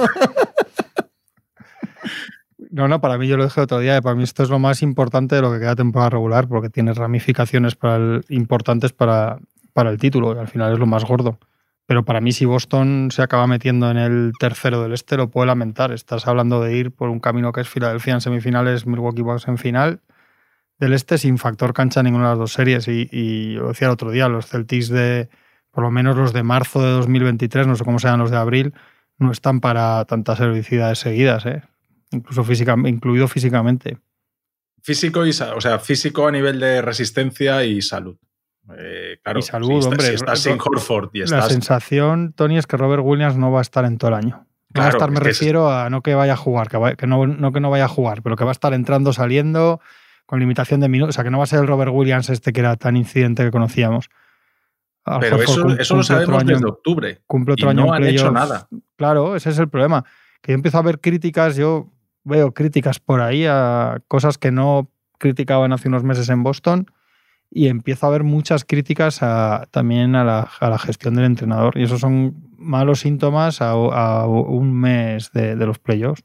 No, 2.75 2.89
no, 2.89 3.01
para 3.01 3.19
mí 3.19 3.29
yo 3.29 3.37
lo 3.37 3.45
dije 3.45 3.61
otro 3.61 3.79
día. 3.79 4.03
Para 4.03 4.17
mí 4.17 4.25
esto 4.25 4.43
es 4.43 4.51
lo 4.51 4.59
más 4.59 4.83
importante 4.83 5.37
de 5.37 5.43
lo 5.43 5.53
que 5.53 5.61
queda 5.61 5.77
temporada 5.77 6.11
regular, 6.11 6.49
porque 6.49 6.71
tiene 6.71 6.93
ramificaciones 6.93 7.77
para 7.77 8.21
importantes 8.29 8.93
para, 8.93 9.39
para 9.73 9.91
el 9.91 9.99
título, 9.99 10.35
y 10.35 10.39
al 10.41 10.49
final 10.49 10.73
es 10.73 10.81
lo 10.81 10.87
más 10.87 11.05
gordo. 11.05 11.39
Pero 11.87 12.05
para 12.05 12.21
mí, 12.21 12.33
si 12.33 12.47
Boston 12.47 13.11
se 13.13 13.23
acaba 13.23 13.47
metiendo 13.47 13.89
en 13.93 13.97
el 13.97 14.33
tercero 14.41 14.83
del 14.83 14.93
este, 14.93 15.17
lo 15.17 15.31
puedo 15.31 15.47
lamentar. 15.47 15.93
Estás 15.93 16.27
hablando 16.27 16.61
de 16.63 16.77
ir 16.77 16.91
por 16.91 17.11
un 17.11 17.21
camino 17.21 17.53
que 17.53 17.61
es 17.61 17.69
Filadelfia 17.69 18.15
en 18.15 18.21
semifinales, 18.21 18.87
Milwaukee 18.87 19.23
Bucks 19.23 19.47
en 19.47 19.57
final 19.59 20.01
del 20.81 20.95
este, 20.95 21.17
sin 21.19 21.39
factor 21.39 21.75
cancha 21.75 22.01
en 22.01 22.07
ninguna 22.07 22.25
de 22.25 22.31
las 22.31 22.39
dos 22.41 22.53
series. 22.55 22.89
Y, 22.89 23.09
y 23.13 23.55
lo 23.55 23.69
decía 23.69 23.87
el 23.87 23.93
otro 23.93 24.11
día, 24.11 24.29
los 24.29 24.47
Celtics 24.47 24.89
de, 24.89 25.29
por 25.71 25.85
lo 25.85 25.93
menos 25.93 26.17
los 26.17 26.33
de 26.33 26.43
marzo 26.43 26.83
de 26.83 26.91
2023, 26.91 27.69
no 27.69 27.77
sé 27.77 27.85
cómo 27.85 28.01
sean 28.01 28.19
los 28.19 28.33
de 28.33 28.37
abril, 28.37 28.75
no 29.19 29.31
están 29.31 29.61
para 29.61 30.05
tantas 30.07 30.41
heroicidades 30.41 30.99
seguidas, 30.99 31.47
¿eh? 31.47 31.63
Incluso 32.15 32.45
física, 32.45 32.75
incluido 32.87 33.29
físicamente. 33.29 33.99
Físico 34.83 35.27
y 35.27 35.31
o 35.31 35.61
sea, 35.61 35.79
físico 35.79 36.27
a 36.27 36.33
nivel 36.33 36.61
de 36.61 36.83
resistencia 36.83 37.65
y 37.65 37.81
salud. 37.83 38.17
Eh, 38.79 39.19
claro, 39.23 39.39
Y 39.41 39.43
salud, 39.43 39.69
si 39.69 39.75
estás- 39.77 39.87
hombre. 39.93 40.07
Si 40.09 40.15
estás 40.15 40.39
sin 40.41 40.59
Horford 40.59 41.11
y 41.15 41.19
La 41.21 41.25
estás. 41.25 41.49
sensación, 41.49 42.33
Tony, 42.35 42.59
es 42.59 42.67
que 42.67 42.77
Robert 42.77 43.03
Williams 43.05 43.37
no 43.37 43.51
va 43.51 43.59
a 43.59 43.63
estar 43.63 43.85
en 43.85 43.99
todo 43.99 44.09
el 44.09 44.15
año. 44.15 44.47
No 44.75 44.81
va 44.81 44.87
a 44.87 44.91
Claro, 44.91 44.97
estar, 44.99 45.11
me 45.11 45.17
es 45.17 45.21
que 45.23 45.29
es- 45.31 45.39
refiero 45.39 45.71
a 45.71 45.89
no 45.91 46.03
que 46.03 46.15
vaya 46.15 46.33
a 46.33 46.37
jugar, 46.37 46.69
que, 46.69 46.77
va- 46.79 46.95
que 46.95 47.07
no, 47.07 47.27
no 47.27 47.53
que 47.53 47.61
no 47.61 47.71
vaya 47.71 47.85
a 47.85 47.89
jugar, 47.89 48.23
pero 48.23 48.37
que 48.37 48.45
va 48.45 48.51
a 48.51 48.53
estar 48.53 48.73
entrando, 48.75 49.13
saliendo, 49.13 49.81
con 50.27 50.41
limitación 50.41 50.81
de 50.81 50.89
minutos. 50.89 51.15
O 51.15 51.17
sea, 51.17 51.25
que 51.25 51.31
no 51.31 51.39
va 51.39 51.45
a 51.45 51.47
ser 51.47 51.61
el 51.61 51.67
Robert 51.67 51.93
Williams 51.93 52.29
este 52.31 52.53
que 52.53 52.61
era 52.61 52.77
tan 52.77 52.97
incidente 52.97 53.45
que 53.45 53.51
conocíamos. 53.51 54.09
Al 55.05 55.21
Pero 55.21 55.37
Horford 55.37 55.51
eso, 55.53 55.63
cum- 55.63 55.77
eso 55.79 55.97
lo 55.97 56.03
sabemos 56.03 56.31
año 56.41 56.41
en- 56.41 56.57
desde 56.57 56.67
octubre. 56.67 57.21
cumple 57.27 57.53
otro 57.55 57.69
y 57.69 57.71
año 57.71 57.83
no 57.87 57.95
en 57.97 58.03
han 58.03 58.09
hecho 58.09 58.31
nada. 58.33 58.69
Claro, 58.97 59.37
ese 59.37 59.51
es 59.51 59.59
el 59.59 59.69
problema. 59.69 60.05
Que 60.41 60.53
yo 60.53 60.55
empiezo 60.55 60.79
a 60.79 60.83
ver 60.83 60.99
críticas, 61.01 61.57
yo 61.57 61.93
veo 62.25 62.53
críticas 62.55 62.99
por 62.99 63.21
ahí 63.21 63.45
a 63.49 64.01
cosas 64.09 64.39
que 64.39 64.51
no 64.51 64.91
criticaban 65.19 65.73
hace 65.73 65.89
unos 65.89 66.03
meses 66.05 66.29
en 66.29 66.43
Boston 66.43 66.87
y 67.51 67.69
empiezo 67.69 68.07
a 68.07 68.11
ver 68.11 68.25
muchas 68.25 68.65
críticas 68.65 69.23
a- 69.23 69.67
también 69.71 70.17
a 70.17 70.25
la, 70.25 70.49
a 70.61 70.69
la 70.71 70.79
gestión 70.79 71.15
del 71.15 71.27
entrenador. 71.27 71.79
Y 71.79 71.85
esos 71.85 72.01
son 72.01 72.35
malos 72.57 73.01
síntomas 73.01 73.61
a, 73.63 73.71
a 73.71 74.27
un 74.27 74.73
mes 74.73 75.31
de, 75.33 75.55
de 75.57 75.67
los 75.67 75.79
playoffs. 75.79 76.25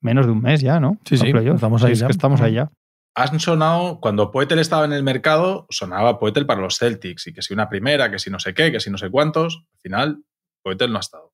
Menos 0.00 0.26
de 0.26 0.32
un 0.32 0.40
mes 0.42 0.60
ya, 0.60 0.78
¿no? 0.80 0.98
Sí, 1.04 1.14
A 1.16 1.18
sí, 1.18 1.32
estamos 1.54 1.82
ahí 1.84 1.92
Es 1.92 1.98
ya. 2.00 2.06
que 2.06 2.12
estamos 2.12 2.40
ahí 2.40 2.54
ya. 2.54 2.70
Han 3.14 3.40
sonado, 3.40 3.98
cuando 4.00 4.30
Poetel 4.30 4.60
estaba 4.60 4.84
en 4.84 4.92
el 4.92 5.02
mercado, 5.02 5.66
sonaba 5.70 6.20
Poetel 6.20 6.46
para 6.46 6.60
los 6.60 6.78
Celtics 6.78 7.26
y 7.26 7.32
que 7.32 7.42
si 7.42 7.52
una 7.52 7.68
primera, 7.68 8.10
que 8.10 8.20
si 8.20 8.30
no 8.30 8.38
sé 8.38 8.54
qué, 8.54 8.70
que 8.70 8.78
si 8.78 8.90
no 8.90 8.98
sé 8.98 9.10
cuántos. 9.10 9.64
Al 9.74 9.80
final, 9.80 10.22
Poetel 10.62 10.92
no 10.92 10.98
ha 10.98 11.00
estado. 11.00 11.32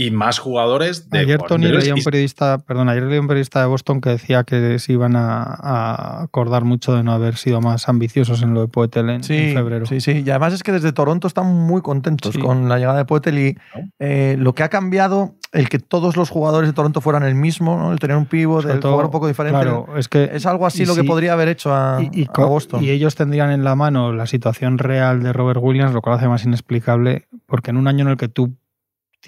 Y 0.00 0.12
más 0.12 0.38
jugadores 0.38 1.10
de 1.10 1.18
Ayer 1.18 1.42
Tony 1.42 1.66
leía 1.66 1.92
un 1.92 2.04
periodista, 2.04 2.58
perdón, 2.58 2.88
ayer 2.88 3.02
leía 3.02 3.20
un 3.20 3.26
periodista 3.26 3.60
de 3.60 3.66
Boston 3.66 4.00
que 4.00 4.10
decía 4.10 4.44
que 4.44 4.78
se 4.78 4.92
iban 4.92 5.16
a, 5.16 5.42
a 5.42 6.22
acordar 6.22 6.62
mucho 6.64 6.94
de 6.94 7.02
no 7.02 7.10
haber 7.10 7.34
sido 7.36 7.60
más 7.60 7.88
ambiciosos 7.88 8.42
en 8.42 8.54
lo 8.54 8.60
de 8.60 8.68
Poetel 8.68 9.10
en, 9.10 9.24
Sí, 9.24 9.36
en 9.36 9.54
febrero. 9.54 9.86
sí, 9.86 10.00
sí. 10.00 10.22
Y 10.24 10.30
además 10.30 10.52
es 10.52 10.62
que 10.62 10.70
desde 10.70 10.92
Toronto 10.92 11.26
están 11.26 11.46
muy 11.52 11.82
contentos 11.82 12.32
Sí. 12.34 12.40
con 12.40 12.68
la 12.68 12.78
llegada 12.78 12.98
de 12.98 13.06
Poetel 13.06 13.38
y 13.40 13.52
¿No? 13.54 13.90
eh, 13.98 14.36
lo 14.38 14.54
que 14.54 14.62
ha 14.62 14.68
cambiado, 14.68 15.34
el 15.50 15.68
que 15.68 15.80
todos 15.80 16.16
los 16.16 16.30
jugadores 16.30 16.68
de 16.68 16.74
Toronto 16.74 17.00
fueran 17.00 17.24
el 17.24 17.34
mismo, 17.34 17.76
¿no? 17.76 17.90
el 17.92 17.98
tener 17.98 18.16
un 18.16 18.26
pivot, 18.26 18.66
el 18.66 18.78
todo, 18.78 18.92
jugar 18.92 19.06
un 19.06 19.10
poco 19.12 19.26
diferente. 19.26 19.58
Claro, 19.60 19.88
es 19.96 20.06
que 20.06 20.30
Es 20.32 20.46
algo 20.46 20.64
así 20.64 20.86
lo 20.86 20.94
que 20.94 21.02
podría 21.02 21.32
haber 21.32 21.48
hecho 21.48 21.74
a, 21.74 21.98
y, 22.00 22.20
y 22.20 22.24
a 22.24 22.26
co- 22.28 22.46
Boston. 22.46 22.84
y 22.84 22.90
ellos 22.90 23.16
tendrían 23.16 23.50
en 23.50 23.64
la 23.64 23.74
mano 23.74 24.12
la 24.12 24.26
situación 24.28 24.78
real 24.78 25.24
de 25.24 25.32
Robert 25.32 25.58
Williams, 25.60 25.92
lo 25.92 26.02
cual 26.02 26.14
hace 26.18 26.28
más 26.28 26.44
inexplicable, 26.44 27.26
porque 27.46 27.70
en 27.70 27.78
un 27.78 27.88
año 27.88 28.02
en 28.04 28.12
el 28.12 28.16
que 28.16 28.28
tú 28.28 28.54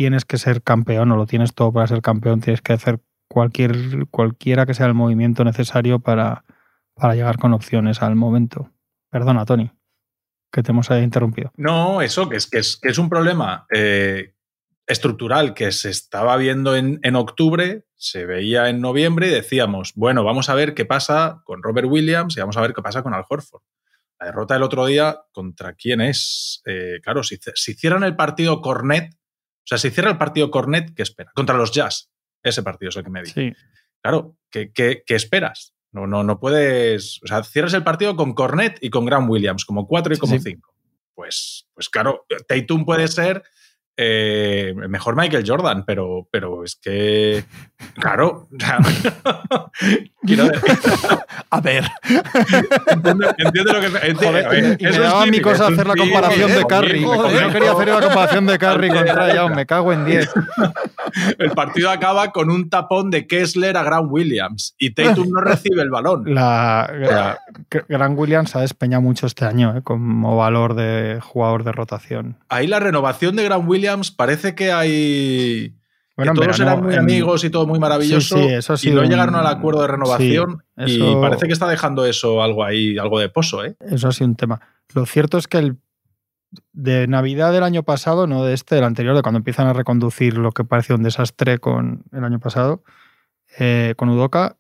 tienes 0.01 0.25
que 0.25 0.39
ser 0.39 0.63
campeón 0.63 1.13
o 1.13 1.17
lo 1.17 1.27
tienes 1.27 1.53
todo 1.53 1.75
para 1.75 1.87
ser 1.87 2.01
campeón, 2.01 2.41
tienes 2.41 2.63
que 2.63 2.73
hacer 2.73 3.01
cualquier, 3.29 4.09
cualquiera 4.11 4.65
que 4.65 4.73
sea 4.73 4.87
el 4.87 4.95
movimiento 4.95 5.45
necesario 5.45 5.99
para, 5.99 6.47
para 6.95 7.15
llegar 7.15 7.37
con 7.37 7.53
opciones 7.53 8.01
al 8.01 8.17
momento. 8.17 8.73
Perdona, 9.11 9.45
Tony, 9.45 9.71
que 10.51 10.63
te 10.63 10.71
hemos 10.71 10.89
interrumpido. 10.89 11.53
No, 11.59 12.01
eso, 12.01 12.31
que 12.31 12.39
es, 12.39 12.47
que 12.47 12.61
es, 12.61 12.79
que 12.79 12.89
es 12.89 12.97
un 12.97 13.11
problema 13.11 13.67
eh, 13.71 14.33
estructural 14.87 15.53
que 15.53 15.71
se 15.71 15.91
estaba 15.91 16.39
viendo 16.39 16.75
en, 16.75 16.99
en 17.03 17.15
octubre, 17.15 17.85
se 17.95 18.25
veía 18.25 18.71
en 18.71 18.81
noviembre 18.81 19.27
y 19.27 19.33
decíamos, 19.33 19.93
bueno, 19.97 20.25
vamos 20.25 20.49
a 20.49 20.55
ver 20.55 20.73
qué 20.73 20.87
pasa 20.87 21.43
con 21.45 21.63
Robert 21.63 21.89
Williams 21.91 22.39
y 22.39 22.41
vamos 22.41 22.57
a 22.57 22.63
ver 22.63 22.73
qué 22.73 22.81
pasa 22.81 23.03
con 23.03 23.13
Al 23.13 23.27
Horford. 23.29 23.61
La 24.19 24.29
derrota 24.29 24.55
del 24.55 24.63
otro 24.63 24.87
día, 24.87 25.19
¿contra 25.31 25.75
quién 25.75 26.01
es? 26.01 26.63
Eh, 26.65 27.01
claro, 27.03 27.23
si, 27.23 27.39
si 27.55 27.73
hicieran 27.73 28.03
el 28.03 28.17
partido 28.17 28.63
Cornet, 28.63 29.20
o 29.63 29.67
sea, 29.67 29.79
si 29.79 29.89
hiciera 29.89 30.11
el 30.11 30.19
partido 30.19 30.51
Cornet, 30.51 30.95
¿qué 30.95 31.03
espera? 31.03 31.33
Contra 31.35 31.57
los 31.57 31.73
Jazz. 31.73 32.11
Ese 32.43 32.63
partido 32.63 32.89
es 32.89 32.97
el 32.97 33.05
que 33.05 33.11
me 33.11 33.23
di. 33.23 33.31
Sí. 33.31 33.53
Claro, 34.03 34.37
¿qué, 34.51 34.73
qué, 34.73 35.03
qué 35.07 35.15
esperas? 35.15 35.75
No, 35.93 36.07
no, 36.07 36.23
no 36.25 36.41
puedes. 36.41 37.21
O 37.23 37.27
sea, 37.27 37.43
cierras 37.43 37.75
el 37.75 37.85
partido 37.85 38.17
con 38.17 38.35
Cornet 38.35 38.79
y 38.81 38.91
con 38.91 39.05
Graham 39.05 39.29
Williams, 39.29 39.65
como 39.65 39.87
4 39.87 40.15
y 40.15 40.19
como 40.19 40.35
sí. 40.35 40.41
5. 40.41 40.75
Pues, 41.15 41.67
pues 41.75 41.89
claro, 41.89 42.27
Tatum 42.49 42.85
puede 42.85 43.09
ser 43.09 43.43
eh, 44.03 44.73
mejor 44.89 45.15
Michael 45.15 45.45
Jordan, 45.47 45.85
pero, 45.87 46.27
pero 46.31 46.65
es 46.65 46.77
que. 46.77 47.45
Claro. 47.95 48.49
quiero 50.27 50.45
decir, 50.49 50.63
A 51.53 51.61
ver, 51.61 51.85
entiendo, 52.87 53.27
entiendo 53.37 53.73
lo 53.73 53.81
que. 53.81 54.15
Joder, 54.15 54.47
a 54.47 54.49
ver, 54.49 54.77
y 54.81 54.85
me 54.85 54.99
daba 54.99 55.27
mi 55.27 55.41
cosa 55.41 55.67
hacer 55.67 55.87
la 55.87 55.95
comparación 55.97 56.51
de 56.53 56.65
Curry. 56.65 57.01
No 57.01 57.23
quería 57.53 57.73
hacer 57.73 57.89
la 57.89 58.01
comparación 58.01 58.47
de 58.47 58.59
Curry 58.59 58.89
contra. 58.89 59.35
Young, 59.35 59.55
me 59.55 59.67
cago 59.67 59.93
en 59.93 60.05
10. 60.07 60.31
El 61.39 61.51
partido 61.51 61.91
acaba 61.91 62.31
con 62.31 62.51
un 62.51 62.71
tapón 62.71 63.11
de 63.11 63.27
Kessler 63.27 63.77
a 63.77 63.83
Graham 63.83 64.07
Williams 64.11 64.75
y 64.79 64.93
Tatum 64.95 65.29
no 65.31 65.41
recibe 65.41 65.83
el 65.83 65.91
balón. 65.91 66.23
La, 66.33 66.89
Gra- 66.93 67.39
Grant 67.89 68.19
Williams 68.19 68.55
ha 68.55 68.61
despeñado 68.61 69.03
mucho 69.03 69.27
este 69.27 69.45
año 69.45 69.77
eh, 69.77 69.83
como 69.83 70.37
valor 70.37 70.75
de 70.75 71.19
jugador 71.21 71.65
de 71.65 71.73
rotación. 71.73 72.37
Ahí 72.49 72.67
la 72.69 72.79
renovación 72.79 73.35
de 73.37 73.45
Graham 73.45 73.69
Williams 73.69 73.90
parece 74.17 74.55
que 74.55 74.73
hay. 74.73 75.77
Bueno, 76.17 76.33
que 76.35 76.41
todos 76.41 76.59
verano, 76.59 76.73
eran 76.73 76.85
muy 76.85 76.93
en- 76.95 77.01
amigos 77.01 77.45
y 77.45 77.51
todo 77.51 77.67
muy 77.67 77.79
maravilloso. 77.79 78.37
Sí, 78.37 78.43
sí, 78.49 78.55
eso 78.55 78.73
ha 78.75 78.77
y 78.83 78.91
no 78.91 79.01
un- 79.03 79.09
llegaron 79.09 79.35
al 79.37 79.47
acuerdo 79.47 79.81
de 79.83 79.87
renovación. 79.89 80.63
Sí, 80.87 81.01
Y 81.03 81.15
parece 81.21 81.47
que 81.47 81.53
está 81.53 81.67
dejando 81.67 82.05
eso 82.05 82.43
algo 82.43 82.63
ahí, 82.65 82.99
algo 82.99 83.19
de 83.19 83.29
pozo, 83.31 83.65
¿eh? 83.65 83.77
Eso 83.81 84.09
ha 84.09 84.13
sido 84.13 84.29
un 84.29 84.37
tema. 84.37 84.61
Lo 84.95 85.07
cierto 85.07 85.39
es 85.39 85.47
que 85.49 85.59
el 85.59 85.77
de 86.73 87.07
Navidad 87.07 87.53
del 87.53 87.63
año 87.63 87.85
pasado, 87.85 88.27
no 88.27 88.45
de 88.45 88.55
este, 88.55 88.75
del 88.75 88.85
anterior, 88.85 89.15
de 89.17 89.23
cuando 89.23 89.39
empiezan 89.39 89.67
a 89.69 89.73
reconducir 89.73 90.37
lo 90.37 90.53
que 90.53 90.65
parecía 90.65 90.97
un 90.97 91.03
desastre 91.05 91.59
con 91.59 92.03
el 92.13 92.25
año 92.25 92.41
pasado, 92.41 92.83
eh, 93.59 93.95
con 93.97 94.09
Udoka, 94.11 94.57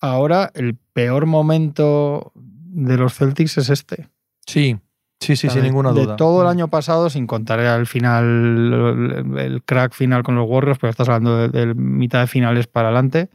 ahora 0.00 0.50
el 0.54 0.76
peor 0.92 1.26
momento 1.26 2.32
de 2.34 2.96
los 2.96 3.14
Celtics 3.14 3.58
es 3.58 3.70
este. 3.70 4.08
sí, 4.46 4.78
sí, 5.22 5.36
sí, 5.36 5.46
O 5.46 5.50
sea, 5.50 5.54
sin 5.54 5.62
de- 5.62 5.68
ninguna 5.68 5.92
de 5.92 6.02
duda. 6.04 6.16
todo 6.16 6.42
el 6.42 6.48
año 6.48 6.68
pasado, 6.68 7.08
sin 7.10 7.26
contar 7.26 7.60
al 7.60 7.86
final, 7.86 8.24
el, 8.24 9.38
el 9.38 9.62
crack 9.62 9.92
final 9.94 10.22
con 10.22 10.34
los 10.36 10.48
Warriors, 10.48 10.78
pero 10.78 10.90
estás 10.90 11.08
hablando 11.08 11.36
de, 11.36 11.48
de 11.48 11.74
mitad 11.74 12.20
de 12.20 12.26
finales 12.26 12.66
para 12.66 12.88
adelante, 12.88 13.30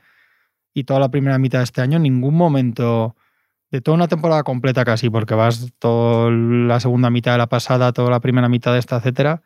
y 0.73 0.83
toda 0.83 0.99
la 0.99 1.09
primera 1.09 1.37
mitad 1.39 1.59
de 1.59 1.63
este 1.63 1.81
año, 1.81 1.97
en 1.97 2.03
ningún 2.03 2.35
momento, 2.35 3.15
de 3.71 3.81
toda 3.81 3.95
una 3.95 4.07
temporada 4.07 4.43
completa 4.43 4.85
casi, 4.85 5.09
porque 5.09 5.33
vas 5.35 5.73
toda 5.79 6.29
la 6.31 6.79
segunda 6.79 7.09
mitad 7.09 7.31
de 7.31 7.39
la 7.39 7.47
pasada, 7.47 7.91
toda 7.93 8.11
la 8.11 8.19
primera 8.19 8.47
mitad 8.47 8.73
de 8.73 8.79
esta, 8.79 8.97
etcétera, 8.97 9.41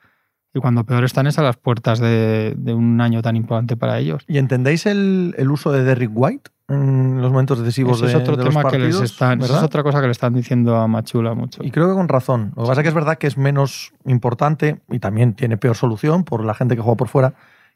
y 0.54 0.60
cuando 0.60 0.84
peor 0.84 1.06
están 1.06 1.28
es 1.28 1.40
a 1.40 1.44
las 1.44 1.56
puertas 1.56 2.00
de, 2.00 2.54
de 2.58 2.74
un 2.74 3.00
año 3.00 3.22
tan 3.22 3.38
importante 3.38 3.78
para 3.78 3.98
ellos. 4.00 4.26
¿Y 4.28 4.38
entendéis 4.38 4.86
el, 4.86 5.34
el 5.38 5.50
uso 5.50 5.72
de 5.72 5.84
Derrick 5.86 6.12
White 6.14 6.52
en 6.74 7.22
los 7.22 7.32
momentos 7.32 7.60
decisivos 7.60 7.98
Ese 7.98 8.06
es 8.08 8.12
de, 8.14 8.18
otro 8.20 8.36
de 8.38 8.44
los 8.46 8.54
tema 8.54 8.70
que 8.70 8.78
les 8.80 8.96
partidos, 8.96 9.12
están, 9.12 9.42
esa 9.42 9.58
es 9.58 9.64
otra 9.64 9.84
cosa 9.84 10.00
que 10.00 10.06
le 10.08 10.12
están 10.12 10.34
diciendo 10.34 10.76
a 10.78 10.88
Machula 10.88 11.34
mucho. 11.34 11.64
Y 11.64 11.72
creo 11.72 11.88
que 11.90 11.94
con 11.96 12.08
razón. 12.08 12.54
Lo 12.56 12.64
que 12.64 12.68
pasa 12.70 12.82
es 12.82 12.84
que 12.84 12.90
es 12.90 12.96
verdad 12.96 13.18
que 13.18 13.28
es 13.28 13.38
menos 13.38 13.94
importante 14.06 14.82
y 14.90 15.00
también 15.00 15.34
tiene 15.34 15.58
peor 15.58 15.76
solución 15.76 16.24
por 16.24 16.44
la 16.46 16.54
gente 16.54 16.76
que 16.76 16.82
juega 16.82 16.98
por 16.98 17.08
fuera 17.08 17.34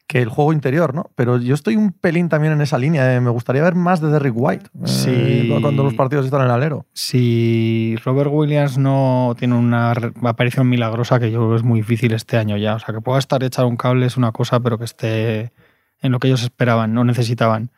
que 0.08 0.22
el 0.22 0.28
juego 0.28 0.52
interior, 0.52 0.94
¿no? 0.94 1.10
Pero 1.16 1.38
yo 1.38 1.52
estoy 1.52 1.74
un 1.74 1.90
pelín 1.90 2.28
también 2.28 2.52
en 2.52 2.60
esa 2.60 2.78
línea. 2.78 3.16
eh. 3.16 3.20
Me 3.20 3.30
gustaría 3.30 3.60
ver 3.64 3.74
más 3.74 4.00
de 4.00 4.08
Derrick 4.08 4.34
White 4.36 4.66
eh, 4.84 4.86
Sí. 4.86 5.58
cuando 5.60 5.82
los 5.82 5.94
partidos 5.94 6.26
están 6.26 6.42
en 6.42 6.46
el 6.46 6.52
alero. 6.52 6.86
si 6.92 7.96
Robert 8.04 8.30
Williams 8.32 8.78
no 8.78 9.34
tiene 9.36 9.56
una 9.56 9.92
aparición 10.22 10.68
milagrosa, 10.68 11.18
que 11.18 11.32
yo 11.32 11.38
creo 11.40 11.50
que 11.50 11.56
es 11.56 11.62
muy 11.64 11.80
difícil 11.80 12.12
este 12.12 12.36
año 12.36 12.56
ya, 12.56 12.76
o 12.76 12.78
sea, 12.78 12.94
que 12.94 13.00
pueda 13.00 13.18
estar 13.18 13.42
echado 13.42 13.66
un 13.66 13.76
cable 13.76 14.06
es 14.06 14.16
una 14.16 14.30
cosa, 14.30 14.60
pero 14.60 14.78
que 14.78 14.84
esté 14.84 15.52
en 16.00 16.12
lo 16.12 16.20
que 16.20 16.28
ellos 16.28 16.42
esperaban, 16.44 16.94
no 16.94 17.02
necesitaban. 17.02 17.70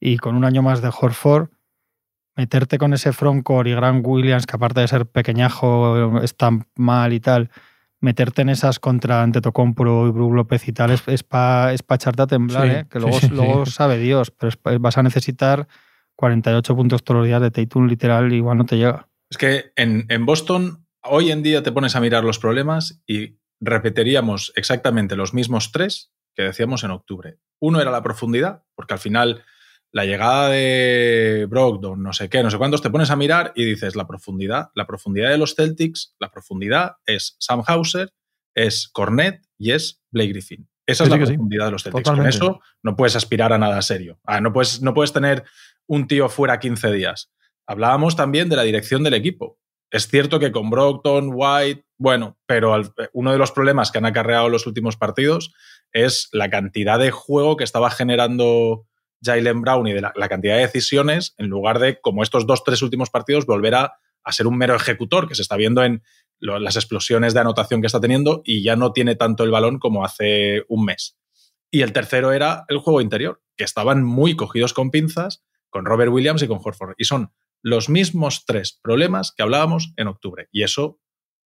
Y 0.00 0.18
con 0.18 0.36
un 0.36 0.44
año 0.44 0.62
más 0.62 0.82
de 0.82 0.90
Horford, 0.96 1.48
meterte 2.36 2.78
con 2.78 2.94
ese 2.94 3.12
frontcourt 3.12 3.68
y 3.68 3.72
Grant 3.72 4.06
Williams, 4.06 4.46
que 4.46 4.56
aparte 4.56 4.80
de 4.80 4.88
ser 4.88 5.06
pequeñajo, 5.06 6.20
está 6.22 6.50
mal 6.76 7.12
y 7.12 7.20
tal, 7.20 7.50
meterte 8.00 8.42
en 8.42 8.48
esas 8.48 8.78
contra 8.78 9.22
Antetokounmpo 9.22 10.06
y 10.06 10.10
Brook 10.10 10.34
López 10.34 10.68
y 10.68 10.72
tal, 10.72 10.92
es, 10.92 11.02
es 11.08 11.24
para 11.24 11.72
es 11.72 11.82
pa 11.82 11.96
echarte 11.96 12.22
a 12.22 12.26
temblar, 12.26 12.64
Sí, 12.64 12.70
¿eh? 12.70 12.86
que 12.88 13.00
sí, 13.00 13.04
luego, 13.04 13.20
sí, 13.20 13.28
luego 13.28 13.66
sabe 13.66 13.98
Dios, 13.98 14.30
pero 14.30 14.50
es 14.50 14.80
vas 14.80 14.98
a 14.98 15.02
necesitar 15.02 15.66
48 16.14 16.76
puntos 16.76 17.02
todos 17.02 17.18
los 17.18 17.26
días 17.26 17.42
de 17.42 17.50
Tatum 17.50 17.86
literal, 17.86 18.32
igual 18.32 18.58
no 18.58 18.66
te 18.66 18.76
llega. 18.76 19.08
Es 19.30 19.36
que 19.36 19.72
en, 19.76 20.06
en 20.08 20.24
Boston, 20.26 20.86
hoy 21.02 21.32
en 21.32 21.42
día 21.42 21.62
te 21.62 21.72
pones 21.72 21.96
a 21.96 22.00
mirar 22.00 22.24
los 22.24 22.38
problemas 22.38 23.02
y 23.06 23.38
repetiríamos 23.60 24.52
exactamente 24.56 25.16
los 25.16 25.34
mismos 25.34 25.72
tres 25.72 26.12
que 26.34 26.44
decíamos 26.44 26.84
en 26.84 26.92
octubre. 26.92 27.38
Uno 27.60 27.80
era 27.80 27.90
la 27.90 28.02
profundidad, 28.02 28.62
porque 28.74 28.94
al 28.94 29.00
final 29.00 29.42
la 29.92 30.04
llegada 30.04 30.48
de 30.50 31.46
Brogdon, 31.48 32.02
no 32.02 32.12
sé 32.12 32.28
qué, 32.28 32.42
no 32.42 32.50
sé 32.50 32.58
cuántos, 32.58 32.82
te 32.82 32.90
pones 32.90 33.10
a 33.10 33.16
mirar 33.16 33.52
y 33.54 33.64
dices 33.64 33.96
la 33.96 34.06
profundidad. 34.06 34.68
La 34.74 34.86
profundidad 34.86 35.30
de 35.30 35.38
los 35.38 35.54
Celtics, 35.54 36.14
la 36.18 36.30
profundidad 36.30 36.96
es 37.06 37.36
Sam 37.38 37.62
Hauser, 37.66 38.12
es 38.54 38.88
Cornet 38.88 39.42
y 39.56 39.72
es 39.72 40.02
Blake 40.10 40.30
Griffin. 40.30 40.68
Esa 40.86 41.04
Sí, 41.04 41.10
es 41.12 41.18
la 41.20 41.26
sí. 41.26 41.32
profundidad 41.32 41.66
de 41.66 41.70
los 41.72 41.82
Celtics. 41.82 42.04
Totalmente. 42.04 42.38
Con 42.38 42.48
eso 42.48 42.60
no 42.82 42.96
puedes 42.96 43.16
aspirar 43.16 43.52
a 43.52 43.58
nada 43.58 43.80
serio. 43.82 44.18
Ah, 44.24 44.40
no, 44.40 44.52
puedes, 44.52 44.82
no 44.82 44.94
puedes 44.94 45.12
tener 45.12 45.44
un 45.86 46.06
tío 46.06 46.28
fuera 46.28 46.58
15 46.58 46.90
días. 46.92 47.30
Hablábamos 47.66 48.16
también 48.16 48.48
de 48.48 48.56
la 48.56 48.62
dirección 48.62 49.02
del 49.04 49.14
equipo. 49.14 49.58
Es 49.90 50.08
cierto 50.08 50.38
que 50.38 50.52
con 50.52 50.68
Brockton, 50.70 51.30
White, 51.34 51.84
bueno, 51.98 52.38
pero 52.46 52.74
al- 52.74 52.92
uno 53.12 53.32
de 53.32 53.38
los 53.38 53.52
problemas 53.52 53.90
que 53.90 53.98
han 53.98 54.06
acarreado 54.06 54.48
los 54.50 54.66
últimos 54.66 54.96
partidos 54.96 55.52
es 55.92 56.28
la 56.32 56.50
cantidad 56.50 56.98
de 56.98 57.10
juego 57.10 57.56
que 57.56 57.64
estaba 57.64 57.90
generando 57.90 58.86
Jalen 59.22 59.60
Brown 59.62 59.86
y 59.86 59.92
de 59.92 60.00
la, 60.00 60.28
cantidad 60.28 60.56
de 60.56 60.62
decisiones, 60.62 61.34
en 61.38 61.46
lugar 61.46 61.78
de, 61.78 62.00
como 62.00 62.22
estos 62.22 62.46
dos, 62.46 62.64
tres 62.64 62.82
últimos 62.82 63.10
partidos, 63.10 63.46
volver 63.46 63.74
a, 63.74 63.94
ser 64.30 64.46
un 64.46 64.58
mero 64.58 64.74
ejecutor, 64.74 65.26
que 65.26 65.34
se 65.34 65.40
está 65.40 65.56
viendo 65.56 65.82
en 65.82 66.02
las 66.38 66.76
explosiones 66.76 67.32
de 67.32 67.40
anotación 67.40 67.80
que 67.80 67.86
está 67.86 67.98
teniendo 68.00 68.42
y 68.44 68.62
ya 68.62 68.76
no 68.76 68.92
tiene 68.92 69.16
tanto 69.16 69.42
el 69.42 69.50
balón 69.50 69.78
como 69.78 70.04
hace 70.04 70.64
un 70.68 70.84
mes. 70.84 71.18
Y 71.70 71.80
el 71.80 71.92
tercero 71.92 72.32
era 72.32 72.64
el 72.68 72.78
juego 72.78 73.00
interior, 73.00 73.42
que 73.56 73.64
estaban 73.64 74.04
muy 74.04 74.36
cogidos 74.36 74.74
con 74.74 74.90
pinzas 74.90 75.42
con 75.70 75.84
Robert 75.84 76.12
Williams 76.12 76.42
y 76.42 76.48
con 76.48 76.60
Horford. 76.62 76.94
Y 76.98 77.04
son 77.04 77.32
los 77.62 77.88
mismos 77.88 78.44
tres 78.46 78.78
problemas 78.82 79.32
que 79.36 79.42
hablábamos 79.42 79.92
en 79.96 80.08
octubre. 80.08 80.48
Y 80.52 80.62
eso 80.62 81.00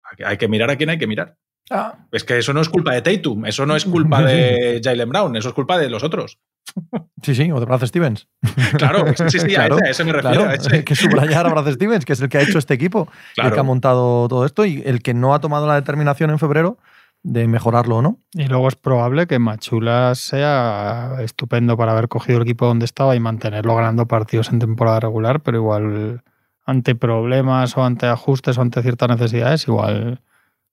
hay 0.04 0.18
que- 0.18 0.26
hay 0.26 0.38
que 0.38 0.48
mirar 0.48 0.70
a 0.70 0.78
quién 0.78 0.90
hay 0.90 0.98
que 0.98 1.08
mirar. 1.08 1.38
Ah, 1.72 1.96
Es 2.12 2.24
que 2.26 2.38
eso 2.38 2.54
no 2.54 2.60
es 2.62 2.70
culpa 2.70 2.94
de 2.94 3.02
Tatum, 3.02 3.46
eso 3.46 3.66
no 3.66 3.76
es 3.76 3.86
culpa 3.86 4.22
de 4.22 4.82
Jalen 4.84 5.10
Brown, 5.10 5.36
eso 5.38 5.50
es 5.50 5.56
culpa 5.56 5.78
de 5.78 5.90
los 5.90 6.04
otros. 6.04 6.38
sí, 7.24 7.34
sí, 7.34 7.52
o 7.52 7.60
de 7.60 7.66
Brad 7.66 7.86
Stevens. 7.86 8.28
Claro, 8.78 9.06
sí, 9.16 9.40
sí, 9.40 9.48
Claro, 9.48 9.76
a, 9.76 9.80
ese, 9.80 9.88
a 9.88 9.92
ese 9.92 10.04
me 10.04 10.12
refiero. 10.14 10.36
Claro, 10.42 10.50
a 10.52 10.54
ese. 10.56 10.76
hay 10.76 10.84
que 10.84 10.96
subrayar 10.96 11.46
a 11.48 11.50
Brad 11.50 11.72
Stevens, 11.72 12.06
que 12.06 12.14
es 12.14 12.22
el 12.22 12.30
que 12.30 12.38
ha 12.38 12.42
hecho 12.42 12.58
este 12.58 12.74
equipo 12.74 13.08
el 13.38 13.52
que 13.52 13.60
ha 13.60 13.64
montado 13.64 14.28
todo 14.28 14.46
esto 14.46 14.66
y 14.66 14.84
el 14.86 15.02
que 15.02 15.14
no 15.14 15.34
ha 15.34 15.40
tomado 15.40 15.66
la 15.66 15.76
determinación 15.76 16.30
en 16.30 16.40
febrero 16.40 16.78
de 17.24 17.48
mejorarlo 17.48 17.98
o 17.98 18.02
no. 18.02 18.18
Y 18.34 18.46
luego 18.48 18.68
es 18.68 18.76
probable 18.76 19.28
que 19.28 19.40
Machula 19.40 20.14
sea 20.16 21.18
estupendo 21.22 21.78
para 21.78 21.92
haber 21.92 22.08
cogido 22.08 22.38
el 22.38 22.44
equipo 22.44 22.66
donde 22.66 22.86
estaba 22.86 23.16
y 23.16 23.20
mantenerlo 23.20 23.76
ganando 23.76 24.08
partidos 24.08 24.52
en 24.52 24.60
temporada 24.60 25.00
regular, 25.00 25.40
pero 25.42 25.58
igual 25.58 26.24
ante 26.66 26.96
problemas 26.96 27.78
o 27.78 27.84
ante 27.84 28.08
ajustes 28.08 28.58
o 28.58 28.62
ante 28.62 28.82
ciertas 28.82 29.10
necesidades, 29.10 29.68
igual 29.68 30.22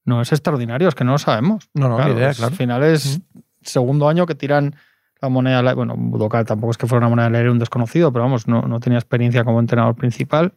no 0.09 0.21
es 0.23 0.33
extraordinario, 0.33 0.89
es 0.89 0.95
que 0.95 1.05
no 1.05 1.13
lo 1.13 1.19
sabemos. 1.19 1.69
No, 1.75 1.89
no, 1.89 1.99
ni 2.05 2.13
idea, 2.13 2.33
claro. 2.33 2.51
Al 2.53 2.57
final 2.57 2.83
es 2.83 3.21
segundo 3.63 4.09
año 4.09 4.27
que 4.27 4.35
tiran 4.35 4.75
la 5.21 5.29
moneda. 5.29 5.75
Bueno, 5.75 5.95
Budokai 5.97 6.45
tampoco 6.45 6.71
es 6.73 6.79
que 6.79 6.87
fuera 6.87 7.07
una 7.07 7.11
moneda 7.15 7.31
leer 7.31 7.51
un 7.51 7.59
desconocido, 7.59 8.13
pero 8.13 8.25
vamos, 8.25 8.49
no, 8.49 8.63
no 8.63 8.81
tenía 8.81 8.99
experiencia 8.99 9.45
como 9.45 9.61
entrenador 9.61 9.95
principal. 9.95 10.55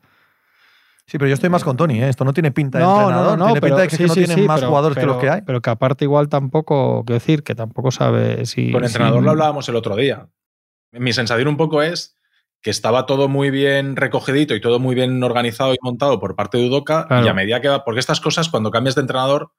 Sí, 1.08 1.18
pero 1.18 1.28
yo 1.28 1.34
estoy 1.34 1.50
más 1.50 1.64
con 1.64 1.76
Tony, 1.76 2.02
¿eh? 2.02 2.08
esto 2.10 2.24
no 2.24 2.32
tiene 2.32 2.52
pinta 2.52 2.78
de 2.78 2.86
entrenador, 2.86 3.38
tiene 3.38 3.60
pinta 3.62 3.82
de 3.82 3.88
que, 3.90 3.96
sí, 3.98 4.04
no 4.06 4.14
sí, 4.14 4.24
tienen 4.24 4.46
más 4.48 4.60
pero- 4.60 4.70
jugadores 4.70 4.96
que 4.96 5.02
pero- 5.02 5.14
los 5.14 5.22
que 5.22 5.30
hay. 5.30 5.42
Pero 5.42 5.62
que 5.62 5.70
aparte 5.70 6.06
igual 6.06 6.30
tampoco, 6.30 7.04
quiero 7.06 7.20
decir, 7.20 7.44
que 7.44 7.54
tampoco 7.54 7.92
sabe 7.92 8.46
si... 8.46 8.72
Con 8.72 8.84
el 8.84 8.90
si- 8.90 8.94
entrenador 8.96 9.22
lo 9.22 9.32
hablábamos 9.32 9.68
el 9.68 9.76
otro 9.76 9.96
día. 9.98 10.28
Mi 10.94 11.12
sensación 11.12 11.48
un 11.50 11.58
poco 11.58 11.82
es 11.82 12.16
que 12.62 12.70
estaba 12.70 13.06
todo 13.06 13.28
muy 13.28 13.50
bien 13.50 13.96
recogidito 13.96 14.54
y 14.56 14.62
todo 14.62 14.80
muy 14.80 14.96
bien 14.96 15.24
organizado 15.24 15.74
y 15.74 15.78
montado 15.82 16.20
por 16.20 16.36
parte 16.36 16.58
de 16.58 16.68
Udoka 16.68 17.08
Claro. 17.08 17.26
y 17.26 17.30
a 17.30 17.34
medida 17.34 17.60
que 17.62 17.68
va, 17.70 17.84
porque 17.84 18.00
estas 18.00 18.22
cosas 18.22 18.50
cuando 18.50 18.72
cambias 18.72 18.96
de 18.96 19.02
entrenador, 19.02 19.52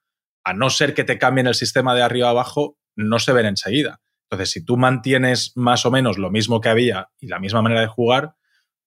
a 0.45 0.55
no 0.55 0.71
ser 0.71 0.95
que 0.95 1.05
te 1.05 1.19
cambien 1.19 1.47
el 1.47 1.55
sistema 1.55 1.95
de 1.95 2.03
arriba 2.03 2.29
a 2.29 2.31
abajo, 2.31 2.77
no 2.97 3.19
se 3.19 3.33
ven 3.33 3.47
enseguida. 3.47 4.01
Entonces, 4.31 4.51
si 4.51 4.65
tú 4.65 4.77
mantienes 4.77 5.53
más 5.57 5.85
o 5.85 5.91
menos 5.91 6.17
lo 6.19 6.31
mismo 6.31 6.61
que 6.61 6.69
había 6.69 7.09
y 7.19 7.27
la 7.27 7.39
misma 7.39 7.61
manera 7.63 7.81
de 7.81 7.87
jugar, 7.87 8.35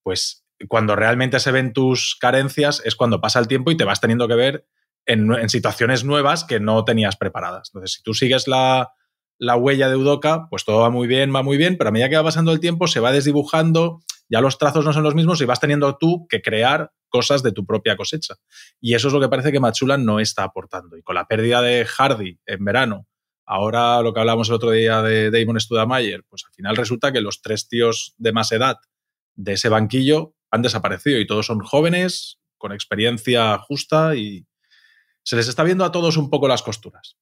pues 0.04 0.46
cuando 0.68 0.96
realmente 0.96 1.40
se 1.40 1.52
ven 1.52 1.74
tus 1.74 2.16
carencias 2.20 2.82
es 2.86 2.96
cuando 2.96 3.22
pasa 3.22 3.40
el 3.40 3.48
tiempo 3.48 3.72
y 3.72 3.78
te 3.78 3.84
vas 3.84 4.00
teniendo 4.02 4.28
que 4.28 4.36
ver 4.36 4.66
en, 5.06 5.32
en 5.34 5.50
situaciones 5.50 6.04
nuevas 6.04 6.46
que 6.46 6.60
no 6.60 6.84
tenías 6.84 7.16
preparadas. 7.18 7.70
Entonces, 7.70 7.94
si 7.98 8.04
tú 8.04 8.14
sigues 8.14 8.48
la, 8.48 8.94
la 9.38 9.56
huella 9.56 9.90
de 9.90 9.96
Udoka, 9.96 10.48
pues 10.50 10.66
todo 10.66 10.80
va 10.80 10.90
muy 10.90 11.08
bien, 11.08 11.34
va 11.34 11.44
muy 11.44 11.58
bien, 11.58 11.78
pero 11.78 11.90
a 11.90 11.92
medida 11.92 12.10
que 12.10 12.16
va 12.16 12.24
pasando 12.24 12.52
el 12.52 12.60
tiempo 12.60 12.88
se 12.88 13.00
va 13.00 13.12
desdibujando, 13.12 14.02
ya 14.30 14.42
los 14.42 14.58
trazos 14.58 14.86
no 14.86 14.94
son 14.94 15.04
los 15.04 15.16
mismos 15.16 15.42
y 15.42 15.46
vas 15.46 15.60
teniendo 15.60 15.98
tú 15.98 16.28
que 16.28 16.42
crear 16.42 16.92
cosas 17.10 17.44
de 17.44 17.52
tu 17.52 17.66
propia 17.66 17.96
cosecha. 17.96 18.36
Y 18.80 18.96
eso 18.96 19.08
es 19.08 19.14
lo 19.14 19.20
que 19.20 19.30
parece 19.30 19.52
que 19.52 19.60
Machula 19.60 19.98
no 19.98 20.20
está 20.20 20.44
aportando. 20.44 20.98
Y 20.98 21.04
con 21.04 21.16
la 21.16 21.28
pérdida 21.28 21.62
de 21.62 21.86
Hardy 21.86 22.40
en 22.46 22.66
verano, 22.66 23.08
ahora 23.46 24.02
lo 24.02 24.14
que 24.14 24.20
hablábamos 24.20 24.50
el 24.50 24.56
otro 24.56 24.72
día 24.72 25.02
de 25.02 25.32
Damon 25.32 25.60
Studamayer, 25.60 26.24
pues 26.28 26.44
al 26.46 26.54
final 26.54 26.76
resulta 26.76 27.12
que 27.12 27.22
los 27.22 27.42
tres 27.42 27.68
tíos 27.68 28.16
de 28.18 28.32
más 28.32 28.52
edad 28.52 28.78
de 29.36 29.54
ese 29.54 29.70
banquillo 29.70 30.34
han 30.50 30.62
desaparecido 30.62 31.20
y 31.20 31.28
todos 31.28 31.46
son 31.46 31.60
jóvenes, 31.60 32.40
con 32.58 32.72
experiencia 32.72 33.58
justa 33.60 34.16
y 34.16 34.48
se 35.24 35.36
les 35.36 35.48
está 35.48 35.64
viendo 35.64 35.86
a 35.86 35.92
todos 35.92 36.18
un 36.18 36.30
poco 36.30 36.48
las 36.48 36.64
costuras. 36.64 37.18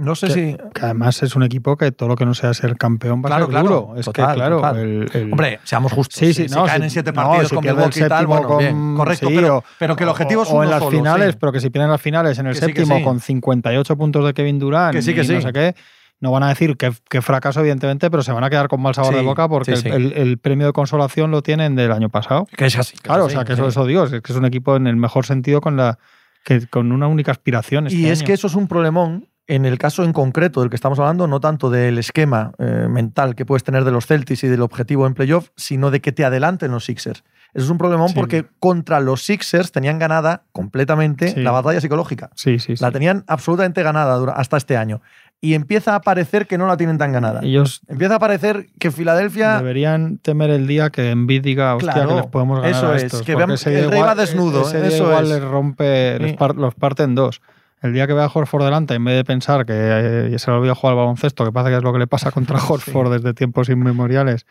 No 0.00 0.14
sé 0.14 0.26
que- 0.28 0.32
si. 0.32 0.56
Que 0.74 0.84
además 0.86 1.22
es 1.22 1.36
un 1.36 1.42
equipo 1.42 1.76
que 1.76 1.92
todo 1.92 2.08
lo 2.08 2.16
que 2.16 2.24
no 2.26 2.34
sea 2.34 2.52
ser 2.54 2.76
campeón 2.76 3.20
va 3.22 3.28
Claro, 3.28 3.44
a 3.44 3.46
ser 3.46 3.50
claro, 3.50 3.68
duro. 3.68 3.94
Es 3.96 4.04
total, 4.06 4.28
que, 4.28 4.34
claro, 4.34 4.76
el- 4.76 5.10
el- 5.12 5.32
Hombre, 5.32 5.60
seamos 5.64 5.92
justos. 5.92 6.18
Sí, 6.18 6.32
sí, 6.34 6.48
si, 6.48 6.54
no, 6.54 6.64
caen 6.64 6.78
si- 6.80 6.84
en 6.84 6.90
siete 6.90 7.12
partidos 7.12 7.52
con 7.52 7.64
Milwaukee 7.64 8.00
y 8.04 8.08
tal, 8.08 8.26
bueno, 8.26 8.48
con- 8.48 8.58
bien, 8.58 8.94
correcto, 8.96 9.28
sí, 9.28 9.34
pero, 9.34 9.58
o- 9.58 9.64
pero 9.78 9.96
que 9.96 10.02
el 10.04 10.08
objetivo 10.10 10.42
es 10.42 10.48
o 10.50 10.54
uno 10.54 10.64
en 10.64 10.70
las 10.70 10.78
solo, 10.80 10.90
finales, 10.96 11.32
sí. 11.32 11.36
pero 11.40 11.52
que 11.52 11.60
si 11.60 11.70
pierden 11.70 11.90
las 11.90 12.00
finales 12.00 12.38
en 12.38 12.46
el 12.46 12.54
Que 12.54 12.60
séptimo 12.60 12.96
sí. 12.98 13.04
con 13.04 13.20
58 13.20 13.96
puntos 13.96 14.24
de 14.24 14.34
Kevin 14.34 14.58
Durant 14.58 14.94
Que 14.94 15.02
sí, 15.02 15.14
que 15.14 15.22
y 15.22 15.28
no 15.28 15.40
sé 15.40 15.52
qué, 15.52 15.74
no 16.20 16.30
van 16.32 16.42
a 16.42 16.48
decir 16.48 16.76
que, 16.76 16.92
que 17.08 17.22
fracaso, 17.22 17.60
evidentemente, 17.60 18.10
pero 18.10 18.22
se 18.22 18.32
van 18.32 18.44
a 18.44 18.50
quedar 18.50 18.68
con 18.68 18.80
mal 18.82 18.94
sabor 18.94 19.14
de 19.14 19.22
boca 19.22 19.48
porque. 19.48 19.72
El, 19.72 20.12
el 20.14 20.38
premio 20.38 20.66
de 20.66 20.72
consolación 20.72 21.30
lo 21.30 21.42
tienen 21.42 21.76
del 21.76 21.92
año 21.92 22.08
pasado. 22.10 22.46
Que 22.56 22.66
es 22.66 22.76
así. 22.78 22.94
es 22.94 23.00
Claro, 23.00 23.24
o 23.24 23.30
sea, 23.30 23.44
que 23.44 23.54
eso, 23.54 23.66
eso 23.68 23.86
Dios, 23.86 24.12
es 24.12 24.20
que 24.20 24.32
es 24.32 24.38
un 24.38 24.44
equipo 24.44 24.76
en 24.76 24.86
el 24.86 24.96
mejor 24.96 25.24
sentido 25.24 25.60
con 25.62 25.76
la 25.76 25.98
que 26.44 26.66
con 26.66 26.92
una 26.92 27.06
única 27.06 27.32
aspiración. 27.32 27.84
Y 27.86 27.88
este 27.88 28.10
es 28.12 28.18
año. 28.20 28.26
que 28.26 28.32
eso 28.34 28.46
es 28.48 28.54
un 28.54 28.66
problemón 28.68 29.28
en 29.54 29.64
el 29.66 29.78
caso 29.78 30.04
en 30.04 30.12
concreto 30.12 30.60
del 30.60 30.70
que 30.70 30.76
estamos 30.76 30.98
hablando, 30.98 31.26
no 31.26 31.40
tanto 31.40 31.70
del 31.70 31.98
esquema 31.98 32.52
eh, 32.58 32.86
mental 32.88 33.34
que 33.34 33.44
puedes 33.44 33.64
tener 33.64 33.84
de 33.84 33.90
los 33.90 34.06
Celtics 34.06 34.44
y 34.44 34.48
del 34.48 34.62
objetivo 34.62 35.06
en 35.06 35.14
playoff, 35.14 35.50
sino 35.56 35.90
de 35.90 36.00
que 36.00 36.12
te 36.12 36.24
adelanten 36.24 36.70
los 36.70 36.84
Sixers. 36.84 37.24
Eso 37.52 37.64
es 37.64 37.70
un 37.70 37.78
problemón 37.78 38.10
Sí. 38.10 38.14
porque 38.14 38.46
contra 38.60 39.00
los 39.00 39.22
Sixers 39.24 39.72
tenían 39.72 39.98
ganada 39.98 40.44
completamente 40.52 41.32
Sí. 41.32 41.40
la 41.40 41.50
batalla 41.50 41.80
psicológica. 41.80 42.30
Sí, 42.36 42.60
sí, 42.60 42.76
sí. 42.76 42.82
La 42.82 42.92
tenían 42.92 43.24
absolutamente 43.26 43.82
ganada 43.82 44.32
hasta 44.34 44.56
este 44.56 44.76
año. 44.76 45.00
Y 45.40 45.54
empieza 45.54 45.94
a 45.96 46.00
parecer 46.02 46.46
que 46.46 46.56
no 46.58 46.66
la 46.68 46.76
tienen 46.76 46.98
tan 46.98 47.12
ganada. 47.12 47.40
Ellos 47.42 47.80
Empieza 47.88 48.16
a 48.16 48.18
parecer 48.20 48.68
que 48.78 48.90
Filadelfia 48.92 49.56
deberían 49.56 50.18
temer 50.18 50.50
el 50.50 50.66
día 50.68 50.90
que 50.90 51.10
Envid 51.10 51.42
diga, 51.42 51.74
hostia, 51.74 51.92
Claro, 51.94 52.08
que 52.10 52.14
les 52.16 52.26
podemos 52.26 52.60
ganar 52.60 52.70
eso 52.76 52.88
a 52.92 52.96
es, 52.96 53.12
que 53.22 53.34
vean- 53.34 53.50
el 53.50 53.58
rey 53.64 53.82
igual- 53.84 54.08
va 54.10 54.14
desnudo, 54.14 54.62
Ese 54.62 54.78
día 54.80 54.88
eso 54.88 55.04
igual 55.06 55.24
es. 55.24 55.30
les 55.30 55.42
rompe, 55.42 56.18
les 56.20 56.30
Sí. 56.32 56.36
par- 56.36 56.54
los 56.56 56.74
parte 56.74 57.02
en 57.02 57.14
dos. 57.16 57.40
El 57.82 57.92
día 57.94 58.06
que 58.06 58.12
vea 58.12 58.24
a 58.26 58.30
Horford 58.32 58.64
delante, 58.64 58.94
en 58.94 59.04
vez 59.04 59.16
de 59.16 59.24
pensar 59.24 59.64
que 59.64 59.72
eh, 59.74 60.38
se 60.38 60.50
le 60.50 60.56
olvida 60.58 60.74
jugar 60.74 60.92
al 60.92 60.98
baloncesto, 60.98 61.44
que 61.44 61.52
pasa 61.52 61.70
que 61.70 61.76
es 61.76 61.82
lo 61.82 61.92
que 61.92 61.98
le 61.98 62.06
pasa 62.06 62.30
contra 62.32 62.58
Horford 62.58 63.12
desde 63.12 63.32
tiempos 63.34 63.68
inmemoriales, 63.68 64.46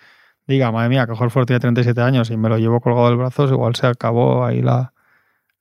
diga, 0.48 0.72
madre 0.72 0.90
mía, 0.90 1.06
que 1.06 1.12
Horford 1.14 1.46
tiene 1.46 1.60
37 1.60 2.02
años 2.02 2.32
y 2.32 2.38
me 2.38 2.50
lo 2.50 2.58
llevo 2.58 2.80
colgado 2.82 3.08
del 3.10 3.18
brazo, 3.18 3.46
igual 3.48 3.76
se 3.76 3.86
acabó 3.88 4.46
ahí 4.46 4.62
la, 4.64 4.94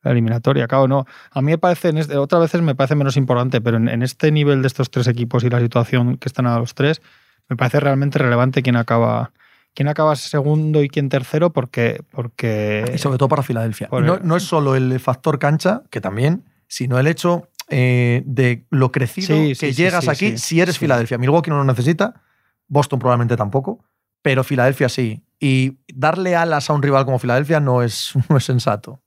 la 0.02 0.10
eliminatoria. 0.12 0.66
Claro, 0.66 0.88
no. 0.88 1.04
A 1.30 1.42
mí 1.42 1.50
me 1.52 1.58
parece, 1.58 1.90
en 1.90 1.98
este- 1.98 2.16
otras 2.16 2.40
veces 2.40 2.62
me 2.62 2.74
parece 2.74 2.94
menos 2.94 3.16
importante, 3.18 3.60
pero 3.60 3.76
en, 3.76 3.88
en 3.88 4.02
este 4.02 4.32
nivel 4.32 4.62
de 4.62 4.68
estos 4.68 4.90
tres 4.90 5.06
equipos 5.06 5.44
y 5.44 5.50
la 5.50 5.60
situación 5.60 6.16
que 6.16 6.28
están 6.28 6.46
a 6.46 6.58
los 6.58 6.74
tres, 6.74 7.02
me 7.50 7.56
parece 7.56 7.80
realmente 7.80 8.18
relevante 8.18 8.62
quién 8.62 8.76
acaba, 8.76 9.32
quién 9.74 9.88
acaba 9.88 10.16
segundo 10.16 10.82
y 10.82 10.88
quién 10.88 11.10
tercero, 11.10 11.50
porque, 11.50 12.02
porque 12.12 12.90
Y 12.94 12.98
sobre 12.98 13.18
todo 13.18 13.28
para 13.28 13.42
Filadelfia. 13.42 13.88
No, 13.92 14.18
no 14.22 14.36
es 14.36 14.42
solo 14.42 14.74
el 14.74 14.98
factor 15.00 15.38
cancha, 15.38 15.82
que 15.90 16.00
también, 16.00 16.44
sino 16.66 16.98
el 16.98 17.06
hecho 17.06 17.48
eh, 17.70 18.22
de 18.26 18.66
lo 18.70 18.90
crecido 18.92 19.26
Sí, 19.36 19.48
que 19.48 19.54
sí, 19.54 19.72
llegas 19.72 20.04
sí, 20.04 20.10
aquí 20.10 20.30
sí. 20.32 20.38
si 20.38 20.60
eres 20.60 20.74
Sí. 20.76 20.80
Filadelfia. 20.80 21.18
Milwaukee 21.18 21.50
no 21.50 21.56
lo 21.58 21.64
necesita, 21.64 22.22
Boston 22.66 22.98
probablemente 22.98 23.36
tampoco, 23.36 23.84
pero 24.22 24.44
Filadelfia 24.44 24.88
sí. 24.88 25.24
Y 25.40 25.78
darle 25.94 26.34
alas 26.36 26.68
a 26.68 26.72
un 26.72 26.82
rival 26.82 27.04
como 27.04 27.18
Filadelfia 27.18 27.60
no 27.60 27.82
es, 27.82 28.12
no 28.28 28.36
es 28.36 28.44
sensato. 28.44 29.02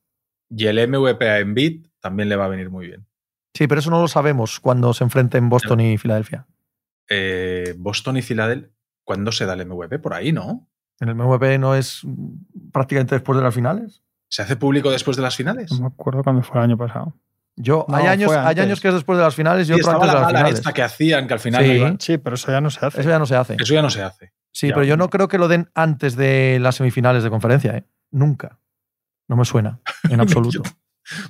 Y 0.50 0.66
el 0.66 0.88
MVP 0.88 1.30
a 1.30 1.40
Embiid 1.40 1.88
también 2.00 2.30
le 2.30 2.36
va 2.36 2.46
a 2.46 2.50
venir 2.50 2.70
muy 2.70 2.88
bien. 2.88 3.06
Sí, 3.54 3.68
pero 3.68 3.80
eso 3.80 3.90
no 3.90 4.00
lo 4.02 4.08
sabemos 4.08 4.60
cuando 4.60 4.94
se 4.94 5.04
enfrenten 5.04 5.50
Boston 5.50 5.80
y 5.82 5.98
Filadelfia. 5.98 6.48
Eh, 7.10 7.74
Boston 7.78 8.18
y 8.18 8.22
Filadelfia, 8.22 8.70
¿cuándo 9.04 9.32
se 9.32 9.46
da 9.46 9.54
el 9.54 9.66
MVP? 9.66 10.00
Por 10.00 10.14
ahí, 10.14 10.32
¿no? 10.32 10.68
En 11.02 11.10
el 11.10 11.16
MVP 11.16 11.58
no 11.58 11.76
es 11.76 12.02
prácticamente 12.72 13.16
después 13.16 13.38
de 13.38 13.44
las 13.44 13.54
finales. 13.54 14.04
¿Se 14.30 14.42
hace 14.42 14.56
público 14.56 14.90
después 14.92 15.18
de 15.18 15.24
las 15.24 15.36
finales? 15.36 15.72
no 15.72 15.82
me 15.82 15.88
acuerdo 15.88 16.24
cuándo 16.24 16.44
fue 16.44 16.58
el 16.60 16.64
año 16.64 16.78
pasado. 16.78 17.14
Yo, 17.62 17.86
No, 17.88 17.96
hay, 17.98 18.08
años, 18.08 18.32
hay 18.32 18.56
que 18.56 18.72
es 18.88 18.94
después 18.94 19.18
de 19.18 19.24
las 19.24 19.36
finales 19.36 19.70
y 19.70 19.74
Sí, 19.74 19.80
otro 19.80 19.92
antes 19.92 20.02
de 20.02 20.08
la 20.08 20.14
las 20.14 20.22
gala 20.28 20.40
finales. 20.40 20.60
esta 20.60 20.74
que 20.74 20.82
hacían, 20.84 21.28
que 21.28 21.34
al 21.34 21.40
final 21.40 21.64
Sí. 21.64 21.70
no 21.70 21.76
iban. 21.76 22.00
Sí, 22.00 22.18
pero 22.18 22.36
eso 22.36 22.52
ya 22.52 22.62
no 22.62 22.70
se 22.70 22.86
hace. 22.86 23.02
Eso 23.02 23.10
ya 23.10 23.20
no 23.20 23.26
se 23.26 23.36
hace. 23.36 23.56
Eso 23.60 23.74
ya 23.74 23.82
no 23.82 23.90
se 23.90 24.02
hace. 24.02 24.34
Sí, 24.52 24.68
Ya. 24.70 24.74
pero 24.74 24.86
yo 24.86 24.98
no 24.98 25.10
creo 25.10 25.28
que 25.28 25.38
lo 25.38 25.48
den 25.48 25.70
antes 25.76 26.16
de 26.16 26.60
las 26.62 26.76
semifinales 26.76 27.24
de 27.24 27.30
conferencia, 27.30 27.78
¿eh? 27.78 27.86
Nunca. 28.12 28.60
No 29.28 29.36
me 29.38 29.46
suena, 29.46 29.80
en 30.10 30.20
absoluto. 30.60 30.64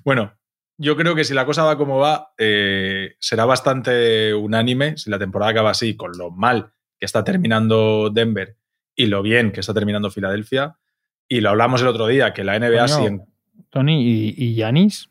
Bueno, 0.04 0.34
yo 0.78 0.96
creo 0.98 1.16
que 1.16 1.24
si 1.24 1.34
la 1.34 1.46
cosa 1.46 1.64
va 1.64 1.78
como 1.78 1.98
va, 2.00 2.34
eh, 2.38 3.16
será 3.20 3.46
bastante 3.46 4.34
unánime 4.34 4.98
si 4.98 5.10
la 5.10 5.20
temporada 5.20 5.52
acaba 5.52 5.72
así, 5.72 5.96
con 5.96 6.12
lo 6.18 6.32
mal 6.32 6.72
que 7.00 7.06
está 7.06 7.24
terminando 7.24 8.10
Denver 8.12 8.58
y 8.96 9.08
lo 9.08 9.22
bien 9.22 9.52
que 9.52 9.60
está 9.60 9.74
terminando 9.74 10.10
Filadelfia. 10.12 10.78
Y 11.28 11.42
lo 11.42 11.50
hablamos 11.50 11.82
el 11.82 11.88
otro 11.88 12.08
día, 12.08 12.34
que 12.34 12.44
la 12.44 12.56
NBA 12.60 12.82
Coño, 12.86 12.98
sí 12.98 13.06
en- 13.06 13.26
Tony 13.70 14.02
y, 14.02 14.36
y 14.38 14.56
Giannis. 14.56 15.10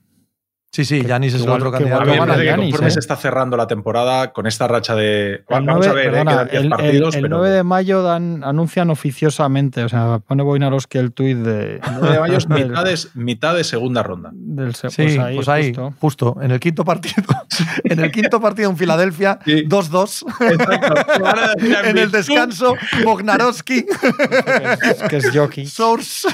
Sí, 0.72 0.84
sí, 0.84 1.00
Que- 1.02 1.08
Yanis 1.08 1.34
es 1.34 1.42
el 1.42 1.48
otro 1.50 1.72
que 1.72 1.78
candidato. 1.78 2.02
A 2.02 2.04
igual 2.04 2.06
mí 2.06 2.20
gana 2.20 2.26
parece 2.34 2.42
que 2.44 2.48
Giannis, 2.50 2.66
conforme 2.70 2.88
¿eh? 2.88 2.90
se 2.92 3.00
está 3.00 3.16
cerrando 3.16 3.56
la 3.56 3.66
temporada 3.66 4.32
con 4.32 4.46
esta 4.46 4.68
racha 4.68 4.94
de. 4.94 5.32
El 5.34 5.44
Vamos 5.48 5.84
9, 5.84 5.86
a 5.88 5.92
ver, 5.92 6.06
eh, 6.06 6.10
perdona, 6.10 6.30
quedan 6.30 6.46
10 6.48 6.54
el- 6.54 6.62
el- 6.64 6.70
partidos, 6.70 7.14
el 7.16 7.22
pero 7.22 7.36
9 7.38 7.50
de 7.56 7.62
mayo 7.64 8.02
dan, 8.04 8.44
anuncian 8.44 8.88
oficiosamente, 8.90 9.82
o 9.82 9.88
sea, 9.88 10.20
pone 10.20 10.44
Boinarowski 10.44 10.98
el 10.98 11.12
tuit 11.12 11.38
de, 11.38 11.74
el 11.76 11.80
9 11.98 12.12
de 12.14 12.20
mayo 12.20 12.36
es 12.38 12.48
mitad 12.48 12.84
de, 12.84 12.96
mitad 13.14 13.54
de 13.56 13.64
segunda 13.64 14.04
ronda. 14.04 14.30
del 14.32 14.76
Sí, 14.76 14.86
pues 15.34 15.48
ahí, 15.48 15.66
justo. 15.74 15.94
justo. 16.00 16.36
En 16.40 16.52
el 16.52 16.60
quinto 16.60 16.84
partido. 16.84 17.24
en 17.84 17.98
el 17.98 18.12
quinto 18.12 18.40
partido 18.40 18.70
en 18.70 18.76
Filadelfia, 18.76 19.40
Sí. 19.44 19.64
2-2. 19.66 20.24
Exacto. 20.52 21.20
Van 21.20 21.38
a 21.40 21.54
decir 21.54 21.76
a 21.76 21.90
en 21.90 21.98
el 21.98 22.12
descanso, 22.12 22.74
Bognarowski, 23.04 23.86
que 23.86 24.90
es, 24.90 25.02
que 25.02 25.16
es 25.16 25.30
jockey. 25.36 25.66
Source. 25.66 26.28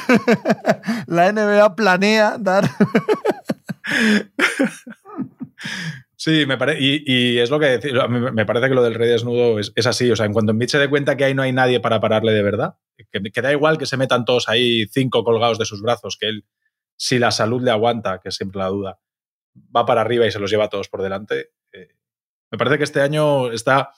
La 1.06 1.32
NBA 1.32 1.74
planea 1.74 2.36
dar. 2.38 2.68
Sí, 6.18 6.46
me 6.46 6.56
parece. 6.56 6.78
Y, 6.80 7.38
es 7.38 7.50
lo 7.50 7.60
que 7.60 7.66
decir. 7.66 7.94
Me 8.08 8.46
parece 8.46 8.68
que 8.68 8.74
lo 8.74 8.82
del 8.82 8.94
rey 8.94 9.08
desnudo 9.10 9.58
es, 9.58 9.86
así. 9.86 10.10
O 10.10 10.16
sea, 10.16 10.26
en 10.26 10.32
cuanto 10.32 10.52
Embiid 10.52 10.68
se 10.68 10.78
dé 10.78 10.88
cuenta 10.88 11.16
que 11.16 11.24
ahí 11.24 11.34
no 11.34 11.42
hay 11.42 11.52
nadie 11.52 11.78
para 11.78 12.00
pararle 12.00 12.32
de 12.32 12.42
verdad, 12.42 12.76
que, 13.12 13.22
que 13.30 13.42
da 13.42 13.52
igual 13.52 13.78
que 13.78 13.86
se 13.86 13.96
metan 13.96 14.24
todos 14.24 14.48
ahí 14.48 14.86
cinco 14.86 15.24
colgados 15.24 15.58
de 15.58 15.66
sus 15.66 15.82
brazos, 15.82 16.16
que 16.18 16.26
él, 16.28 16.44
si 16.96 17.18
la 17.18 17.30
salud 17.30 17.62
le 17.62 17.70
aguanta, 17.70 18.20
que 18.20 18.30
es 18.30 18.34
siempre 18.34 18.58
la 18.58 18.68
duda, 18.68 18.98
va 19.74 19.84
para 19.84 20.00
arriba 20.00 20.26
y 20.26 20.32
se 20.32 20.38
los 20.38 20.50
lleva 20.50 20.64
a 20.64 20.68
todos 20.68 20.88
por 20.88 21.02
delante. 21.02 21.50
eh, 21.72 21.90
me 22.50 22.58
parece 22.58 22.78
que 22.78 22.84
este 22.84 23.02
año 23.02 23.52
está. 23.52 23.90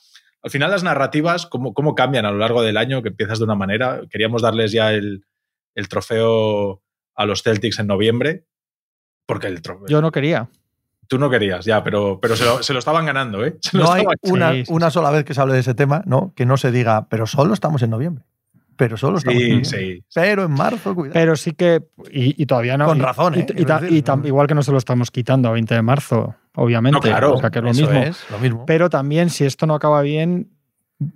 Al 0.42 0.50
final, 0.50 0.70
las 0.70 0.84
narrativas, 0.84 1.46
cómo, 1.46 1.72
cómo 1.74 1.94
cambian 1.94 2.26
a 2.26 2.32
lo 2.32 2.38
largo 2.38 2.62
del 2.62 2.76
año, 2.76 3.02
que 3.02 3.08
empiezas 3.08 3.38
de 3.38 3.44
una 3.44 3.54
manera. 3.54 4.02
Queríamos 4.10 4.42
darles 4.42 4.72
ya 4.72 4.92
el 4.92 5.22
trofeo 5.88 6.82
a 7.14 7.26
los 7.26 7.42
Celtics 7.42 7.78
en 7.78 7.86
noviembre, 7.86 8.44
porque 9.28 9.46
el 9.46 9.60
trofeo. 9.62 9.86
Yo 9.88 10.00
no 10.00 10.10
quería. 10.10 10.48
Tú 11.06 11.18
no 11.18 11.30
querías, 11.30 11.64
ya, 11.64 11.82
pero, 11.84 12.18
pero 12.20 12.34
se, 12.36 12.44
lo, 12.44 12.62
se 12.62 12.72
lo 12.72 12.78
estaban 12.78 13.06
ganando, 13.06 13.44
¿eh? 13.44 13.56
Se 13.62 13.76
No 13.78 13.92
hay 13.92 14.04
una, 14.22 14.52
Sí, 14.52 14.64
sí, 14.64 14.72
una 14.72 14.90
sola 14.90 15.10
vez 15.10 15.24
que 15.24 15.32
se 15.34 15.40
hable 15.40 15.54
de 15.54 15.60
ese 15.60 15.74
tema, 15.74 16.02
¿no? 16.06 16.32
Que 16.34 16.44
no 16.46 16.56
se 16.56 16.70
diga, 16.72 17.08
pero 17.08 17.26
solo 17.26 17.54
estamos 17.54 17.80
en 17.82 17.90
noviembre. 17.90 18.24
Pero 18.76 18.96
solo 18.96 19.18
estamos 19.18 19.40
en 19.42 19.64
Sí, 19.64 19.72
noviembre. 19.72 19.96
sí. 19.96 20.04
Pero 20.14 20.44
en 20.44 20.50
marzo, 20.52 20.94
cuidado. 20.94 21.14
Pero 21.14 21.34
sí 21.36 21.52
que. 21.52 21.82
Y, 22.12 22.40
y 22.42 22.46
todavía 22.46 22.76
no. 22.76 22.86
Con 22.86 22.98
y- 22.98 23.00
razón, 23.00 23.34
¿eh? 23.34 23.46
y 23.48 23.52
Quiero 23.52 23.66
ta- 23.66 23.80
decir, 23.80 23.96
y 23.96 24.02
tam- 24.02 24.20
no. 24.22 24.26
igual 24.28 24.46
que 24.46 24.54
no 24.54 24.62
se 24.62 24.70
lo 24.72 24.78
estamos 24.78 25.10
quitando 25.10 25.48
a 25.48 25.52
20 25.52 25.74
de 25.74 25.82
marzo, 25.82 26.34
obviamente. 26.54 26.96
No, 26.96 27.00
claro, 27.00 27.34
O 27.34 27.38
sea, 27.40 27.50
que 27.50 27.58
es 27.58 27.64
lo 27.64 27.70
Eso 27.70 27.82
mismo. 27.86 27.98
es, 28.02 28.24
lo 28.30 28.38
mismo. 28.38 28.66
Pero 28.66 28.88
también, 28.90 29.30
si 29.30 29.44
esto 29.44 29.66
no 29.66 29.74
acaba 29.74 30.00
bien, 30.02 30.50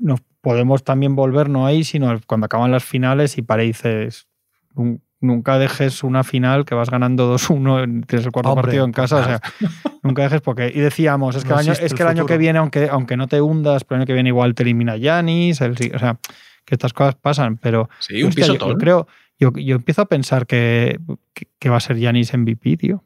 nos 0.01 0.21
podemos 0.41 0.83
también 0.85 1.15
volver 1.15 1.49
no 1.51 1.67
ahí, 1.67 1.85
sino 1.85 2.19
cuando 2.27 2.47
acaban 2.47 2.71
las 2.73 2.83
finales 2.85 3.37
y 3.39 3.43
dices, 3.63 4.27
"Nun- 4.75 5.01
nunca 5.23 5.59
dejes 5.59 6.05
una 6.05 6.25
final 6.25 6.65
que 6.65 6.75
vas 6.75 6.91
ganando 6.91 7.35
2-1, 7.35 8.07
tienes 8.07 8.27
el 8.27 8.33
cuarto 8.33 8.51
Hombre, 8.51 8.63
partido 8.65 8.85
en 8.85 8.93
casa, 8.93 9.17
o 9.17 9.25
sea, 9.25 9.41
nunca 10.03 10.23
dejes 10.23 10.41
porque... 10.41 10.71
Y 10.75 10.81
decíamos, 10.81 11.37
es 11.37 11.45
que, 11.45 11.51
No 11.51 11.55
el, 11.61 11.61
año, 11.69 11.73
es 11.73 11.95
que 11.95 12.03
el 12.03 12.09
año 12.09 12.27
que 12.27 12.37
viene, 12.39 12.59
aunque, 12.59 12.89
aunque 12.91 13.17
no 13.17 13.27
te 13.29 13.41
hundas, 13.41 13.85
pero 13.85 13.97
el 13.97 14.01
año 14.03 14.07
que 14.07 14.13
viene 14.15 14.29
igual 14.29 14.55
te 14.55 14.63
elimina 14.63 14.97
Yanis, 14.97 15.61
el, 15.61 15.73
o 15.95 15.99
sea, 15.99 16.19
que 16.65 16.75
estas 16.75 16.93
cosas 16.93 17.15
pasan, 17.15 17.57
pero... 17.57 17.89
Sí, 18.01 18.23
un 18.23 18.29
hostia, 18.29 18.47
yo- 18.47 18.55
yo, 18.55 18.77
creo, 18.77 19.07
yo, 19.39 19.53
yo 19.55 19.77
empiezo 19.77 20.03
a 20.03 20.07
pensar 20.07 20.47
que, 20.47 21.01
que, 21.33 21.47
que 21.59 21.69
va 21.69 21.77
a 21.79 21.81
ser 21.81 21.97
Yanis 21.99 22.33
MVP, 22.37 22.77
tío. 22.77 23.05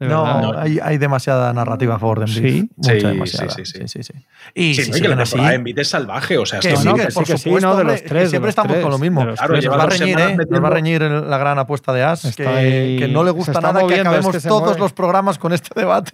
De 0.00 0.06
No. 0.06 0.40
No. 0.52 0.58
Hay, 0.58 0.78
hay 0.80 0.96
demasiada 0.96 1.52
narrativa 1.52 1.96
a 1.96 1.98
favor 1.98 2.20
de 2.20 2.26
Embiid. 2.32 2.62
Sí. 2.62 2.70
Mucha 2.76 2.92
Sí, 2.92 3.00
demasiada. 3.06 3.50
sí, 3.50 3.64
sí, 3.64 3.78
sí. 3.80 3.88
sí, 3.88 4.02
sí. 4.04 4.12
Y 4.54 4.74
Sí, 4.74 4.84
si 4.84 4.90
no, 4.92 4.96
que 5.00 5.08
la 5.08 5.16
temporada 5.16 5.48
de 5.50 5.54
Embiid 5.56 5.78
es 5.80 5.88
salvaje, 5.88 6.38
o 6.38 6.46
sea, 6.46 6.60
que 6.60 6.72
no, 6.72 6.94
que, 6.94 7.02
que 7.06 7.10
sí, 7.10 7.14
por 7.14 7.24
que 7.26 7.32
sí, 7.38 7.42
supuesto, 7.44 7.68
no, 7.68 7.76
de 7.76 7.84
los 7.84 8.04
tres, 8.04 8.30
siempre 8.30 8.46
los 8.48 8.52
estamos 8.52 8.72
tres, 8.72 8.82
con 8.82 8.90
lo 8.92 8.98
mismo. 8.98 9.20
Claro, 9.34 9.54
Nos 9.56 9.68
va, 9.68 9.82
a 9.82 9.86
reñir, 9.86 10.18
¿eh? 10.20 10.36
Nos 10.48 10.62
va 10.62 10.68
a 10.68 10.70
reñir 10.70 11.02
la 11.02 11.38
gran 11.38 11.58
apuesta 11.58 11.92
de 11.92 12.04
As, 12.04 12.36
que, 12.36 13.08
no 13.12 13.24
le 13.24 13.30
gusta 13.32 13.60
nada 13.60 13.84
que 13.86 14.00
acabemos 14.00 14.34
este 14.36 14.48
todos 14.48 14.62
mueve. 14.62 14.78
los 14.80 14.92
programas 14.92 15.38
con 15.38 15.52
este 15.52 15.70
debate. 15.74 16.12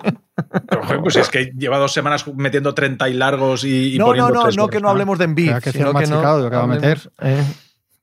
Pero, 0.69 1.03
pues 1.03 1.17
es 1.17 1.29
que 1.29 1.53
lleva 1.57 1.79
dos 1.79 1.93
semanas 1.93 2.25
metiendo 2.35 2.75
30 2.75 3.09
y 3.11 3.13
largos 3.15 3.65
y, 3.65 3.95
y 3.95 3.99
no, 3.99 4.07
no, 4.07 4.09
poniendo 4.11 4.35
no, 4.35 4.43
tres 4.45 4.57
no 4.57 4.63
goles. 4.65 4.77
que 4.77 4.83
no 4.83 4.89
hablemos 4.89 5.19
de 5.19 5.25
Embiid, 5.27 5.57
que 5.59 5.73
sino 5.73 5.93
que 5.95 6.07
no 6.07 6.23
va 6.23 6.31
a 6.31 6.63
hablemos- 6.63 7.11
eh, 7.21 7.43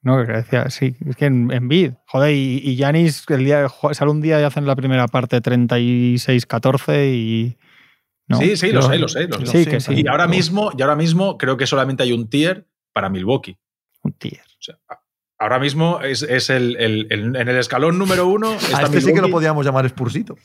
No, 0.03 0.25
que 0.25 0.31
decía, 0.33 0.69
sí, 0.71 0.95
es 1.07 1.15
que 1.15 1.25
en, 1.25 1.51
en 1.51 1.67
bid, 1.67 1.91
joder, 2.07 2.33
y, 2.33 2.59
y 2.63 2.75
Yanis 2.75 3.23
el 3.29 3.45
día, 3.45 3.67
sale 3.91 4.09
un 4.11 4.19
día 4.21 4.39
y 4.41 4.43
hacen 4.43 4.65
la 4.65 4.75
primera 4.75 5.07
parte 5.07 5.39
36-14 5.41 7.13
y... 7.13 7.57
¿no? 8.27 8.37
Sí, 8.39 8.57
sí, 8.57 8.71
lo 8.71 8.81
sé, 8.81 8.97
lo 8.97 9.07
sé, 9.07 9.27
lo 9.27 9.45
sé. 9.45 9.63
Sí, 9.63 9.69
que 9.69 9.79
sí. 9.79 9.93
Y 10.03 10.07
ahora 10.07 10.25
mismo, 10.27 10.71
y 10.75 10.81
ahora 10.81 10.95
mismo 10.95 11.37
creo 11.37 11.55
que 11.57 11.67
solamente 11.67 12.01
hay 12.01 12.13
un 12.13 12.29
tier 12.29 12.67
para 12.93 13.09
Milwaukee. 13.09 13.57
Un 14.01 14.13
tier. 14.13 14.41
O 14.41 14.61
sea, 14.61 14.79
a- 14.89 15.01
ahora 15.37 15.59
mismo 15.59 16.01
es, 16.01 16.23
es 16.23 16.49
el, 16.49 16.77
el- 16.77 17.07
el- 17.11 17.35
en 17.35 17.47
el 17.47 17.57
escalón 17.57 17.99
número 17.99 18.25
uno. 18.27 18.51
A 18.53 18.55
Está 18.55 18.81
este 18.83 19.01
sí 19.01 19.13
que 19.13 19.21
lo 19.21 19.29
podíamos 19.29 19.63
llamar 19.65 19.87
Spursito. 19.87 20.35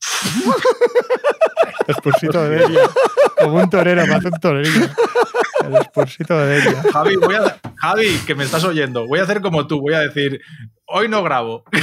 Espursito 1.86 2.42
de 2.44 2.58
Delia. 2.58 2.82
Como 3.38 3.54
un 3.62 3.70
torero, 3.70 4.04
me 4.06 4.14
hace 4.14 4.28
un 4.28 4.40
torero. 4.40 4.70
El 5.76 6.26
de 6.26 6.46
Delia. 6.46 6.82
Javi, 6.92 7.16
voy 7.16 7.34
a- 7.34 7.56
Javi, 7.76 8.18
que 8.26 8.34
me 8.34 8.44
estás 8.44 8.64
oyendo, 8.64 9.06
voy 9.06 9.20
a 9.20 9.22
hacer 9.22 9.40
como 9.40 9.66
tú, 9.66 9.80
voy 9.80 9.94
a 9.94 10.00
decir, 10.00 10.40
hoy 10.86 11.08
no 11.08 11.22
grabo. 11.22 11.64
me 11.72 11.80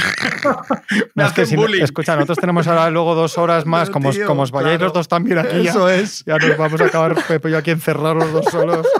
No, 1.14 1.26
es 1.26 1.32
que 1.32 1.42
hacen 1.42 1.46
si- 1.46 1.56
bullying. 1.56 1.82
escucha, 1.82 2.14
nosotros 2.14 2.38
tenemos 2.38 2.66
ahora 2.68 2.90
luego 2.90 3.14
dos 3.14 3.36
horas 3.38 3.66
más, 3.66 3.90
como, 3.90 4.10
tío, 4.10 4.26
como 4.26 4.42
os 4.42 4.50
vayáis 4.50 4.76
claro. 4.78 4.84
los 4.86 4.92
dos 4.94 5.08
también 5.08 5.38
aquí, 5.38 5.62
ya, 5.62 5.70
Eso 5.70 5.88
es. 5.88 6.24
ya 6.24 6.36
nos 6.38 6.56
vamos 6.56 6.80
a 6.80 6.84
acabar 6.84 7.14
Pepe 7.26 7.48
y 7.48 7.52
yo 7.52 7.58
aquí 7.58 7.70
encerrados 7.70 8.16
los 8.16 8.32
dos 8.32 8.44
solos. 8.46 8.86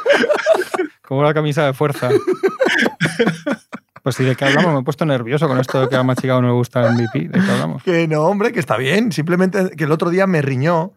Como 1.02 1.20
una 1.20 1.32
camisa 1.32 1.64
de 1.64 1.72
fuerza. 1.72 2.10
Pues 4.02 4.14
sí, 4.14 4.24
¿de 4.24 4.36
qué 4.36 4.44
hablamos? 4.44 4.74
Me 4.74 4.80
he 4.80 4.82
puesto 4.82 5.04
nervioso 5.06 5.48
con 5.48 5.58
esto 5.58 5.80
de 5.80 5.88
que 5.88 5.96
a 5.96 6.02
Machicado 6.02 6.40
no 6.42 6.48
le 6.48 6.52
gusta 6.54 6.86
el 6.86 6.94
MVP. 6.94 7.28
¿De 7.28 7.40
qué 7.44 7.50
hablamos? 7.50 7.82
Que 7.82 8.06
no, 8.06 8.22
hombre, 8.24 8.52
que 8.52 8.60
está 8.60 8.76
bien. 8.76 9.10
Simplemente 9.12 9.70
que 9.76 9.84
el 9.84 9.92
otro 9.92 10.10
día 10.10 10.26
me 10.26 10.42
riñó, 10.42 10.92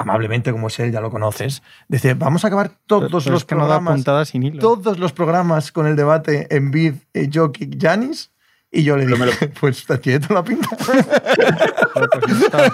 amablemente 0.00 0.50
como 0.50 0.68
es 0.68 0.78
él, 0.80 0.92
ya 0.92 1.00
lo 1.00 1.10
conoces. 1.10 1.62
Dice, 1.88 2.14
vamos 2.14 2.44
a 2.44 2.48
acabar 2.48 2.70
todos 2.86 3.22
Pero 3.22 3.32
los 3.34 3.42
es 3.42 3.44
que 3.46 3.54
no 3.54 3.62
da 3.62 3.76
programas. 3.76 3.94
puntadas 3.94 4.28
sin 4.30 4.42
hilo. 4.42 4.58
todos 4.60 4.98
los 4.98 5.12
programas 5.12 5.72
con 5.72 5.86
el 5.86 5.94
debate 5.96 6.46
en 6.54 6.70
Bid, 6.70 6.94
Jokic, 7.32 7.76
Janis. 7.80 8.30
Y 8.72 8.84
yo 8.84 8.96
le 8.96 9.04
dije, 9.04 9.18
me 9.18 9.26
pues 9.60 9.84
tiene 10.00 10.20
toda 10.20 10.40
la 10.40 10.44
pinta. 10.44 10.68
Pues 10.76 11.06
no 12.28 12.36
está. 12.46 12.72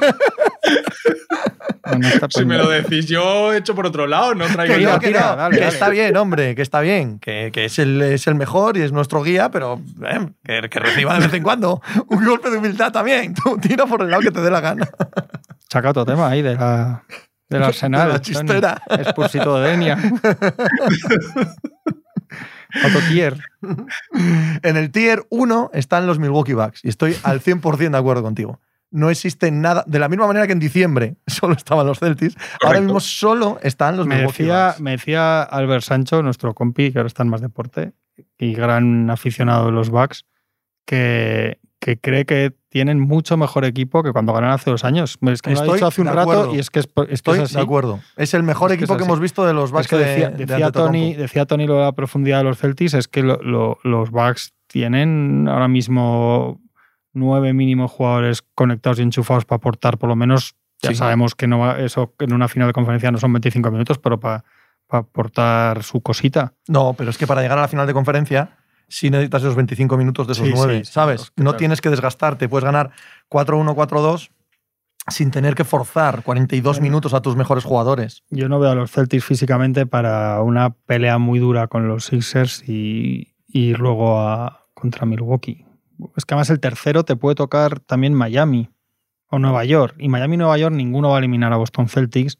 No, 1.86 1.98
no 1.98 2.08
está 2.08 2.26
Si 2.30 2.44
me 2.44 2.58
lo 2.58 2.68
decís 2.68 3.06
yo, 3.06 3.52
hecho 3.54 3.74
por 3.74 3.86
otro 3.86 4.06
lado, 4.06 4.34
no 4.34 4.46
traigo 4.46 4.74
que 4.74 4.80
no, 4.82 4.98
que 4.98 5.10
no, 5.12 5.36
dale, 5.36 5.56
que 5.56 5.62
dale. 5.62 5.72
está 5.74 5.88
bien, 5.88 6.16
hombre, 6.16 6.54
que 6.54 6.62
está 6.62 6.80
bien, 6.80 7.18
que, 7.18 7.50
que 7.52 7.64
es, 7.64 7.78
el, 7.78 8.02
es 8.02 8.26
el 8.26 8.34
mejor 8.34 8.76
y 8.76 8.82
es 8.82 8.92
nuestro 8.92 9.22
guía, 9.22 9.50
pero 9.50 9.80
eh, 10.04 10.28
que, 10.44 10.68
que 10.68 10.78
reciba 10.80 11.14
de 11.14 11.20
vez 11.20 11.34
en 11.34 11.42
cuando 11.42 11.80
un 12.08 12.24
golpe 12.24 12.50
de 12.50 12.58
humildad 12.58 12.92
también. 12.92 13.34
Tú 13.34 13.56
tira 13.58 13.86
por 13.86 14.02
el 14.02 14.10
lado 14.10 14.22
que 14.22 14.30
te 14.30 14.40
dé 14.40 14.50
la 14.50 14.60
gana. 14.60 14.88
Saca 15.70 15.90
otro 15.90 16.04
tema 16.04 16.28
ahí 16.28 16.42
de 16.42 16.56
la, 16.56 17.04
del 17.48 17.62
arsenal. 17.62 18.08
De 18.08 18.12
la 18.12 18.18
Tony. 18.20 18.34
chistera. 18.34 18.82
De 19.62 19.70
Denia. 19.70 19.96
Otro 22.84 23.00
tier. 23.08 23.38
En 24.62 24.76
el 24.76 24.90
tier 24.90 25.26
1 25.30 25.70
están 25.74 26.06
los 26.06 26.18
Milwaukee 26.18 26.52
Bucks 26.52 26.84
y 26.84 26.88
estoy 26.88 27.16
al 27.24 27.40
100% 27.40 27.90
de 27.90 27.98
acuerdo 27.98 28.22
contigo. 28.22 28.60
No 28.90 29.10
existe 29.10 29.50
nada, 29.50 29.84
de 29.86 29.98
la 29.98 30.08
misma 30.08 30.26
manera 30.26 30.46
que 30.46 30.52
en 30.52 30.60
diciembre 30.60 31.16
solo 31.26 31.54
estaban 31.54 31.86
los 31.86 31.98
Celtics, 31.98 32.36
ahora 32.62 32.80
mismo 32.80 33.00
solo 33.00 33.58
están 33.62 33.96
los 33.96 34.06
Me 34.06 34.16
Milwaukee 34.16 34.44
decía, 34.44 34.66
Bucks. 34.68 34.80
me 34.80 34.90
decía 34.92 35.42
Albert 35.42 35.82
Sancho, 35.82 36.22
nuestro 36.22 36.54
compi, 36.54 36.92
que 36.92 36.98
ahora 36.98 37.08
está 37.08 37.22
en 37.22 37.28
más 37.28 37.40
deporte 37.40 37.92
y 38.38 38.54
gran 38.54 39.10
aficionado 39.10 39.66
de 39.66 39.72
los 39.72 39.90
Bucks, 39.90 40.24
que, 40.84 41.58
que 41.86 42.00
cree 42.00 42.24
que 42.24 42.52
tienen 42.68 42.98
mucho 42.98 43.36
mejor 43.36 43.64
equipo 43.64 44.02
que 44.02 44.10
cuando 44.10 44.32
ganaron 44.32 44.56
hace 44.56 44.72
dos 44.72 44.82
años. 44.82 45.18
Es 45.22 45.40
que 45.40 45.54
lo 45.54 45.72
dicho 45.72 45.86
hace 45.86 46.00
un 46.00 46.08
rato 46.08 46.52
y 46.52 46.58
es 46.58 46.68
que 46.68 46.80
es, 46.80 46.86
es 46.86 46.92
que 47.06 47.14
Estoy 47.14 47.38
es 47.38 47.44
así. 47.44 47.54
de 47.54 47.60
acuerdo. 47.62 48.00
Es 48.16 48.34
el 48.34 48.42
mejor 48.42 48.72
Es 48.72 48.76
que 48.78 48.82
equipo 48.82 48.96
que 48.96 49.04
hemos 49.04 49.20
visto 49.20 49.46
de 49.46 49.54
los 49.54 49.70
Bucks 49.70 49.86
que 49.86 49.94
decía, 49.96 50.30
de, 50.30 50.36
de 50.38 50.46
decía 50.46 50.72
Tony, 50.72 51.14
decía 51.14 51.46
Tony 51.46 51.64
lo 51.68 51.74
de 51.76 51.82
la 51.82 51.92
profundidad 51.92 52.38
de 52.38 52.44
los 52.44 52.58
Celtics, 52.58 52.94
es 52.94 53.06
que 53.06 53.22
lo- 53.22 53.40
lo- 53.40 53.78
los 53.84 54.10
Bucks 54.10 54.52
tienen 54.66 55.46
ahora 55.48 55.68
mismo 55.68 56.60
nueve 57.12 57.52
mínimos 57.52 57.92
jugadores 57.92 58.42
conectados 58.56 58.98
y 58.98 59.02
enchufados 59.02 59.44
para 59.44 59.58
aportar 59.58 59.96
por 59.96 60.08
lo 60.08 60.16
menos, 60.16 60.56
ya 60.82 60.90
Sí. 60.90 60.96
sabemos 60.96 61.36
que 61.36 61.46
no 61.46 61.60
va- 61.60 61.78
eso 61.78 62.14
en 62.18 62.32
una 62.32 62.48
final 62.48 62.68
de 62.68 62.72
conferencia 62.72 63.12
no 63.12 63.18
son 63.18 63.32
25 63.32 63.70
minutos, 63.70 63.98
pero 64.00 64.18
para, 64.18 64.42
para 64.88 65.02
aportar 65.02 65.84
su 65.84 66.00
cosita. 66.00 66.54
No, 66.66 66.94
pero 66.98 67.10
es 67.10 67.16
que 67.16 67.28
para 67.28 67.42
llegar 67.42 67.58
a 67.58 67.62
la 67.62 67.68
final 67.68 67.86
de 67.86 67.92
conferencia 67.94 68.56
sí 68.88 69.10
necesitas 69.10 69.42
esos 69.42 69.54
25 69.56 69.96
minutos 69.96 70.26
de 70.26 70.32
esos 70.34 70.46
Sí, 70.46 70.52
9, 70.54 70.78
sí, 70.78 70.84
sí, 70.84 70.92
¿sabes? 70.92 71.32
no 71.36 71.44
claro. 71.44 71.56
tienes 71.58 71.80
que 71.80 71.90
desgastarte, 71.90 72.48
puedes 72.48 72.64
ganar 72.64 72.90
4-1, 73.30 73.74
4-2 73.74 74.30
sin 75.08 75.30
tener 75.30 75.54
que 75.54 75.62
forzar 75.64 76.22
42 76.24 76.76
Bueno. 76.78 76.82
minutos 76.82 77.14
a 77.14 77.20
tus 77.22 77.36
mejores 77.36 77.62
jugadores. 77.64 78.24
Yo 78.30 78.48
no 78.48 78.58
veo 78.58 78.70
a 78.70 78.74
los 78.74 78.90
Celtics 78.90 79.24
físicamente 79.24 79.86
para 79.86 80.42
una 80.42 80.70
pelea 80.70 81.18
muy 81.18 81.38
dura 81.38 81.68
con 81.68 81.86
los 81.86 82.06
Sixers 82.06 82.68
y, 82.68 83.34
y 83.46 83.74
luego 83.74 84.20
a, 84.20 84.66
contra 84.74 85.06
Milwaukee. 85.06 85.64
Es 86.16 86.24
que 86.24 86.34
además 86.34 86.50
el 86.50 86.58
tercero 86.60 87.04
te 87.04 87.14
puede 87.14 87.36
tocar 87.36 87.78
también 87.80 88.14
Miami 88.14 88.68
o 89.28 89.38
Nueva 89.38 89.64
York. 89.64 89.94
Y 89.98 90.08
Miami 90.08 90.34
y 90.34 90.38
Nueva 90.38 90.58
York 90.58 90.74
ninguno 90.74 91.10
va 91.10 91.16
a 91.16 91.18
eliminar 91.20 91.52
a 91.52 91.56
Boston 91.56 91.88
Celtics. 91.88 92.38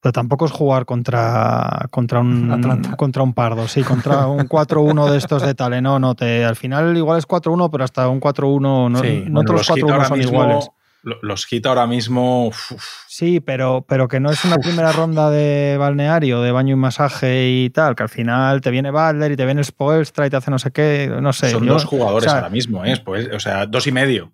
Pero 0.00 0.12
tampoco 0.12 0.46
es 0.46 0.52
jugar 0.52 0.84
contra, 0.84 1.86
contra, 1.90 2.20
un, 2.20 2.52
Atlanta. 2.52 2.96
contra 2.96 3.22
un 3.24 3.32
pardo, 3.34 3.66
sí, 3.66 3.82
contra 3.82 4.26
un 4.28 4.48
4-1 4.48 5.10
de 5.10 5.18
estos 5.18 5.42
de 5.42 5.54
tal. 5.54 5.82
No, 5.82 5.98
no, 5.98 6.14
te, 6.14 6.44
al 6.44 6.54
final 6.54 6.96
igual 6.96 7.18
es 7.18 7.26
4-1, 7.26 7.68
pero 7.70 7.82
hasta 7.84 8.08
un 8.08 8.20
4-1, 8.20 8.88
no, 8.90 9.00
Sí, 9.00 9.24
no 9.26 9.42
Bueno, 9.42 9.42
todos 9.44 9.60
los 9.60 9.68
Heat 9.68 9.78
4-1 9.86 9.92
ahora 9.92 10.04
son 10.08 10.18
mismo- 10.18 10.32
iguales. 10.34 10.70
lo- 11.02 11.18
Los 11.22 11.46
Heat 11.46 11.66
ahora 11.66 11.86
mismo. 11.88 12.46
uf, 12.48 12.72
Sí, 13.08 13.40
pero, 13.40 13.84
pero 13.88 14.06
que 14.06 14.20
no 14.20 14.30
es 14.30 14.44
una 14.44 14.58
primera 14.58 14.92
ronda 14.92 15.30
de 15.30 15.76
balneario, 15.78 16.42
de 16.42 16.52
baño 16.52 16.74
y 16.74 16.78
masaje 16.78 17.48
y 17.48 17.70
tal, 17.70 17.96
que 17.96 18.04
al 18.04 18.08
final 18.08 18.60
te 18.60 18.70
viene 18.70 18.90
Butler 18.92 19.32
y 19.32 19.36
te 19.36 19.44
viene 19.46 19.64
Spoelstra 19.64 20.26
y 20.26 20.30
te 20.30 20.36
hace 20.36 20.50
no 20.52 20.58
sé 20.60 20.70
qué, 20.70 21.10
no 21.20 21.32
sé. 21.32 21.50
son 21.50 21.64
yo- 21.64 21.72
dos 21.72 21.84
jugadores 21.84 22.26
o 22.26 22.30
sea, 22.30 22.38
ahora 22.38 22.50
mismo, 22.50 22.84
¿eh? 22.84 23.00
Pues, 23.04 23.28
o 23.34 23.40
sea, 23.40 23.66
dos 23.66 23.86
y 23.88 23.92
medio. 23.92 24.32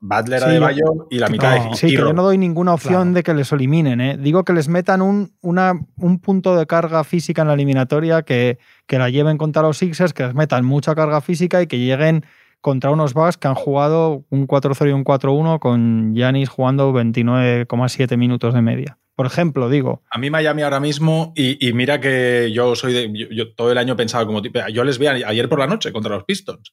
Butler 0.00 0.40
Sí, 0.40 0.44
a 0.46 0.48
de 0.48 0.54
yo- 0.56 0.60
Bayo 0.60 0.84
y 1.10 1.18
la 1.18 1.28
mitad 1.28 1.56
no, 1.64 1.70
de 1.70 1.76
sí, 1.76 1.86
que 1.88 1.92
yo 1.94 2.12
no 2.12 2.22
doy 2.22 2.38
ninguna 2.38 2.74
opción 2.74 2.92
Claro. 3.02 3.12
de 3.14 3.22
que 3.22 3.34
les 3.34 3.50
eliminen. 3.52 4.00
¿eh? 4.00 4.16
Digo 4.18 4.44
que 4.44 4.52
les 4.52 4.68
metan 4.68 5.02
un, 5.02 5.32
una, 5.40 5.72
un 5.96 6.20
punto 6.20 6.56
de 6.56 6.66
carga 6.66 7.02
física 7.04 7.42
en 7.42 7.48
la 7.48 7.54
eliminatoria, 7.54 8.22
que, 8.22 8.58
que 8.86 8.98
la 8.98 9.10
lleven 9.10 9.38
contra 9.38 9.62
los 9.62 9.78
Sixers, 9.78 10.12
que 10.12 10.24
les 10.24 10.34
metan 10.34 10.64
mucha 10.64 10.94
carga 10.94 11.20
física 11.20 11.60
y 11.62 11.66
que 11.66 11.78
lleguen 11.78 12.24
contra 12.60 12.90
unos 12.90 13.14
Bucks 13.14 13.36
que 13.36 13.46
han 13.48 13.54
jugado 13.54 14.24
un 14.30 14.46
4-0 14.48 14.88
y 14.88 14.92
un 14.92 15.04
4-1 15.04 15.58
con 15.60 16.14
Yanis 16.14 16.48
jugando 16.48 16.92
29,7 16.92 18.16
minutos 18.16 18.54
de 18.54 18.62
media. 18.62 18.98
Por 19.14 19.26
ejemplo, 19.26 19.68
digo, 19.68 20.02
A 20.12 20.18
mí 20.18 20.30
Miami 20.30 20.62
ahora 20.62 20.78
mismo, 20.78 21.32
y, 21.34 21.66
y 21.66 21.72
mira 21.72 22.00
que 22.00 22.50
yo 22.52 22.76
soy 22.76 22.92
de. 22.92 23.10
Yo, 23.12 23.26
yo 23.32 23.52
todo 23.54 23.72
el 23.72 23.78
año 23.78 23.96
pensaba 23.96 24.24
como 24.26 24.42
tipo. 24.42 24.60
Yo 24.72 24.84
les 24.84 24.98
vi 24.98 25.08
ayer 25.08 25.48
por 25.48 25.58
la 25.58 25.66
noche 25.66 25.92
contra 25.92 26.14
los 26.14 26.22
Pistons. 26.24 26.72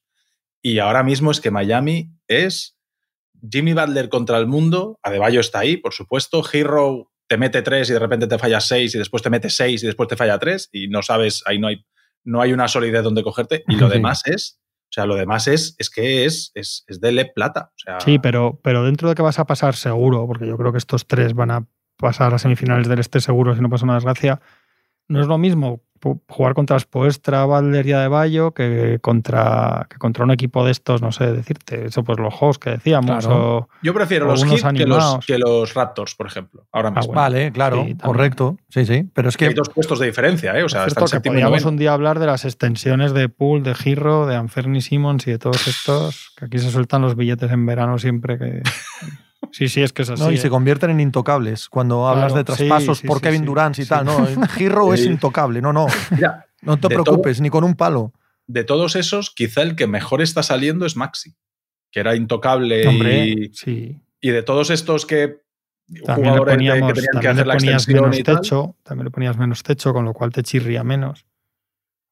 Y 0.62 0.78
ahora 0.78 1.02
mismo 1.02 1.32
es 1.32 1.40
que 1.40 1.50
Miami 1.50 2.12
es 2.28 2.75
Jimmy 3.50 3.72
Butler 3.74 4.08
contra 4.08 4.38
el 4.38 4.46
mundo. 4.46 4.98
Adebayo 5.02 5.40
está 5.40 5.60
ahí, 5.60 5.76
por 5.76 5.92
supuesto. 5.92 6.42
Hero 6.52 7.10
te 7.28 7.36
mete 7.38 7.62
tres 7.62 7.90
y 7.90 7.92
de 7.92 7.98
repente 7.98 8.26
te 8.26 8.38
falla 8.38 8.60
seis 8.60 8.94
y 8.94 8.98
después 8.98 9.22
te 9.22 9.30
mete 9.30 9.50
seis 9.50 9.82
y 9.82 9.86
después 9.86 10.08
te 10.08 10.16
falla 10.16 10.38
tres 10.38 10.68
y 10.72 10.88
no 10.88 11.02
sabes, 11.02 11.42
ahí 11.46 11.58
no 11.58 11.66
hay, 11.68 11.84
no 12.24 12.40
hay 12.40 12.52
una 12.52 12.68
solidez 12.68 13.02
donde 13.02 13.22
cogerte. 13.22 13.64
Y 13.68 13.76
lo 13.76 13.88
Sí. 13.88 13.94
demás 13.94 14.22
es. 14.26 14.60
O 14.88 14.92
sea, 14.92 15.04
lo 15.06 15.16
demás 15.16 15.48
es, 15.48 15.74
es 15.78 15.90
que 15.90 16.24
es, 16.24 16.52
es, 16.54 16.84
es 16.86 17.00
de 17.00 17.10
Le 17.12 17.24
Plata. 17.26 17.70
O 17.74 17.78
sea, 17.78 18.00
Sí, 18.00 18.18
pero, 18.20 18.60
pero 18.62 18.84
dentro 18.84 19.08
de 19.08 19.14
que 19.16 19.22
vas 19.22 19.38
a 19.40 19.44
pasar 19.46 19.74
seguro, 19.74 20.26
porque 20.26 20.46
yo 20.46 20.56
creo 20.56 20.70
que 20.72 20.78
estos 20.78 21.06
tres 21.08 21.34
van 21.34 21.50
a 21.50 21.66
pasar 21.96 22.32
a 22.32 22.38
semifinales 22.38 22.88
del 22.88 23.00
este 23.00 23.20
seguro 23.20 23.54
si 23.56 23.60
no 23.60 23.68
pasa 23.68 23.84
una 23.84 23.94
desgracia, 23.94 24.40
no 25.08 25.20
es 25.20 25.26
lo 25.26 25.38
mismo 25.38 25.80
jugar 26.28 26.54
contra 26.54 26.78
Spoestra, 26.78 27.44
Valdería 27.46 28.00
de 28.00 28.08
Bayo 28.08 28.52
que 28.52 28.98
contra, 29.00 29.86
que 29.90 29.98
contra 29.98 30.24
un 30.24 30.30
equipo 30.30 30.64
de 30.64 30.70
estos, 30.70 31.02
no 31.02 31.12
sé 31.12 31.32
decirte, 31.32 31.86
eso 31.86 32.04
pues 32.04 32.18
los 32.18 32.32
juegos 32.32 32.58
que 32.58 32.70
decíamos. 32.70 33.26
O, 33.26 33.68
Yo 33.82 33.94
prefiero 33.94 34.26
los 34.26 34.44
Heat 34.44 34.76
que 34.76 34.86
los, 34.86 35.26
que 35.26 35.38
los, 35.38 35.74
Raptors, 35.74 36.14
por 36.14 36.26
ejemplo, 36.26 36.66
ahora 36.72 36.90
ah, 36.94 36.98
mismo. 37.00 37.12
vale, 37.12 37.52
claro, 37.52 37.86
correcto. 38.02 38.58
Sí, 38.68 38.84
sí. 38.86 39.08
Pero 39.14 39.28
es 39.28 39.36
que. 39.36 39.46
Hay 39.46 39.54
dos 39.54 39.68
puestos 39.68 39.98
de 39.98 40.06
diferencia, 40.06 40.56
¿eh? 40.58 40.62
O 40.62 40.68
sea, 40.68 40.84
hasta 40.84 41.06
que 41.06 41.20
podríamos 41.20 41.64
un 41.64 41.76
día 41.76 41.92
hablar 41.92 42.18
de 42.18 42.26
las 42.26 42.44
extensiones 42.44 43.12
de 43.12 43.28
Pool, 43.28 43.62
de 43.62 43.74
Giro, 43.74 44.26
de 44.26 44.36
Anferni 44.36 44.80
Simmons 44.80 45.26
y 45.26 45.32
de 45.32 45.38
todos 45.38 45.66
estos, 45.66 46.32
que 46.36 46.46
aquí 46.46 46.58
se 46.58 46.70
sueltan 46.70 47.02
los 47.02 47.16
billetes 47.16 47.50
en 47.50 47.66
verano 47.66 47.98
siempre 47.98 48.38
que. 48.38 48.62
Sí, 49.52 49.68
sí, 49.68 49.82
es 49.82 49.92
que 49.92 50.02
es 50.02 50.10
así. 50.10 50.22
No, 50.22 50.30
y 50.30 50.38
se 50.38 50.48
¿eh? 50.48 50.50
convierten 50.50 50.90
en 50.90 51.00
intocables 51.00 51.68
cuando 51.68 52.06
hablas 52.08 52.34
de 52.34 52.44
traspasos 52.44 53.02
por 53.02 53.20
Kevin 53.20 53.44
Durant 53.44 53.78
y 53.78 53.86
tal. 53.86 54.04
No, 54.04 54.26
Giro 54.54 54.94
es 54.94 55.04
intocable. 55.04 55.60
No, 55.60 55.72
no. 55.72 55.86
no 56.62 56.76
te 56.78 56.88
preocupes, 56.88 57.40
ni 57.40 57.50
con 57.50 57.64
un 57.64 57.74
palo. 57.74 58.12
De 58.46 58.64
todos 58.64 58.96
esos, 58.96 59.30
quizá 59.30 59.62
el 59.62 59.74
que 59.74 59.86
mejor 59.86 60.22
está 60.22 60.42
saliendo 60.42 60.86
es 60.86 60.96
Maxi, 60.96 61.34
que 61.90 62.00
era 62.00 62.14
intocable. 62.14 62.86
Hombre, 62.86 63.26
y, 63.26 63.50
sí. 63.52 63.98
y 64.20 64.30
de 64.30 64.42
todos 64.42 64.70
estos 64.70 65.04
que 65.04 65.40
también 66.04 66.34
le 66.34 66.40
poníamos, 66.40 66.92
que 66.92 67.00
tenían 67.00 67.20
que 67.20 67.28
hacer 67.28 67.46
la 67.46 67.56
menos 67.56 68.22
techo, 68.22 68.76
también 68.82 69.04
le 69.04 69.10
ponías 69.10 69.36
menos 69.36 69.62
techo, 69.62 69.92
con 69.92 70.04
lo 70.04 70.12
cual 70.12 70.32
te 70.32 70.42
chirría 70.42 70.82
menos. 70.82 71.26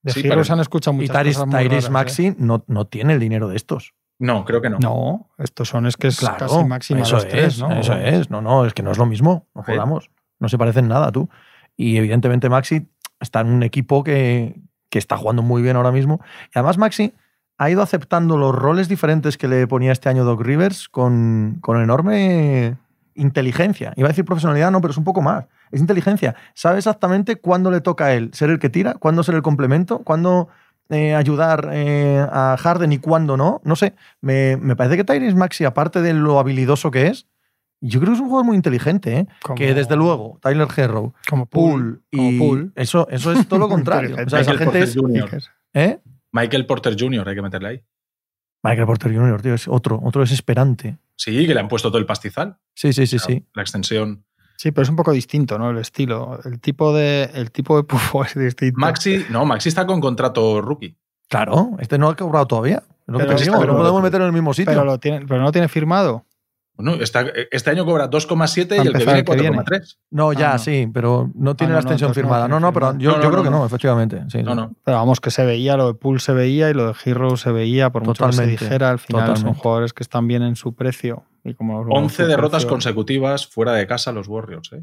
De 0.03 0.13
sí, 0.13 0.23
Giro 0.23 0.45
se 0.45 0.53
han 0.53 0.61
escuchado 0.61 0.93
muchas 0.93 1.27
y 1.27 1.51
Tyrese 1.51 1.91
Maxi 1.91 2.27
¿eh? 2.27 2.37
no, 2.39 2.65
no 2.69 2.87
tiene 2.87 3.15
el 3.15 3.21
dinero 3.21 3.49
de 3.49 3.57
estos. 3.57 3.95
No, 4.19 4.45
creo 4.45 4.61
que 4.63 4.71
no. 4.71 4.79
No, 4.79 5.31
estos 5.39 5.69
son 5.69 5.87
es 5.87 5.97
que 5.97 6.09
es 6.09 6.21
casi 6.21 6.65
máxima 6.65 7.01
eso 7.01 7.19
es, 7.19 7.59
¿no? 7.61 7.73
Eso 7.73 7.95
es, 7.95 8.31
no, 8.31 8.41
no, 8.41 8.65
es 8.65 8.73
que 8.73 8.83
no 8.83 8.93
es 8.93 8.99
lo 8.99 9.07
mismo, 9.07 9.47
no 9.55 9.63
jodamos, 9.63 10.11
no 10.39 10.49
se 10.49 10.57
parecen 10.59 10.89
nada 10.89 11.11
tú. 11.11 11.29
Y 11.77 11.97
evidentemente 11.97 12.49
Maxi 12.49 12.89
está 13.21 13.41
en 13.41 13.49
un 13.49 13.63
equipo 13.63 14.05
que, 14.05 14.61
que 14.89 14.99
está 14.99 15.17
jugando 15.17 15.43
muy 15.43 15.63
bien 15.63 15.77
ahora 15.77 15.91
mismo. 15.91 16.21
Y 16.47 16.59
además 16.59 16.79
Maxi 16.79 17.15
ha 17.59 17.71
ido 17.71 17.83
aceptando 17.83 18.37
los 18.37 18.55
roles 18.55 18.89
diferentes 18.89 19.37
que 19.37 19.49
le 19.49 19.67
ponía 19.67 19.93
este 19.93 20.09
año 20.09 20.25
Doc 20.25 20.41
Rivers 20.41 20.89
con, 20.89 21.59
con 21.61 21.81
enorme 21.83 22.77
inteligencia. 23.15 23.93
Iba 23.97 24.09
a 24.09 24.11
decir 24.13 24.25
profesionalidad, 24.25 24.71
no, 24.71 24.81
pero 24.81 24.93
es 24.93 24.99
un 24.99 25.05
poco 25.05 25.23
más. 25.23 25.47
Es 25.71 25.81
inteligencia. 25.81 26.35
Sabe 26.55 26.79
exactamente 26.79 27.37
cuándo 27.37 27.71
le 27.71 27.81
toca 27.81 28.07
a 28.07 28.15
él 28.15 28.31
ser 28.33 28.51
el 28.51 28.59
que 28.59 28.71
tira, 28.71 28.95
cuándo 28.95 29.23
ser 29.23 29.35
el 29.35 29.43
complemento, 29.43 30.01
cuándo 30.01 30.49
eh, 30.91 31.15
ayudar 31.15 31.71
eh, 31.73 32.27
a 32.31 32.57
Harden 32.59 32.93
y 32.93 32.99
cuándo 32.99 33.37
no. 33.37 33.61
No 33.65 33.77
sé, 33.77 33.95
me, 34.21 34.57
parece 34.77 34.97
que 34.97 35.05
Tyrese 35.05 35.37
Maxi, 35.37 35.65
aparte 35.65 36.03
de 36.03 36.15
lo 36.15 36.39
habilidoso 36.39 36.91
que 36.91 37.07
es, 37.07 37.27
yo 37.81 38.01
creo 38.01 38.13
que 38.13 38.17
es 38.17 38.21
un 38.21 38.29
jugador 38.29 38.47
muy 38.47 38.57
inteligente, 38.57 39.19
¿eh? 39.19 39.27
que 39.57 39.75
desde 39.75 39.97
luego, 39.97 40.39
Tyler 40.41 40.69
Herrow, 40.75 41.13
como 41.29 41.47
Pool, 41.47 42.03
y 42.11 42.39
Pool. 42.39 42.73
Eso, 42.77 43.09
eso 43.11 43.33
es 43.33 43.47
todo 43.47 43.61
lo 43.61 43.69
contrario. 43.71 44.17
o 44.25 44.29
sea, 44.29 44.41
esa 44.41 44.57
gente 44.57 44.81
es, 44.81 44.97
¿Eh? 45.75 45.99
Michael 46.33 46.67
Porter 46.67 46.97
Jr., 46.99 47.29
hay 47.29 47.35
que 47.35 47.43
meterle 47.43 47.69
ahí. 47.69 47.85
Michael 48.63 48.87
Porter 48.87 49.15
Jr., 49.15 49.43
tío, 49.43 49.55
es 49.55 49.69
otro, 49.69 50.01
otro 50.03 50.23
desesperante. 50.23 50.97
Sí, 51.17 51.47
que 51.47 51.55
le 51.55 51.61
han 51.61 51.69
puesto 51.69 51.91
todo 51.91 51.99
el 51.99 52.07
pastizal. 52.07 52.57
Sí, 52.75 52.93
sí, 52.93 53.07
sí, 53.07 53.19
sí. 53.19 53.47
La 53.55 53.63
extensión. 53.63 54.25
Sí, 54.57 54.71
pero 54.71 54.83
es 54.83 54.89
un 54.89 54.97
poco 54.97 55.13
distinto, 55.13 55.59
¿no? 55.59 55.71
El 55.71 55.79
estilo. 55.79 56.39
El 56.45 56.61
tipo 56.61 56.95
de, 56.95 57.31
el 57.35 57.51
tipo 57.51 57.77
de 57.77 57.83
pufo 57.85 58.25
es 58.25 58.35
distinto. 58.35 58.79
Maxi, 58.79 59.25
no, 59.31 59.45
Maxi 59.45 59.69
está 59.69 59.87
con 59.87 60.01
contrato 60.01 60.61
rookie. 60.61 60.97
Claro, 61.29 61.71
este 61.81 61.99
no 61.99 62.09
ha 62.09 62.17
cobrado 62.17 62.47
todavía. 62.47 62.83
lo 63.07 63.19
que 63.19 63.27
te 63.27 63.51
no 63.51 63.59
podemos 63.59 64.03
meter 64.03 64.21
en 64.21 64.27
el 64.29 64.33
mismo 64.33 64.55
sitio. 64.55 64.73
Pero, 64.73 64.85
lo 64.85 64.99
tiene, 64.99 65.27
pero 65.27 65.41
no 65.41 65.53
tiene 65.53 65.69
firmado. 65.69 66.25
Bueno, 66.77 66.97
este 67.01 67.71
año 67.71 67.85
cobra 67.85 68.11
2,7 68.11 68.77
y 68.77 68.87
el 68.89 68.93
que 68.93 69.05
viene 69.05 69.25
4,3. 69.25 69.97
No, 70.11 70.33
ya, 70.33 70.55
ah, 70.55 70.59
sí, 70.59 70.89
pero 70.93 71.31
no 71.35 71.55
tiene 71.55 71.73
ah, 71.73 71.77
la 71.77 71.81
extensión 71.81 72.13
firmada. 72.15 72.49
No, 72.49 72.59
no, 72.59 72.73
pero 72.73 72.99
yo, 72.99 73.15
creo 73.21 73.45
que 73.45 73.51
no, 73.51 73.65
efectivamente. 73.65 74.23
no, 74.43 74.55
no. 74.57 74.75
Pero 74.85 74.97
vamos, 74.97 75.21
que 75.21 75.31
se 75.31 75.45
veía, 75.45 75.77
lo 75.77 75.87
de 75.87 75.95
Pool 75.95 76.21
se 76.21 76.33
veía 76.33 76.71
y 76.71 76.75
lo 76.75 76.89
de 76.89 76.95
Hero 77.05 77.37
se 77.37 77.53
veía, 77.53 77.91
por 77.91 78.05
mucho 78.05 78.27
que 78.27 78.33
se 78.33 78.47
dijera, 78.47 78.91
al 78.91 78.99
final 78.99 79.37
son 79.37 79.55
jugadores 79.55 79.93
que 79.93 80.03
están 80.03 80.27
bien 80.27 80.43
en 80.43 80.57
su 80.57 80.75
precio. 80.75 81.25
Y 81.45 81.55
como 81.55 81.81
11 81.81 82.27
derrotas 82.27 82.67
consecutivas 82.67 83.47
fuera 83.47 83.73
de 83.75 83.87
casa 83.87 84.13
los 84.13 84.29
Warriors, 84.29 84.73
¿eh? 84.73 84.83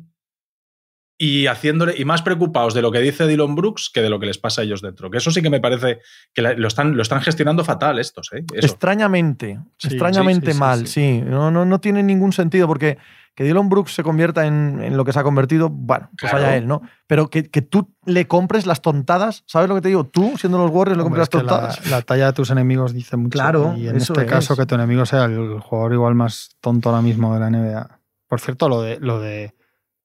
Y 1.24 1.46
haciéndole 1.46 1.94
y 1.96 2.04
más 2.04 2.24
preocupados 2.24 2.74
de 2.74 2.82
lo 2.82 2.92
que 2.92 3.00
dice 3.00 3.28
Dylan 3.28 3.54
Brooks 3.54 3.92
que 3.94 4.02
de 4.02 4.10
lo 4.10 4.20
que 4.20 4.26
les 4.26 4.40
pasa 4.40 4.62
a 4.62 4.64
ellos 4.64 4.82
dentro. 4.82 5.12
Que 5.12 5.20
eso 5.20 5.30
sí 5.30 5.44
que 5.44 5.52
me 5.52 5.60
parece 5.60 6.00
que 6.34 6.42
lo 6.42 6.68
están, 6.68 6.98
lo 6.98 7.04
están 7.04 7.22
gestionando 7.22 7.64
fatal 7.64 8.00
estos. 8.00 8.34
¿eh? 8.34 8.44
Extrañamente, 8.56 9.60
extrañamente 9.84 10.56
mal, 10.56 10.88
sí. 10.88 11.22
No, 11.24 11.52
no, 11.52 11.64
no 11.64 11.80
tiene 11.80 12.02
ningún 12.02 12.34
sentido 12.34 12.68
porque 12.68 12.98
que 13.36 13.44
Dylan 13.44 13.70
Brooks 13.70 13.94
se 13.94 14.02
convierta 14.02 14.48
en, 14.48 14.98
lo 14.98 15.06
que 15.06 15.14
se 15.14 15.20
ha 15.20 15.24
convertido, 15.24 15.70
bueno, 15.70 16.10
pues 16.20 16.34
vaya 16.34 16.58
él, 16.58 16.66
¿no? 16.66 16.82
Pero 17.06 17.30
que, 17.30 17.44
tú 17.44 17.94
le 18.04 18.26
compres 18.26 18.66
las 18.66 18.82
tontadas, 18.82 19.44
¿sabes 19.46 19.70
lo 19.70 19.76
que 19.76 19.82
te 19.82 19.90
digo? 19.90 20.08
Tú, 20.08 20.34
siendo 20.40 20.58
los 20.58 20.72
Warriors, 20.72 20.98
le 20.98 21.04
compras 21.04 21.22
las 21.22 21.30
tontadas. 21.30 21.88
La, 21.92 22.02
talla 22.02 22.26
de 22.26 22.34
tus 22.34 22.50
enemigos 22.50 22.94
dice 22.94 23.16
mucho. 23.16 23.30
Claro. 23.30 23.76
Y 23.78 23.88
en 23.88 23.98
este 23.98 24.26
caso, 24.26 24.58
que 24.58 24.66
tu 24.66 24.74
enemigo 24.74 25.06
sea 25.06 25.26
el 25.26 25.60
jugador 25.60 25.94
igual 25.94 26.16
más 26.16 26.58
tonto 26.62 26.90
ahora 26.90 27.04
mismo 27.04 27.32
de 27.36 27.40
la 27.40 27.52
NBA. 27.52 28.00
Por 28.28 28.42
cierto, 28.42 28.68
lo 28.68 28.82
de, 28.82 29.00
lo 29.00 29.20
de 29.20 29.54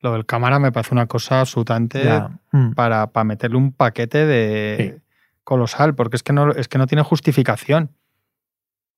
lo 0.07 0.13
del 0.13 0.27
cámara 0.27 0.59
me 0.59 0.73
parece 0.73 0.95
una 0.95 1.07
cosa 1.07 1.41
absolutamente 1.41 2.05
mm. 2.53 2.73
para, 2.73 3.09
para, 3.09 3.25
meterle 3.25 3.57
un 3.57 3.73
paquete 3.73 4.25
de 4.25 5.01
colosal, 5.45 5.95
porque 5.95 6.17
es 6.17 6.23
que 6.23 6.33
no, 6.33 6.53
es 6.53 6.69
que 6.69 6.79
no 6.79 6.87
tiene 6.87 7.03
justificación. 7.03 7.91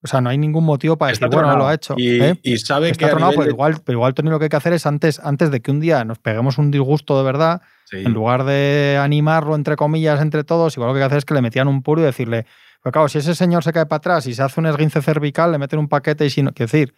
O 0.03 0.07
sea, 0.07 0.21
no 0.21 0.31
hay 0.31 0.39
ningún 0.39 0.65
motivo 0.65 0.97
para 0.97 1.11
decir, 1.11 1.29
bueno, 1.29 1.57
lo 1.57 1.67
ha 1.67 1.75
hecho. 1.75 1.95
Y, 1.97 2.21
¿eh? 2.21 2.39
sabe 2.59 2.93
que. 2.93 3.07
pero, 3.07 3.49
igual, 3.49 3.81
pero 3.85 3.99
igual, 3.99 4.15
Tony, 4.15 4.31
lo 4.31 4.39
que 4.39 4.45
hay 4.45 4.49
que 4.49 4.57
hacer 4.57 4.73
es 4.73 4.87
antes, 4.87 5.19
antes 5.19 5.51
de 5.51 5.61
que 5.61 5.71
un 5.71 5.81
día 5.81 6.05
nos 6.05 6.19
peguemos 6.19 6.57
un 6.59 6.71
disgusto 6.71 7.19
de 7.19 7.25
verdad, 7.25 7.63
en 7.91 8.13
lugar 8.13 8.45
de 8.45 8.99
animarlo, 9.01 9.57
entre 9.57 9.75
comillas, 9.77 10.21
entre 10.21 10.45
todos, 10.45 10.77
igual 10.77 10.89
lo 10.89 10.95
que 10.95 10.99
hay 10.99 11.03
que 11.03 11.07
hacer 11.07 11.19
es 11.19 11.25
que 11.25 11.35
le 11.35 11.43
metían 11.43 11.67
un 11.67 11.83
puro 11.83 12.01
y 12.03 12.05
decirle, 12.05 12.47
pues 12.83 12.93
claro, 12.93 13.09
si 13.09 13.19
ese 13.19 13.35
señor 13.35 13.65
se 13.65 13.73
cae 13.73 13.87
para 13.87 13.99
atrás 13.99 14.27
y 14.27 14.35
se 14.35 14.43
hace 14.43 14.61
un 14.61 14.67
esguince 14.67 15.03
cervical, 15.03 15.51
le 15.51 15.59
meten 15.59 15.81
un 15.81 15.89
paquete 15.89 16.27
y 16.27 16.31
si 16.31 16.43
no. 16.43 16.53
Quiero 16.53 16.71
decir, 16.71 16.95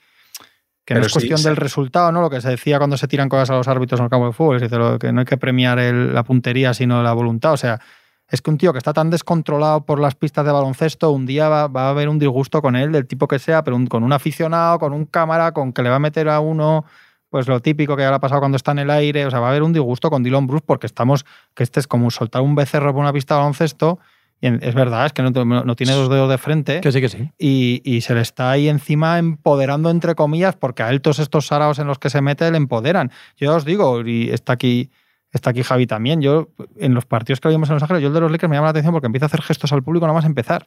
que 0.85 0.95
no 0.95 1.01
es 1.01 1.13
cuestión 1.13 1.43
del 1.43 1.57
resultado, 1.57 2.11
¿no? 2.13 2.21
Lo 2.21 2.31
que 2.31 2.41
se 2.41 2.51
decía 2.51 2.79
cuando 2.79 2.97
se 2.97 3.07
tiran 3.07 3.29
cosas 3.29 3.51
a 3.51 3.55
los 3.55 3.69
árbitros 3.69 4.01
en 4.01 4.05
el 4.05 4.11
campo 4.11 4.27
de 4.27 4.33
fútbol, 4.33 4.57
es 4.57 4.63
decir, 4.63 4.99
que 4.99 5.13
no 5.13 5.21
hay 5.21 5.27
que 5.27 5.37
premiar 5.37 5.79
la 5.79 6.25
puntería, 6.25 6.75
sino 6.75 7.03
la 7.03 7.13
voluntad. 7.13 7.53
O 7.53 7.57
sea, 7.57 7.81
es 8.29 8.43
que 8.43 8.51
un 8.51 8.59
tío 8.59 8.73
que 8.73 8.79
está 8.79 8.93
tan 8.93 9.11
descontrolado 9.11 9.85
por 9.85 10.01
las 10.01 10.15
pistas 10.15 10.45
de 10.45 10.53
baloncesto, 10.53 11.11
un 11.11 11.27
día 11.27 11.49
va, 11.49 11.63
a 11.63 11.91
haber 11.91 12.09
un 12.09 12.19
disgusto 12.19 12.63
con 12.63 12.77
él, 12.77 12.93
del 12.93 13.07
tipo 13.07 13.27
que 13.29 13.39
sea, 13.39 13.65
pero 13.65 13.79
con 13.89 14.05
un 14.05 14.13
aficionado, 14.13 14.79
con 14.79 14.93
un 14.93 15.05
cámara, 15.05 15.53
con 15.53 15.73
que 15.73 15.83
le 15.83 15.91
va 15.91 15.97
a 15.97 16.01
meter 16.01 16.29
a 16.29 16.41
uno, 16.41 16.85
pues 17.29 17.49
lo 17.49 17.61
típico 17.61 17.97
que 17.97 18.03
ya 18.03 18.11
le 18.11 18.17
ha 18.17 18.21
pasado 18.21 18.41
cuando 18.41 18.57
está 18.57 18.73
en 18.73 18.81
el 18.81 18.91
aire. 18.91 19.27
O 19.27 19.31
sea, 19.31 19.41
va 19.41 19.49
a 19.49 19.51
haber 19.51 19.63
un 19.63 19.73
disgusto 19.73 20.11
con 20.11 20.23
Dylan 20.23 20.47
Bruce 20.47 20.65
porque 20.67 20.87
estamos, 20.87 21.25
que 21.55 21.63
este 21.63 21.81
es 21.81 21.87
como 21.87 22.11
soltar 22.11 22.43
un 22.43 22.55
becerro 22.55 22.93
por 22.93 23.01
una 23.01 23.13
pista 23.13 23.35
de 23.35 23.41
baloncesto 23.41 23.99
es 24.41 24.75
verdad, 24.75 25.07
es 25.07 25.13
que 25.13 25.23
no, 25.23 25.77
tiene 25.77 25.93
dos 25.93 26.09
dedos 26.09 26.31
de 26.31 26.39
frente. 26.39 26.81
Que 26.81 26.93
sí, 26.93 27.01
que 27.01 27.09
sí. 27.09 27.31
Y, 27.39 28.01
se 28.01 28.15
le 28.15 28.23
está 28.23 28.51
ahí 28.51 28.69
encima 28.69 29.19
empoderando, 29.19 29.91
entre 29.91 30.15
comillas, 30.15 30.57
porque 30.57 30.83
a 30.83 30.91
él 30.91 31.03
todos 31.03 31.19
estos 31.19 31.47
saraos 31.47 31.79
en 31.79 31.87
los 31.87 31.99
que 31.99 32.09
se 32.09 32.23
mete 32.23 32.51
le 32.51 32.57
empoderan. 32.57 33.11
Yo 33.37 33.55
os 33.55 33.65
digo, 33.65 34.01
y 34.07 34.31
está 34.31 34.55
aquí, 34.55 34.91
está 35.31 35.51
aquí 35.51 35.63
Javi 35.63 35.87
también. 35.87 36.23
Yo, 36.23 36.49
en 36.79 36.95
los 36.95 37.05
partidos 37.05 37.41
que 37.41 37.49
vimos 37.49 37.69
en 37.69 37.75
Los 37.75 37.83
Ángeles, 37.83 38.03
yo 38.03 38.09
el 38.09 38.15
de 38.15 38.21
los 38.21 38.33
Lakers 38.33 38.49
me 38.49 38.57
llama 38.57 38.69
la 38.69 38.71
atención 38.71 38.95
porque 38.95 39.07
empieza 39.07 39.27
a 39.27 39.29
hacer 39.29 39.43
gestos 39.43 39.73
al 39.73 39.83
público 39.83 40.07
nada 40.07 40.15
más 40.15 40.25
empezar. 40.25 40.67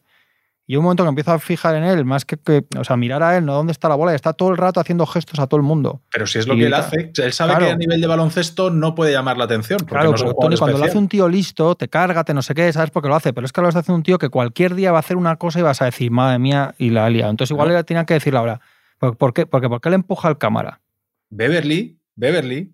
Y 0.66 0.78
un 0.78 0.84
momento 0.84 1.04
que 1.04 1.10
empiezo 1.10 1.34
a 1.34 1.40
fijar 1.40 1.76
en 1.76 1.84
él, 1.84 2.06
más 2.06 2.24
que, 2.24 2.38
o 2.78 2.84
sea, 2.86 2.96
mirar 2.96 3.22
a 3.22 3.36
él, 3.36 3.46
no 3.46 3.54
dónde 3.54 3.74
está 3.74 3.90
la 3.90 3.96
bola, 3.96 4.14
y 4.14 4.16
está 4.16 4.32
todo 4.32 4.50
el 4.50 4.58
rato 4.58 4.80
haciendo 4.80 5.06
gestos 5.06 5.40
a 5.40 5.48
todo 5.48 5.58
el 5.58 5.64
mundo. 5.64 6.02
Pero 6.10 6.26
si 6.26 6.40
es 6.40 6.48
lo 6.48 6.56
que 6.56 6.68
él 6.68 6.74
hace, 6.74 7.12
él 7.18 7.34
sabe 7.34 7.58
que 7.58 7.72
a 7.72 7.76
nivel 7.76 8.00
de 8.00 8.08
baloncesto 8.08 8.70
no 8.70 8.96
puede 8.96 9.12
llamar 9.12 9.38
la 9.38 9.44
atención. 9.44 9.80
claro, 9.80 10.14
cuando 10.36 10.78
lo 10.78 10.86
hace 10.86 10.98
un 10.98 11.10
tío 11.10 11.28
listo, 11.28 11.76
te 11.76 11.90
carga, 11.90 12.24
te 12.24 12.34
no 12.34 12.42
sé 12.42 12.56
qué, 12.56 12.72
sabes 12.72 12.92
por 12.92 13.04
qué 13.04 13.10
lo 13.10 13.16
hace, 13.16 13.34
pero 13.34 13.46
es 13.46 13.52
que 13.52 13.62
lo 13.62 13.68
hace 13.68 13.92
un 13.92 14.04
tío 14.04 14.18
que 14.18 14.30
cualquier 14.30 14.74
día 14.76 14.92
va 14.92 15.00
a 15.00 15.02
hacer 15.02 15.18
una 15.18 15.36
cosa 15.36 15.60
y 15.60 15.64
vas 15.64 15.82
a 15.82 15.86
decir, 15.86 16.12
madre 16.12 16.40
mía, 16.40 16.76
y 16.78 16.92
la 16.92 17.06
ha 17.06 17.10
liado. 17.10 17.32
Entonces 17.32 17.52
igual 17.52 17.74
le 17.74 17.84
tenía 17.84 18.06
que 18.06 18.14
decirle 18.14 18.40
ahora, 18.40 18.62
¿por 19.00 19.34
qué? 19.34 19.46
Porque 19.46 19.68
¿por 19.68 19.82
qué 19.82 19.90
le 19.90 19.96
empuja 19.96 20.30
el 20.30 20.38
cámara? 20.38 20.82
Beverly, 21.30 22.00
Beverly, 22.16 22.74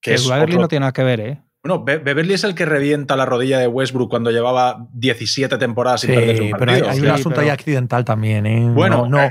que, 0.00 0.14
es 0.14 0.28
Beverly 0.28 0.58
no 0.58 0.68
tiene 0.68 0.80
nada 0.80 0.92
que 0.92 1.02
ver, 1.02 1.20
¿eh? 1.20 1.42
Bueno, 1.66 1.84
Beverly 1.84 2.34
es 2.34 2.44
el 2.44 2.54
que 2.54 2.64
revienta 2.64 3.16
la 3.16 3.26
rodilla 3.26 3.58
de 3.58 3.66
Westbrook 3.66 4.08
cuando 4.08 4.30
llevaba 4.30 4.86
17 4.92 5.58
temporadas 5.58 6.02
sin 6.02 6.14
perder 6.14 6.40
un 6.40 6.50
pero 6.56 6.72
hay, 6.72 7.00
un 7.00 7.08
asunto 7.08 7.40
ahí 7.40 7.48
accidental 7.48 8.04
también. 8.04 8.46
¿eh? 8.46 8.70
Bueno, 8.72 9.08
no, 9.08 9.28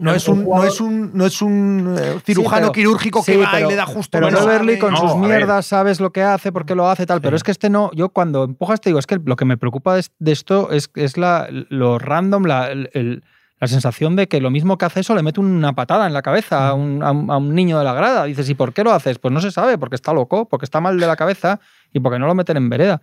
no, 0.00 0.12
es 0.12 0.28
un, 0.28 0.44
no, 0.44 0.64
es 0.64 0.80
un, 0.82 1.10
no 1.14 1.24
es 1.24 1.40
un 1.40 1.96
eh, 1.98 2.20
cirujano 2.26 2.72
quirúrgico 2.72 3.24
que 3.24 3.38
va 3.38 3.58
y 3.58 3.66
le 3.66 3.74
da 3.74 3.86
justo. 3.86 4.18
Pero 4.20 4.30
Beverly 4.30 4.78
con 4.78 4.96
sus 4.98 5.16
mierdas 5.16 5.64
sabes 5.64 5.98
lo 5.98 6.12
que 6.12 6.22
hace, 6.22 6.52
por 6.52 6.66
qué 6.66 6.74
lo 6.74 6.88
hace, 6.88 7.06
tal. 7.06 7.22
Pero 7.22 7.36
es 7.36 7.42
que 7.42 7.52
este 7.52 7.70
no. 7.70 7.90
Yo 7.94 8.10
cuando 8.10 8.44
empujas 8.44 8.82
te 8.82 8.90
digo, 8.90 8.98
es 8.98 9.06
que 9.06 9.18
lo 9.24 9.36
que 9.36 9.46
me 9.46 9.56
preocupa 9.56 9.94
de, 9.94 10.32
esto 10.32 10.70
es, 10.70 10.90
es 10.94 11.16
la, 11.16 11.48
lo 11.50 11.98
random, 11.98 12.44
la, 12.44 12.70
el 12.70 13.22
la 13.60 13.66
sensación 13.66 14.16
de 14.16 14.28
que 14.28 14.40
lo 14.40 14.50
mismo 14.50 14.78
que 14.78 14.84
hace 14.84 15.00
eso 15.00 15.14
le 15.14 15.22
mete 15.22 15.40
una 15.40 15.74
patada 15.74 16.06
en 16.06 16.12
la 16.12 16.22
cabeza 16.22 16.68
a 16.68 16.74
un, 16.74 17.02
a 17.02 17.10
un, 17.10 17.54
niño 17.54 17.78
de 17.78 17.84
la 17.84 17.92
grada. 17.92 18.24
Dices, 18.24 18.48
¿y 18.48 18.54
por 18.54 18.72
qué 18.72 18.84
lo 18.84 18.92
haces? 18.92 19.18
Pues 19.18 19.32
no 19.32 19.40
se 19.40 19.50
sabe, 19.50 19.78
porque 19.78 19.96
está 19.96 20.12
loco, 20.12 20.48
porque 20.48 20.64
está 20.64 20.80
mal 20.80 20.98
de 20.98 21.06
la 21.06 21.16
cabeza 21.16 21.60
y 21.92 22.00
porque 22.00 22.18
no 22.18 22.26
lo 22.26 22.34
meten 22.34 22.56
en 22.56 22.68
vereda. 22.68 23.02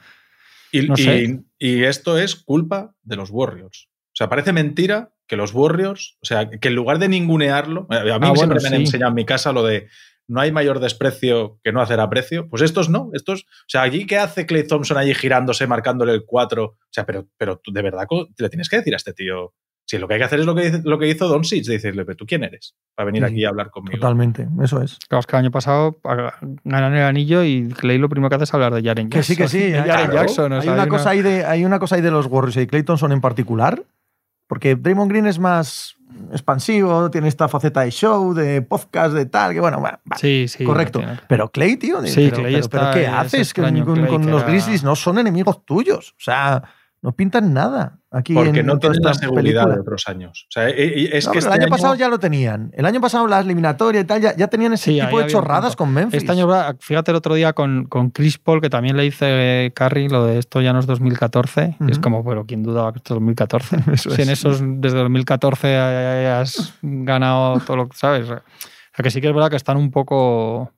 Y, 0.72 0.90
y, 1.58 1.84
esto 1.84 2.18
es 2.18 2.36
culpa 2.36 2.94
de 3.04 3.16
los 3.16 3.30
Warriors. 3.30 3.88
O 3.88 4.16
sea, 4.16 4.30
parece 4.30 4.54
mentira 4.54 5.12
que 5.28 5.36
los 5.36 5.54
Warriors, 5.54 6.18
o 6.22 6.26
sea, 6.26 6.50
que 6.50 6.68
en 6.68 6.76
lugar 6.76 7.00
de 7.00 7.10
ningunearlo, 7.10 7.88
a 7.90 8.20
mí 8.20 8.28
ah, 8.28 8.32
siempre 8.36 8.60
me 8.62 8.68
han 8.68 8.74
enseñado 8.76 9.10
en 9.10 9.16
mi 9.16 9.26
casa 9.26 9.52
lo 9.52 9.64
de 9.64 9.88
no 10.28 10.42
hay 10.42 10.52
mayor 10.52 10.80
desprecio 10.80 11.60
que 11.64 11.72
no 11.72 11.82
hacer 11.82 12.00
aprecio. 12.00 12.50
Pues 12.50 12.62
estos 12.62 12.90
no, 12.90 13.10
estos, 13.14 13.44
o 13.44 13.68
sea, 13.68 13.84
allí 13.84 14.06
qué 14.06 14.18
hace 14.18 14.46
Clay 14.46 14.66
Thompson 14.68 14.98
allí 14.98 15.14
girándose, 15.14 15.68
marcándole 15.68 16.14
el 16.14 16.26
4, 16.26 16.66
o 16.66 16.78
sea, 16.90 17.06
pero, 17.06 17.28
pero 17.38 17.58
tú 17.58 17.72
de 17.72 17.82
verdad 17.82 18.08
le 18.38 18.50
tienes 18.50 18.70
que 18.70 18.78
decir 18.78 18.94
a 18.94 18.98
este 18.98 19.14
tío, 19.14 19.54
si 19.86 20.00
lo 20.00 20.08
que 20.08 20.16
hay 20.16 20.20
que 20.20 20.24
hacer 20.26 20.40
es 20.40 20.46
lo 20.46 20.56
que, 20.56 20.82
lo 20.84 20.98
que 20.98 21.08
hizo 21.08 21.28
Don 21.28 21.44
Sitch, 21.44 21.68
decirle, 21.68 22.06
pero 22.06 22.16
tú 22.16 22.26
quién 22.26 22.44
eres 22.44 22.76
para 22.96 23.06
venir 23.06 23.24
aquí 23.24 23.46
a 23.46 23.50
hablar 23.50 23.70
conmigo. 23.70 23.98
Totalmente, 23.98 24.48
eso 24.64 24.82
es. 24.82 24.98
Claro, 25.08 25.20
es 25.20 25.28
que 25.28 25.36
el 25.36 25.42
año 25.42 25.52
pasado 25.52 26.00
ganan 26.64 26.96
el 26.96 27.04
anillo 27.04 27.44
y 27.44 27.70
Clay 27.70 28.00
lo 28.00 28.10
primero 28.10 28.30
que 28.30 28.36
hace 28.36 28.46
es 28.46 28.54
hablar 28.54 28.74
de 28.74 28.82
Jaren 28.82 29.10
Jackson. 29.10 29.20
Que 29.20 29.24
sí, 29.24 29.36
que 29.36 29.48
sí. 29.48 29.72
Jaren 29.88 30.12
Jackson. 30.12 30.54
hay, 30.54 30.68
una 30.68 30.88
cosa 30.88 31.12
ahí 31.12 31.22
de, 31.22 31.46
hay 31.46 31.66
una 31.66 31.78
cosa 31.78 31.96
ahí 31.96 32.02
de 32.02 32.12
los 32.12 32.26
Warriors 32.26 32.58
y 32.58 32.66
Clay 32.66 32.84
Thompson 32.84 33.12
en 33.12 33.22
particular, 33.22 33.84
porque 34.48 34.76
Draymond 34.76 35.12
Green 35.12 35.28
es 35.28 35.38
más 35.38 35.98
expansivo, 36.32 37.12
tiene 37.12 37.28
esta 37.28 37.48
faceta 37.48 37.82
de 37.82 37.92
show, 37.92 38.34
de 38.34 38.64
podcast, 38.64 39.14
de 39.14 39.28
tal, 39.28 39.54
que 39.54 39.60
bueno, 39.60 39.84
sí, 40.18 40.48
sí, 40.48 40.64
correcto. 40.64 41.02
Pero 41.28 41.50
Clay, 41.50 41.78
tío, 41.78 42.02
sí, 42.06 42.30
pero, 42.32 42.42
Clay 42.42 42.62
pero, 42.72 42.92
¿qué 42.92 43.06
haces 43.06 43.54
con, 43.54 43.84
con 43.84 44.32
los 44.32 44.46
Grizzlies? 44.46 44.84
No 44.84 44.96
son 44.96 45.20
enemigos 45.20 45.64
tuyos. 45.64 46.12
O 46.12 46.24
sea, 46.24 46.64
no 47.02 47.12
pintan 47.12 47.54
nada. 47.54 48.00
Aquí 48.16 48.34
Porque 48.34 48.64
no 48.64 48.80
tienen 48.80 49.02
la 49.02 49.14
seguridad 49.14 49.68
de 49.68 49.82
otros 49.82 50.08
años. 50.08 50.46
O 50.48 50.52
sea, 50.52 50.70
e, 50.70 50.72
e, 50.72 51.10
que 51.10 51.18
el 51.18 51.18
este 51.18 51.50
año, 51.50 51.68
pasado 51.68 51.96
ya 51.96 52.08
lo 52.08 52.18
tenían. 52.18 52.72
El 52.74 52.86
año 52.86 53.02
pasado 53.02 53.28
la 53.28 53.42
eliminatoria 53.42 54.00
y 54.00 54.06
tal 54.06 54.22
ya, 54.22 54.34
ya 54.38 54.48
tenían 54.48 54.72
ese 54.72 54.94
tipo 54.94 55.20
de 55.20 55.28
chorradas 55.28 55.76
con 55.76 55.94
Memphis. 55.94 56.20
Este 56.22 56.32
año, 56.32 56.48
fíjate 56.80 57.12
el 57.12 57.18
otro 57.18 57.36
día 57.36 57.52
con, 57.52 57.88
con 57.88 58.12
Chris 58.12 58.38
Paul, 58.38 58.62
que 58.62 58.70
también 58.70 58.96
le 58.96 59.04
dice 59.04 59.74
Carrie 59.76 60.08
lo 60.08 60.26
de 60.26 60.40
esto 60.40 60.62
ya 60.62 60.72
no 60.72 60.80
es 60.80 60.86
2014. 60.86 61.76
Es 61.90 62.00
como, 62.00 62.24
pero 62.24 62.46
¿quién 62.46 62.64
dudaba 62.64 62.94
que 62.94 63.00
esto 63.00 63.16
es 63.16 63.16
2014? 63.16 63.98
si 63.98 64.22
en 64.22 64.30
esos, 64.30 64.62
desde 64.64 64.98
2014 65.00 65.78
has 65.78 66.74
ganado 66.82 67.60
todo 67.60 67.76
lo 67.76 67.90
que 67.90 67.98
sabes. 67.98 68.24
O 68.24 68.28
sea, 68.28 68.44
que 69.04 69.12
sí 69.12 69.20
que 69.20 69.28
es 69.28 69.34
verdad 69.34 69.50
que 69.50 69.58
están 69.58 69.76
un 69.76 69.92
poco 69.92 70.72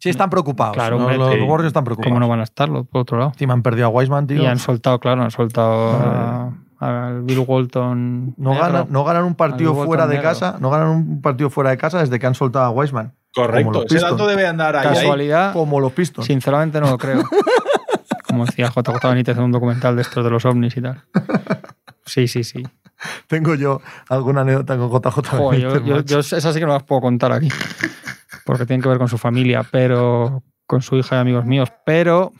Sí, 0.00 0.08
están 0.08 0.30
preocupados. 0.30 0.74
Claro, 0.74 0.98
los, 0.98 1.08
Warriors 1.18 1.66
están 1.66 1.84
preocupados. 1.84 2.10
¿Cómo 2.10 2.20
no 2.20 2.26
van 2.26 2.40
a 2.40 2.44
estarlo, 2.44 2.84
por 2.84 3.02
otro 3.02 3.18
lado? 3.18 3.32
Sí, 3.36 3.46
me 3.46 3.52
han 3.52 3.62
perdido 3.62 3.86
a 3.86 3.90
Wiseman, 3.90 4.26
tío. 4.26 4.42
Y 4.42 4.46
han 4.46 4.58
soltado, 4.58 4.98
claro, 4.98 5.22
han 5.22 5.30
soltado 5.30 6.54
al 6.78 7.22
Bill 7.22 7.44
Walton. 7.46 8.34
No 8.38 8.54
ganan, 8.54 8.86
no 8.88 9.04
ganan 9.04 9.24
un 9.24 9.34
partido 9.34 9.74
fuera 9.74 10.06
de 10.06 10.22
casa, 10.22 10.56
no 10.58 10.70
ganan 10.70 10.88
un 10.88 11.20
partido 11.20 11.50
fuera 11.50 11.68
de 11.68 11.76
casa 11.76 12.00
desde 12.00 12.18
que 12.18 12.26
han 12.26 12.34
soltado 12.34 12.64
a 12.64 12.70
Wiseman. 12.70 13.12
Correcto, 13.34 13.84
ese 13.84 14.00
dato 14.00 14.26
debe 14.26 14.46
andar 14.46 14.74
ahí. 14.74 14.88
Casualidad. 14.88 15.52
como 15.52 15.78
los 15.80 15.92
Pistons. 15.92 16.26
Sinceramente 16.26 16.80
no 16.80 16.88
lo 16.88 16.98
creo. 16.98 17.22
como 18.26 18.46
decía 18.46 18.72
JJ 18.74 19.06
Benítez 19.06 19.36
en 19.36 19.44
un 19.44 19.52
documental 19.52 19.96
de 19.96 20.02
estos 20.02 20.24
de 20.24 20.30
los 20.30 20.46
ovnis 20.46 20.76
y 20.78 20.80
tal. 20.80 21.04
Sí, 22.06 22.26
sí, 22.26 22.42
sí. 22.42 22.62
Tengo 23.26 23.54
yo 23.54 23.82
alguna 24.08 24.40
anécdota 24.40 24.78
con 24.78 24.90
JJ 24.90 25.50
Benítez. 25.50 25.84
yo, 25.84 26.00
yo, 26.00 26.18
esas 26.20 26.54
sí 26.54 26.58
que 26.58 26.66
no 26.66 26.72
las 26.72 26.84
puedo 26.84 27.02
contar 27.02 27.32
aquí 27.32 27.50
porque 28.44 28.66
tienen 28.66 28.82
que 28.82 28.88
ver 28.88 28.98
con 28.98 29.08
su 29.08 29.18
familia, 29.18 29.64
pero 29.70 30.42
con 30.66 30.82
su 30.82 30.96
hija 30.96 31.16
y 31.16 31.18
amigos 31.18 31.44
míos, 31.44 31.72
pero 31.84 32.32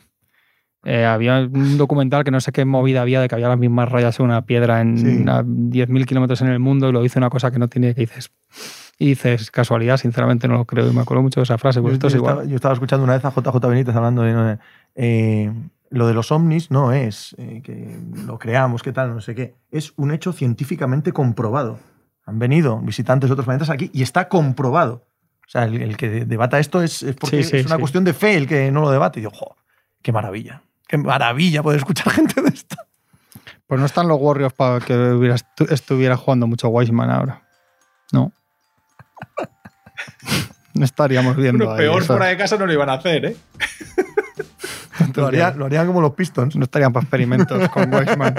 eh, 0.83 1.05
había 1.05 1.39
un 1.39 1.77
documental 1.77 2.23
que 2.23 2.31
no 2.31 2.41
sé 2.41 2.51
qué 2.51 2.65
movida 2.65 3.01
había 3.01 3.21
de 3.21 3.27
que 3.27 3.35
había 3.35 3.49
las 3.49 3.59
mismas 3.59 3.89
rayas 3.89 4.19
en 4.19 4.25
una 4.25 4.45
piedra 4.45 4.81
en 4.81 5.25
10.000 5.25 6.05
kilómetros 6.05 6.41
en 6.41 6.47
el 6.47 6.59
mundo 6.59 6.89
y 6.89 6.91
lo 6.91 7.03
dice 7.03 7.19
una 7.19 7.29
cosa 7.29 7.51
que 7.51 7.59
no 7.59 7.67
tiene 7.67 7.93
que 7.93 8.01
dices. 8.01 8.31
Y 8.97 9.07
dices, 9.07 9.51
casualidad, 9.51 9.97
sinceramente 9.97 10.47
no 10.47 10.55
lo 10.55 10.65
creo. 10.65 10.89
Y 10.89 10.93
me 10.93 11.01
acuerdo 11.01 11.23
mucho 11.23 11.39
de 11.39 11.43
esa 11.43 11.57
frase. 11.57 11.81
Pues 11.81 11.99
yo, 11.99 12.07
esto 12.07 12.17
igual. 12.17 12.33
Estaba, 12.33 12.49
yo 12.49 12.55
estaba 12.55 12.73
escuchando 12.73 13.03
una 13.03 13.13
vez 13.13 13.25
a 13.25 13.31
JJ 13.31 13.67
Benítez 13.67 13.95
hablando 13.95 14.21
de. 14.21 14.59
Eh, 14.95 15.51
lo 15.91 16.07
de 16.07 16.13
los 16.13 16.31
ovnis 16.31 16.71
no 16.71 16.93
es 16.93 17.35
eh, 17.37 17.61
que 17.63 17.99
lo 18.25 18.39
creamos, 18.39 18.81
qué 18.81 18.93
tal, 18.93 19.13
no 19.13 19.19
sé 19.21 19.35
qué. 19.35 19.55
Es 19.71 19.93
un 19.97 20.11
hecho 20.11 20.33
científicamente 20.33 21.11
comprobado. 21.11 21.79
Han 22.25 22.39
venido 22.39 22.79
visitantes 22.79 23.29
de 23.29 23.33
otros 23.33 23.45
planetas 23.45 23.69
aquí 23.69 23.91
y 23.93 24.01
está 24.01 24.29
comprobado. 24.29 25.05
O 25.51 25.59
sea, 25.59 25.65
el, 25.65 25.97
que 25.97 26.23
debata 26.23 26.59
esto 26.59 26.81
es, 26.81 27.05
porque 27.19 27.41
es 27.41 27.65
una 27.65 27.77
cuestión 27.77 28.05
de 28.05 28.13
fe 28.13 28.37
el 28.37 28.47
que 28.47 28.71
no 28.71 28.79
lo 28.79 28.89
debate. 28.89 29.19
Y 29.19 29.23
yo, 29.23 29.31
jo, 29.31 29.57
qué 30.01 30.13
maravilla. 30.13 30.61
Qué 30.87 30.97
maravilla 30.97 31.61
poder 31.61 31.79
escuchar 31.79 32.09
gente 32.13 32.41
de 32.41 32.47
esto. 32.47 32.77
Pues 33.67 33.77
no 33.77 33.85
están 33.85 34.07
los 34.07 34.17
Warriors 34.17 34.53
para 34.53 34.79
que 34.79 35.35
estuviera 35.69 36.15
jugando 36.15 36.47
mucho 36.47 36.69
Wiseman 36.69 37.09
ahora. 37.09 37.41
No. 38.13 38.31
No 40.73 40.85
estaríamos 40.85 41.35
viendo. 41.35 41.65
Bueno, 41.65 41.77
peor 41.77 42.01
fuera 42.01 42.27
de 42.27 42.37
casa 42.37 42.55
no 42.55 42.65
lo 42.65 42.71
iban 42.71 42.89
a 42.89 42.93
hacer, 42.93 43.25
¿eh? 43.25 43.35
Lo, 45.15 45.29
lo, 45.29 45.65
harían 45.65 45.87
como 45.87 45.99
los 45.99 46.13
Pistons. 46.13 46.55
No 46.55 46.63
estarían 46.63 46.93
para 46.93 47.03
experimentos 47.03 47.67
con 47.69 47.93
Wiseman. 47.93 48.35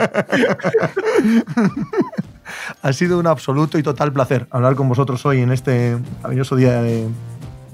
Ha 2.81 2.93
sido 2.93 3.19
un 3.19 3.27
absoluto 3.27 3.79
y 3.79 3.83
total 3.83 4.13
placer 4.13 4.47
hablar 4.51 4.75
con 4.75 4.89
vosotros 4.89 5.25
hoy 5.27 5.41
en 5.41 5.53
este 5.53 5.99
maravilloso 6.23 6.57
día 6.57 6.83
de 6.83 7.09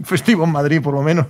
festivo 0.05 0.45
en 0.45 0.53
Madrid, 0.53 0.81
por 0.83 0.95
lo 0.95 1.03
menos. 1.03 1.27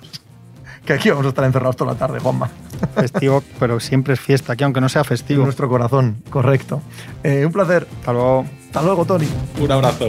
Que 0.85 0.95
aquí 0.95 1.11
vamos 1.11 1.27
a 1.27 1.29
estar 1.31 1.45
encerrados 1.45 1.77
toda 1.77 1.93
la 1.93 1.99
tarde, 1.99 2.19
Juanma. 2.19 2.49
Festivo, 2.95 3.43
pero 3.59 3.79
siempre 3.79 4.14
es 4.14 4.21
fiesta 4.21 4.55
aquí, 4.55 4.64
aunque 4.64 4.81
no 4.81 4.89
sea 4.89 5.05
festivo. 5.05 5.41
En 5.41 5.47
nuestro 5.47 5.69
corazón, 5.69 6.23
correcto. 6.31 6.81
Eh, 7.23 7.45
un 7.45 7.53
placer. 7.53 7.87
Hasta 8.01 8.12
luego. 8.12 8.47
Hasta 8.66 8.83
luego, 8.83 9.05
Tony. 9.05 9.29
Un 9.61 9.73
abrazo. 9.73 10.09